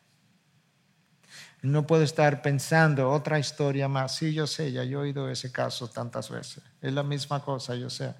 No 1.65 1.87
puedo 1.87 2.03
estar 2.03 2.43
pensando 2.43 3.11
otra 3.11 3.39
historia 3.39 3.89
más. 3.89 4.15
Sí, 4.15 4.33
yo 4.35 4.47
sé, 4.47 4.73
ya 4.73 4.85
yo 4.85 5.01
he 5.01 5.03
oído 5.03 5.29
ese 5.29 5.51
caso 5.51 5.89
tantas 5.89 6.31
veces. 6.31 6.63
Es 6.81 6.93
la 6.93 7.03
misma 7.03 7.43
cosa, 7.43 7.75
yo 7.75 7.89
sé. 7.91 8.15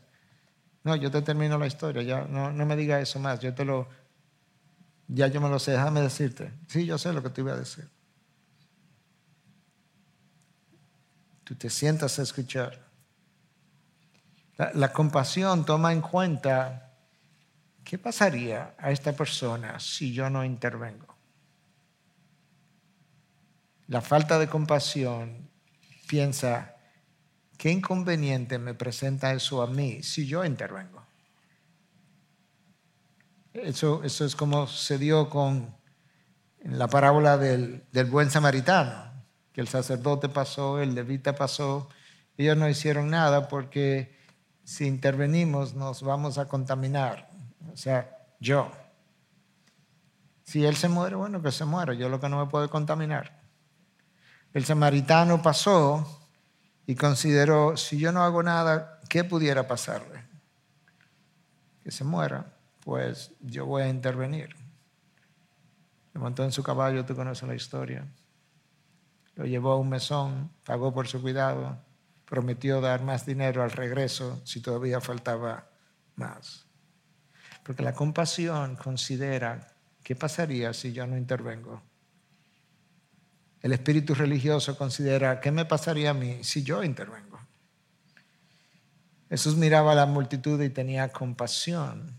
No, 0.83 0.97
yo 0.97 1.11
te 1.11 1.23
termino 1.23 1.59
la 1.59 1.67
historia, 1.67 2.03
ya 2.03 2.23
no, 2.23 2.53
no 2.53 2.67
me 2.67 2.77
diga 2.77 3.01
eso 3.01 3.19
más. 3.19 3.41
Yo 3.41 3.55
te 3.55 3.65
lo, 3.65 3.89
ya 5.09 5.29
yo 5.29 5.41
me 5.41 5.49
lo 5.49 5.59
sé, 5.59 5.73
déjame 5.73 6.01
decirte. 6.01 6.53
Sí, 6.69 6.87
yo 6.87 6.99
sé 6.99 7.13
lo 7.13 7.23
que 7.23 7.31
te 7.31 7.41
iba 7.41 7.53
a 7.53 7.57
decir. 7.57 7.89
tú 11.45 11.55
te 11.55 11.71
sientas 11.71 12.19
a 12.19 12.23
escuchar. 12.23 12.83
La, 14.57 14.93
compasión 14.93 15.65
toma 15.65 15.93
en 15.93 16.01
cuenta 16.01 16.93
qué 17.85 17.99
pasaría 17.99 18.75
a 18.79 18.91
esta 18.91 19.13
persona 19.13 19.79
si 19.79 20.13
yo 20.13 20.31
no 20.31 20.45
intervengo. 20.45 21.14
La 23.89 24.01
falta 24.01 24.39
de 24.39 24.49
compasión 24.49 25.49
piensa, 26.09 26.77
¿qué 27.59 27.71
inconveniente 27.71 28.59
me 28.59 28.75
presenta 28.75 29.33
eso 29.33 29.63
a 29.63 29.67
mí 29.67 30.03
si 30.03 30.27
yo 30.27 30.45
intervengo? 30.45 31.05
Eso, 33.53 34.03
eso 34.03 34.25
es 34.25 34.35
como 34.35 34.67
se 34.67 34.99
dio 34.99 35.31
con 35.31 35.75
la 36.63 36.89
parábola 36.89 37.37
del, 37.37 37.85
del 37.93 38.07
buen 38.07 38.31
samaritano 38.31 39.15
que 39.55 39.61
el 39.61 39.69
sacerdote 39.69 40.29
pasó, 40.29 40.81
el 40.81 40.95
levita 40.95 41.37
pasó, 41.37 41.89
ellos 42.37 42.57
no 42.57 42.69
hicieron 42.69 43.09
nada 43.09 43.47
porque 43.47 44.19
si 44.65 44.87
intervenimos 44.87 45.75
nos 45.75 46.03
vamos 46.03 46.39
a 46.39 46.49
contaminar. 46.49 47.31
O 47.73 47.77
sea, 47.77 48.19
yo. 48.41 48.71
Si 50.43 50.65
él 50.65 50.75
se 50.75 50.89
muere, 50.89 51.15
bueno, 51.15 51.41
que 51.41 51.53
se 51.53 51.65
muera, 51.65 51.95
yo 51.95 52.09
lo 52.09 52.19
que 52.19 52.29
no 52.29 52.45
me 52.45 52.51
puedo 52.51 52.69
contaminar. 52.69 53.44
El 54.55 54.65
samaritano 54.65 55.43
pasó 55.43 56.27
y 56.87 56.95
consideró, 56.95 57.77
si 57.77 57.99
yo 57.99 58.13
no 58.13 58.23
hago 58.23 58.43
nada, 58.43 59.01
¿qué 59.11 59.25
pudiera 59.25 59.69
pasarle? 59.69 60.25
Que 61.83 61.91
se 61.91 62.05
muera, 62.05 62.55
pues 62.83 63.33
yo 63.41 63.67
voy 63.67 63.83
a 63.83 63.89
intervenir. 63.89 64.57
Le 66.15 66.21
montó 66.21 66.45
en 66.45 66.53
su 66.53 66.63
caballo, 66.63 67.05
tú 67.05 67.15
conoces 67.15 67.47
la 67.47 67.55
historia 67.55 68.07
lo 69.37 69.47
llevó 69.47 69.73
a 69.73 69.79
un 69.79 69.89
mesón, 69.89 70.51
pagó 70.65 70.93
por 70.93 71.09
su 71.09 71.21
cuidado, 71.21 71.79
prometió 72.25 72.81
dar 72.81 73.03
más 73.03 73.27
dinero 73.27 73.63
al 73.63 73.71
regreso 73.71 74.41
si 74.45 74.61
todavía 74.61 75.01
faltaba 75.01 75.69
más. 76.17 76.67
Porque 77.65 77.83
la 77.83 77.95
compasión 77.95 78.77
considera, 78.77 79.75
¿qué 80.03 80.15
pasaría 80.15 80.73
si 80.73 80.93
yo 80.93 81.07
no 81.07 81.17
intervengo? 81.17 81.83
El 83.65 83.73
espíritu 83.73 84.15
religioso 84.15 84.77
considera, 84.77 85.41
¿qué 85.41 85.51
me 85.51 85.65
pasaría 85.65 86.11
a 86.11 86.13
mí 86.13 86.45
si 86.45 86.63
yo 86.63 86.85
intervengo? 86.85 87.41
Jesús 89.31 89.57
miraba 89.57 89.93
a 89.93 89.95
la 89.95 90.05
multitud 90.05 90.61
y 90.61 90.69
tenía 90.69 91.09
compasión. 91.09 92.15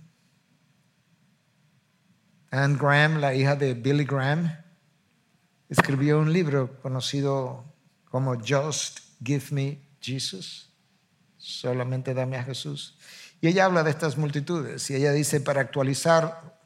Anne 2.50 2.76
Graham, 2.82 3.20
la 3.20 3.36
hija 3.36 3.56
de 3.56 3.76
Billy 3.76 4.06
Graham, 4.06 4.58
escribió 5.70 6.18
un 6.18 6.34
libro 6.34 6.82
conocido 6.82 7.64
como 8.06 8.40
Just 8.40 9.02
Give 9.24 9.46
Me 9.52 9.80
Jesus, 10.02 10.72
solamente 11.38 12.16
dame 12.16 12.38
a 12.38 12.44
Jesús. 12.44 12.98
Y 13.40 13.50
ella 13.50 13.66
habla 13.66 13.84
de 13.84 13.92
estas 13.92 14.18
multitudes 14.18 14.90
y 14.90 14.96
ella 14.96 15.12
dice, 15.12 15.42
para 15.42 15.62
actualizar, 15.62 16.58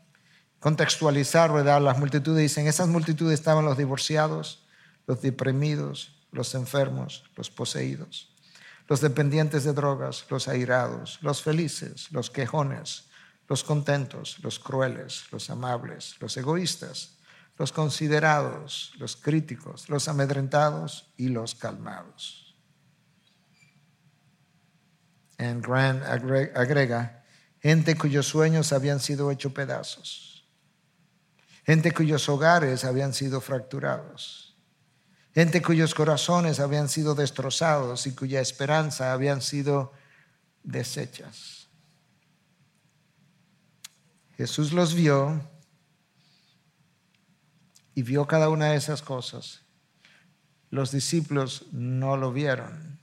contextualizar, 0.62 1.52
¿verdad? 1.52 1.82
Las 1.82 2.00
multitudes 2.00 2.44
dicen, 2.44 2.66
esas 2.66 2.88
multitudes 2.88 3.34
estaban 3.34 3.66
los 3.66 3.78
divorciados, 3.78 4.64
los 5.10 5.22
deprimidos, 5.22 6.14
los 6.32 6.54
enfermos, 6.54 7.26
los 7.36 7.50
poseídos, 7.50 8.34
los 8.88 9.02
dependientes 9.02 9.66
de 9.66 9.74
drogas, 9.74 10.26
los 10.30 10.48
airados, 10.48 11.20
los 11.22 11.42
felices, 11.42 12.10
los 12.12 12.30
quejones, 12.30 13.10
los 13.50 13.66
contentos, 13.66 14.38
los 14.42 14.60
crueles, 14.60 15.26
los 15.32 15.50
amables, 15.50 16.16
los 16.22 16.38
egoístas 16.38 17.20
los 17.60 17.74
considerados, 17.74 18.94
los 18.98 19.18
críticos, 19.18 19.90
los 19.90 20.08
amedrentados 20.08 21.12
y 21.18 21.28
los 21.28 21.56
calmados. 21.56 22.56
En 25.38 25.62
Grant 25.62 26.02
agrega, 26.06 27.26
gente 27.60 27.98
cuyos 27.98 28.28
sueños 28.28 28.72
habían 28.72 29.02
sido 29.02 29.30
hechos 29.30 29.52
pedazos, 29.52 30.50
gente 31.66 31.92
cuyos 31.92 32.30
hogares 32.30 32.86
habían 32.86 33.14
sido 33.14 33.42
fracturados, 33.42 34.49
gente 35.40 35.62
cuyos 35.62 35.96
corazones 35.96 36.60
habían 36.60 36.90
sido 36.90 37.16
destrozados 37.16 38.06
y 38.08 38.14
cuya 38.14 38.42
esperanza 38.42 39.14
habían 39.14 39.42
sido 39.42 39.94
deshechas. 40.64 41.70
Jesús 44.36 44.74
los 44.74 44.94
vio 44.94 45.42
y 47.96 48.04
vio 48.04 48.28
cada 48.28 48.50
una 48.50 48.72
de 48.72 48.76
esas 48.76 49.02
cosas. 49.02 49.62
los 50.72 50.92
discípulos 50.92 51.68
no 51.72 52.18
lo 52.18 52.34
vieron. 52.34 53.00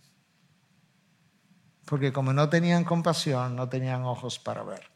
Porque 1.86 2.12
como 2.12 2.34
no 2.34 2.50
tenían 2.50 2.84
compasión, 2.84 3.56
no 3.56 3.70
tenían 3.70 4.02
ojos 4.02 4.38
para 4.38 4.62
ver. 4.62 4.90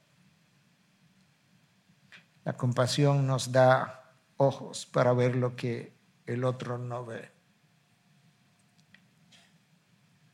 La 2.45 2.55
compasión 2.55 3.27
nos 3.27 3.51
da 3.51 4.15
ojos 4.37 4.85
para 4.85 5.15
ver 5.15 5.37
lo 5.37 5.57
que 5.57 6.00
el 6.35 6.45
otro 6.45 6.79
no 6.79 7.05
ve. 7.05 7.31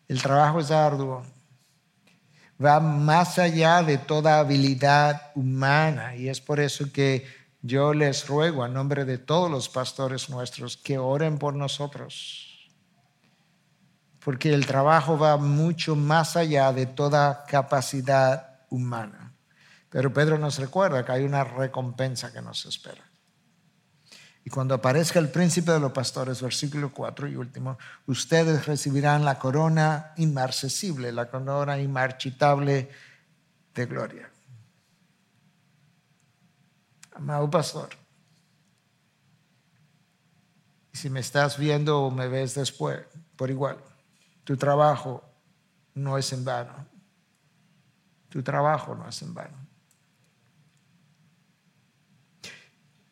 El 0.08 0.22
trabajo 0.22 0.60
es 0.60 0.70
arduo, 0.70 1.24
va 2.64 2.80
más 2.80 3.38
allá 3.38 3.82
de 3.82 3.98
toda 3.98 4.38
habilidad 4.38 5.32
humana 5.34 6.14
y 6.14 6.28
es 6.28 6.40
por 6.40 6.60
eso 6.60 6.92
que 6.92 7.26
yo 7.62 7.92
les 7.92 8.28
ruego 8.28 8.62
a 8.62 8.68
nombre 8.68 9.04
de 9.04 9.18
todos 9.18 9.50
los 9.50 9.68
pastores 9.68 10.30
nuestros 10.30 10.76
que 10.76 10.98
oren 10.98 11.38
por 11.38 11.54
nosotros, 11.54 12.70
porque 14.24 14.54
el 14.54 14.66
trabajo 14.66 15.18
va 15.18 15.36
mucho 15.36 15.96
más 15.96 16.36
allá 16.36 16.72
de 16.72 16.86
toda 16.86 17.44
capacidad 17.44 18.60
humana. 18.70 19.34
Pero 19.90 20.12
Pedro 20.12 20.38
nos 20.38 20.58
recuerda 20.58 21.04
que 21.04 21.12
hay 21.12 21.24
una 21.24 21.42
recompensa 21.42 22.32
que 22.32 22.42
nos 22.42 22.66
espera. 22.66 23.05
Y 24.46 24.48
cuando 24.48 24.76
aparezca 24.76 25.18
el 25.18 25.28
príncipe 25.28 25.72
de 25.72 25.80
los 25.80 25.90
pastores, 25.90 26.40
versículo 26.40 26.92
4 26.92 27.26
y 27.26 27.34
último, 27.34 27.76
ustedes 28.06 28.64
recibirán 28.64 29.24
la 29.24 29.40
corona 29.40 30.12
inmarcesible, 30.18 31.10
la 31.10 31.28
corona 31.28 31.80
inmarchitable 31.80 32.88
de 33.74 33.86
gloria. 33.86 34.30
Amado 37.16 37.50
pastor, 37.50 37.88
si 40.92 41.10
me 41.10 41.18
estás 41.18 41.58
viendo 41.58 42.02
o 42.02 42.12
me 42.12 42.28
ves 42.28 42.54
después, 42.54 43.00
por 43.34 43.50
igual, 43.50 43.78
tu 44.44 44.56
trabajo 44.56 45.24
no 45.94 46.16
es 46.18 46.32
en 46.32 46.44
vano. 46.44 46.86
Tu 48.28 48.44
trabajo 48.44 48.94
no 48.94 49.08
es 49.08 49.20
en 49.22 49.34
vano. 49.34 49.65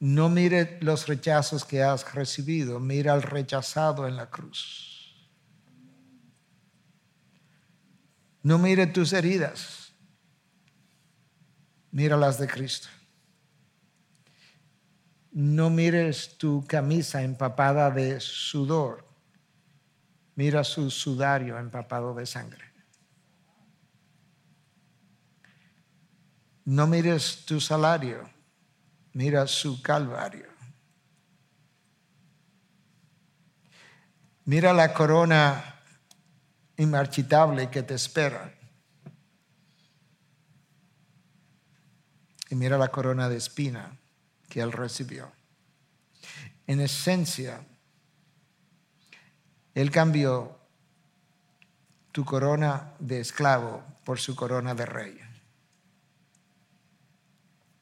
No 0.04 0.28
mire 0.28 0.76
los 0.82 1.06
rechazos 1.08 1.64
que 1.64 1.82
has 1.82 2.12
recibido, 2.12 2.78
mira 2.78 3.14
al 3.14 3.22
rechazado 3.22 4.06
en 4.06 4.16
la 4.16 4.28
cruz. 4.28 5.16
No 8.42 8.58
mire 8.58 8.86
tus 8.86 9.14
heridas, 9.14 9.94
mira 11.90 12.18
las 12.18 12.38
de 12.38 12.46
Cristo. 12.46 12.88
No 15.32 15.70
mires 15.70 16.36
tu 16.36 16.66
camisa 16.66 17.22
empapada 17.22 17.90
de 17.90 18.20
sudor, 18.20 19.08
mira 20.34 20.64
su 20.64 20.90
sudario 20.90 21.58
empapado 21.58 22.12
de 22.12 22.26
sangre. 22.26 22.74
No 26.66 26.86
mires 26.86 27.46
tu 27.46 27.58
salario, 27.58 28.33
Mira 29.14 29.46
su 29.46 29.80
calvario. 29.80 30.48
Mira 34.44 34.72
la 34.72 34.92
corona 34.92 35.82
inmarchitable 36.76 37.70
que 37.70 37.82
te 37.82 37.94
espera. 37.94 38.52
Y 42.50 42.54
mira 42.56 42.76
la 42.76 42.88
corona 42.88 43.28
de 43.28 43.36
espina 43.36 43.96
que 44.48 44.60
él 44.60 44.72
recibió. 44.72 45.32
En 46.66 46.80
esencia, 46.80 47.64
él 49.74 49.90
cambió 49.90 50.58
tu 52.12 52.24
corona 52.24 52.94
de 52.98 53.20
esclavo 53.20 53.82
por 54.04 54.18
su 54.18 54.36
corona 54.36 54.74
de 54.74 54.86
rey. 54.86 55.23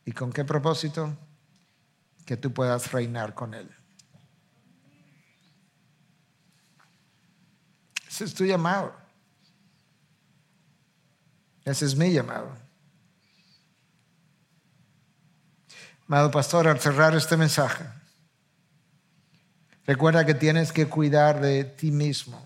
¿Y 0.04 0.12
con 0.12 0.32
qué 0.32 0.44
propósito? 0.44 1.16
Que 2.26 2.36
tú 2.36 2.52
puedas 2.52 2.90
reinar 2.92 3.34
con 3.34 3.54
Él. 3.54 3.70
Ese 8.08 8.24
es 8.24 8.34
tu 8.34 8.44
llamado. 8.44 8.94
Ese 11.64 11.86
es 11.86 11.96
mi 11.96 12.12
llamado. 12.12 12.50
Amado 16.08 16.30
pastor, 16.30 16.68
al 16.68 16.78
cerrar 16.78 17.14
este 17.14 17.36
mensaje, 17.36 17.84
recuerda 19.86 20.26
que 20.26 20.34
tienes 20.34 20.72
que 20.72 20.86
cuidar 20.86 21.40
de 21.40 21.64
ti 21.64 21.90
mismo 21.90 22.44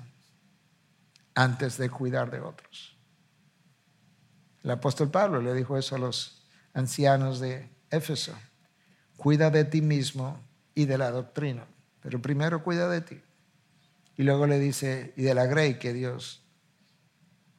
antes 1.34 1.76
de 1.76 1.90
cuidar 1.90 2.30
de 2.30 2.40
otros. 2.40 2.96
El 4.62 4.70
apóstol 4.70 5.10
Pablo 5.10 5.40
le 5.40 5.54
dijo 5.54 5.76
eso 5.76 5.96
a 5.96 5.98
los 5.98 6.35
ancianos 6.76 7.40
de 7.40 7.68
Éfeso. 7.90 8.34
Cuida 9.16 9.50
de 9.50 9.64
ti 9.64 9.80
mismo 9.80 10.38
y 10.74 10.84
de 10.84 10.98
la 10.98 11.10
doctrina, 11.10 11.64
pero 12.02 12.20
primero 12.20 12.62
cuida 12.62 12.88
de 12.88 13.00
ti. 13.00 13.20
Y 14.16 14.22
luego 14.22 14.46
le 14.46 14.58
dice, 14.58 15.14
y 15.16 15.22
de 15.22 15.34
la 15.34 15.46
grey 15.46 15.78
que 15.78 15.94
Dios, 15.94 16.42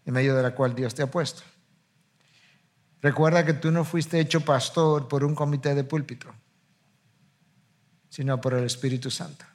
en 0.05 0.13
medio 0.13 0.35
de 0.35 0.43
la 0.43 0.53
cual 0.53 0.75
Dios 0.75 0.93
te 0.93 1.01
ha 1.01 1.09
puesto. 1.09 1.41
Recuerda 3.01 3.43
que 3.43 3.53
tú 3.53 3.71
no 3.71 3.83
fuiste 3.83 4.19
hecho 4.19 4.41
pastor 4.41 5.07
por 5.07 5.23
un 5.23 5.33
comité 5.33 5.73
de 5.73 5.83
púlpito, 5.83 6.33
sino 8.09 8.39
por 8.39 8.53
el 8.53 8.65
Espíritu 8.65 9.09
Santo. 9.09 9.45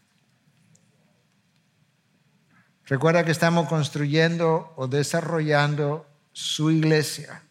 Recuerda 2.87 3.25
que 3.25 3.31
estamos 3.31 3.69
construyendo 3.69 4.73
o 4.77 4.89
desarrollando 4.89 6.07
su 6.33 6.71
iglesia, 6.71 7.45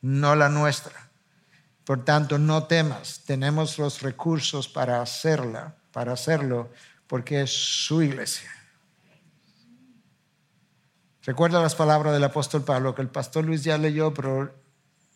no 0.00 0.34
la 0.34 0.48
nuestra. 0.48 1.07
Por 1.88 2.04
tanto, 2.04 2.36
no 2.36 2.64
temas, 2.64 3.22
tenemos 3.24 3.78
los 3.78 4.02
recursos 4.02 4.68
para 4.68 5.00
hacerla, 5.00 5.74
para 5.90 6.12
hacerlo, 6.12 6.70
porque 7.06 7.40
es 7.40 7.50
su 7.50 8.02
iglesia. 8.02 8.50
Recuerda 11.22 11.62
las 11.62 11.74
palabras 11.74 12.12
del 12.12 12.24
apóstol 12.24 12.62
Pablo, 12.62 12.94
que 12.94 13.00
el 13.00 13.08
pastor 13.08 13.46
Luis 13.46 13.64
ya 13.64 13.78
leyó, 13.78 14.12
pero 14.12 14.54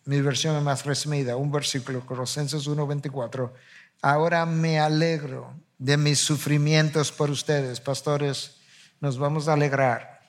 mi 0.06 0.22
versión 0.22 0.56
es 0.56 0.62
más 0.62 0.86
resumida, 0.86 1.36
un 1.36 1.52
versículo, 1.52 2.06
Colosenses 2.06 2.66
1:24. 2.66 3.52
Ahora 4.00 4.46
me 4.46 4.80
alegro 4.80 5.52
de 5.76 5.98
mis 5.98 6.20
sufrimientos 6.20 7.12
por 7.12 7.30
ustedes, 7.30 7.82
pastores, 7.82 8.62
nos 8.98 9.18
vamos 9.18 9.46
a 9.46 9.52
alegrar 9.52 10.22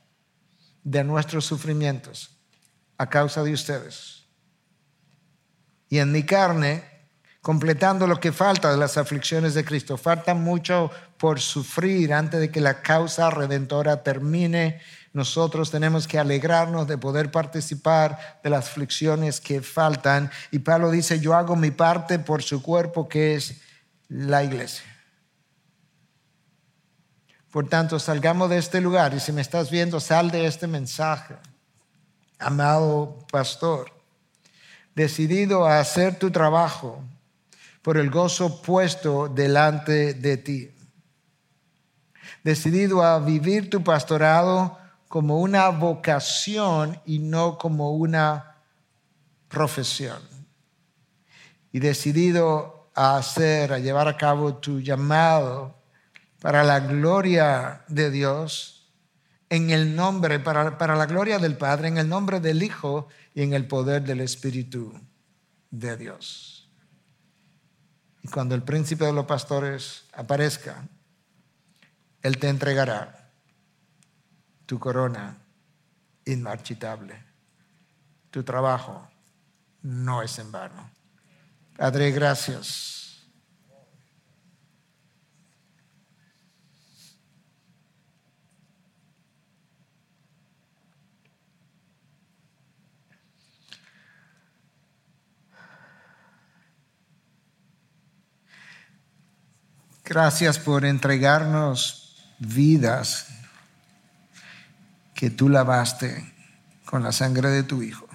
de 0.83 1.05
nuestros 1.05 1.45
sufrimientos 1.45 2.31
a 2.97 3.09
causa 3.09 3.43
de 3.43 3.53
ustedes 3.53 4.22
y 5.93 5.99
en 5.99 6.11
mi 6.11 6.23
carne, 6.23 6.83
completando 7.39 8.07
lo 8.07 8.19
que 8.19 8.31
falta 8.31 8.71
de 8.71 8.77
las 8.77 8.97
aflicciones 8.97 9.53
de 9.53 9.63
Cristo. 9.63 9.95
Falta 9.95 10.33
mucho 10.33 10.89
por 11.19 11.39
sufrir 11.39 12.15
antes 12.15 12.39
de 12.39 12.49
que 12.49 12.59
la 12.59 12.81
causa 12.81 13.29
redentora 13.29 14.01
termine. 14.01 14.81
Nosotros 15.13 15.69
tenemos 15.69 16.07
que 16.07 16.17
alegrarnos 16.17 16.87
de 16.87 16.97
poder 16.97 17.29
participar 17.29 18.39
de 18.43 18.49
las 18.49 18.69
aflicciones 18.69 19.39
que 19.39 19.61
faltan. 19.61 20.31
Y 20.49 20.57
Pablo 20.57 20.89
dice, 20.89 21.19
yo 21.19 21.35
hago 21.35 21.55
mi 21.55 21.69
parte 21.69 22.17
por 22.17 22.41
su 22.41 22.63
cuerpo 22.63 23.07
que 23.07 23.35
es 23.35 23.61
la 24.07 24.43
iglesia. 24.43 24.85
Por 27.51 27.69
tanto, 27.69 27.99
salgamos 27.99 28.49
de 28.49 28.57
este 28.57 28.81
lugar 28.81 29.13
y 29.13 29.19
si 29.19 29.31
me 29.31 29.41
estás 29.41 29.69
viendo, 29.69 29.99
sal 29.99 30.31
de 30.31 30.47
este 30.47 30.65
mensaje. 30.65 31.35
Amado 32.39 33.19
pastor, 33.31 34.02
decidido 34.95 35.65
a 35.65 35.79
hacer 35.79 36.17
tu 36.17 36.31
trabajo 36.31 37.03
por 37.81 37.97
el 37.97 38.09
gozo 38.09 38.61
puesto 38.61 39.27
delante 39.27 40.13
de 40.13 40.37
ti. 40.37 40.71
Decidido 42.43 43.03
a 43.03 43.19
vivir 43.19 43.69
tu 43.69 43.83
pastorado 43.83 44.77
como 45.07 45.39
una 45.39 45.69
vocación 45.69 46.99
y 47.05 47.19
no 47.19 47.57
como 47.57 47.91
una 47.93 48.55
profesión. 49.47 50.21
Y 51.71 51.79
decidido 51.79 52.89
a 52.95 53.17
hacer, 53.17 53.73
a 53.73 53.79
llevar 53.79 54.07
a 54.07 54.17
cabo 54.17 54.55
tu 54.55 54.79
llamado 54.79 55.75
para 56.41 56.63
la 56.63 56.79
gloria 56.79 57.83
de 57.87 58.11
Dios, 58.11 58.91
en 59.49 59.69
el 59.69 59.95
nombre, 59.95 60.39
para, 60.39 60.77
para 60.77 60.95
la 60.95 61.05
gloria 61.05 61.37
del 61.39 61.57
Padre, 61.57 61.87
en 61.87 61.97
el 61.97 62.09
nombre 62.09 62.39
del 62.39 62.63
Hijo 62.63 63.07
y 63.33 63.41
en 63.41 63.53
el 63.53 63.67
poder 63.67 64.03
del 64.03 64.21
Espíritu 64.21 64.93
de 65.71 65.97
Dios. 65.97 66.69
Y 68.21 68.27
cuando 68.27 68.55
el 68.55 68.63
príncipe 68.63 69.05
de 69.05 69.13
los 69.13 69.25
pastores 69.25 70.05
aparezca, 70.13 70.87
Él 72.21 72.37
te 72.37 72.47
entregará 72.47 73.31
tu 74.65 74.79
corona 74.79 75.37
inmarchitable. 76.25 77.21
Tu 78.31 78.43
trabajo 78.43 79.07
no 79.81 80.21
es 80.21 80.39
en 80.39 80.51
vano. 80.51 80.89
Padre, 81.75 82.11
gracias. 82.11 82.92
Gracias 100.05 100.59
por 100.59 100.83
entregarnos 100.83 102.17
vidas 102.37 103.27
que 105.13 105.29
tú 105.29 105.47
lavaste 105.47 106.33
con 106.83 107.03
la 107.03 107.13
sangre 107.13 107.49
de 107.49 107.63
tu 107.63 107.81
Hijo. 107.81 108.05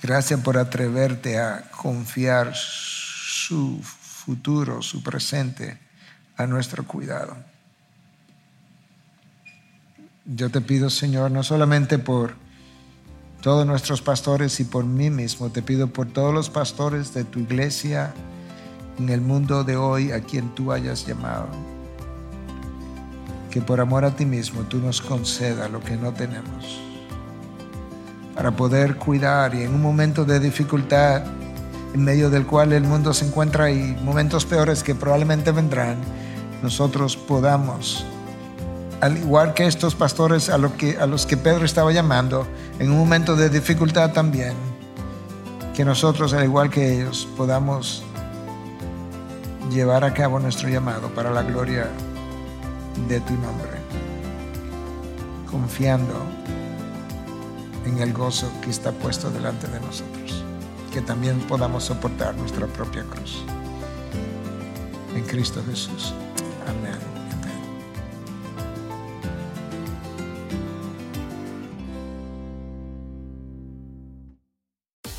Gracias 0.00 0.38
por 0.40 0.56
atreverte 0.56 1.40
a 1.40 1.68
confiar 1.70 2.52
su 2.54 3.82
futuro, 3.82 4.82
su 4.82 5.02
presente 5.02 5.80
a 6.36 6.46
nuestro 6.46 6.86
cuidado. 6.86 7.36
Yo 10.26 10.48
te 10.50 10.60
pido, 10.60 10.90
Señor, 10.90 11.32
no 11.32 11.42
solamente 11.42 11.98
por 11.98 12.36
todos 13.42 13.66
nuestros 13.66 14.00
pastores 14.00 14.60
y 14.60 14.64
por 14.64 14.84
mí 14.84 15.10
mismo, 15.10 15.50
te 15.50 15.60
pido 15.60 15.88
por 15.88 16.06
todos 16.06 16.32
los 16.32 16.50
pastores 16.50 17.12
de 17.14 17.24
tu 17.24 17.40
iglesia 17.40 18.14
en 18.98 19.08
el 19.08 19.20
mundo 19.20 19.64
de 19.64 19.76
hoy 19.76 20.12
a 20.12 20.20
quien 20.20 20.54
tú 20.54 20.72
hayas 20.72 21.06
llamado. 21.06 21.46
Que 23.50 23.60
por 23.60 23.80
amor 23.80 24.04
a 24.04 24.14
ti 24.14 24.24
mismo 24.24 24.62
tú 24.62 24.78
nos 24.78 25.00
conceda 25.00 25.68
lo 25.68 25.80
que 25.80 25.96
no 25.96 26.12
tenemos. 26.12 26.80
Para 28.34 28.50
poder 28.50 28.96
cuidar 28.96 29.54
y 29.54 29.62
en 29.62 29.74
un 29.74 29.82
momento 29.82 30.24
de 30.24 30.40
dificultad 30.40 31.22
en 31.94 32.02
medio 32.02 32.30
del 32.30 32.46
cual 32.46 32.72
el 32.72 32.82
mundo 32.82 33.14
se 33.14 33.26
encuentra 33.26 33.70
y 33.70 33.96
momentos 34.02 34.44
peores 34.44 34.82
que 34.82 34.94
probablemente 34.94 35.52
vendrán, 35.52 35.96
nosotros 36.62 37.16
podamos 37.16 38.04
al 39.04 39.18
igual 39.18 39.52
que 39.52 39.66
estos 39.66 39.94
pastores 39.94 40.48
a, 40.48 40.56
lo 40.56 40.78
que, 40.78 40.96
a 40.96 41.06
los 41.06 41.26
que 41.26 41.36
Pedro 41.36 41.66
estaba 41.66 41.92
llamando, 41.92 42.46
en 42.78 42.90
un 42.90 42.98
momento 42.98 43.36
de 43.36 43.50
dificultad 43.50 44.12
también, 44.12 44.54
que 45.74 45.84
nosotros, 45.84 46.32
al 46.32 46.44
igual 46.44 46.70
que 46.70 46.94
ellos, 46.94 47.28
podamos 47.36 48.02
llevar 49.74 50.04
a 50.04 50.14
cabo 50.14 50.38
nuestro 50.38 50.68
llamado 50.68 51.08
para 51.08 51.32
la 51.32 51.42
gloria 51.42 51.88
de 53.08 53.20
tu 53.20 53.32
nombre, 53.32 53.70
confiando 55.50 56.14
en 57.84 57.98
el 57.98 58.12
gozo 58.12 58.48
que 58.62 58.70
está 58.70 58.92
puesto 58.92 59.30
delante 59.30 59.66
de 59.66 59.80
nosotros, 59.80 60.44
que 60.92 61.00
también 61.00 61.40
podamos 61.40 61.82
soportar 61.84 62.36
nuestra 62.36 62.68
propia 62.68 63.02
cruz. 63.02 63.44
En 65.16 65.24
Cristo 65.24 65.60
Jesús. 65.66 66.14
Amén. 66.68 67.13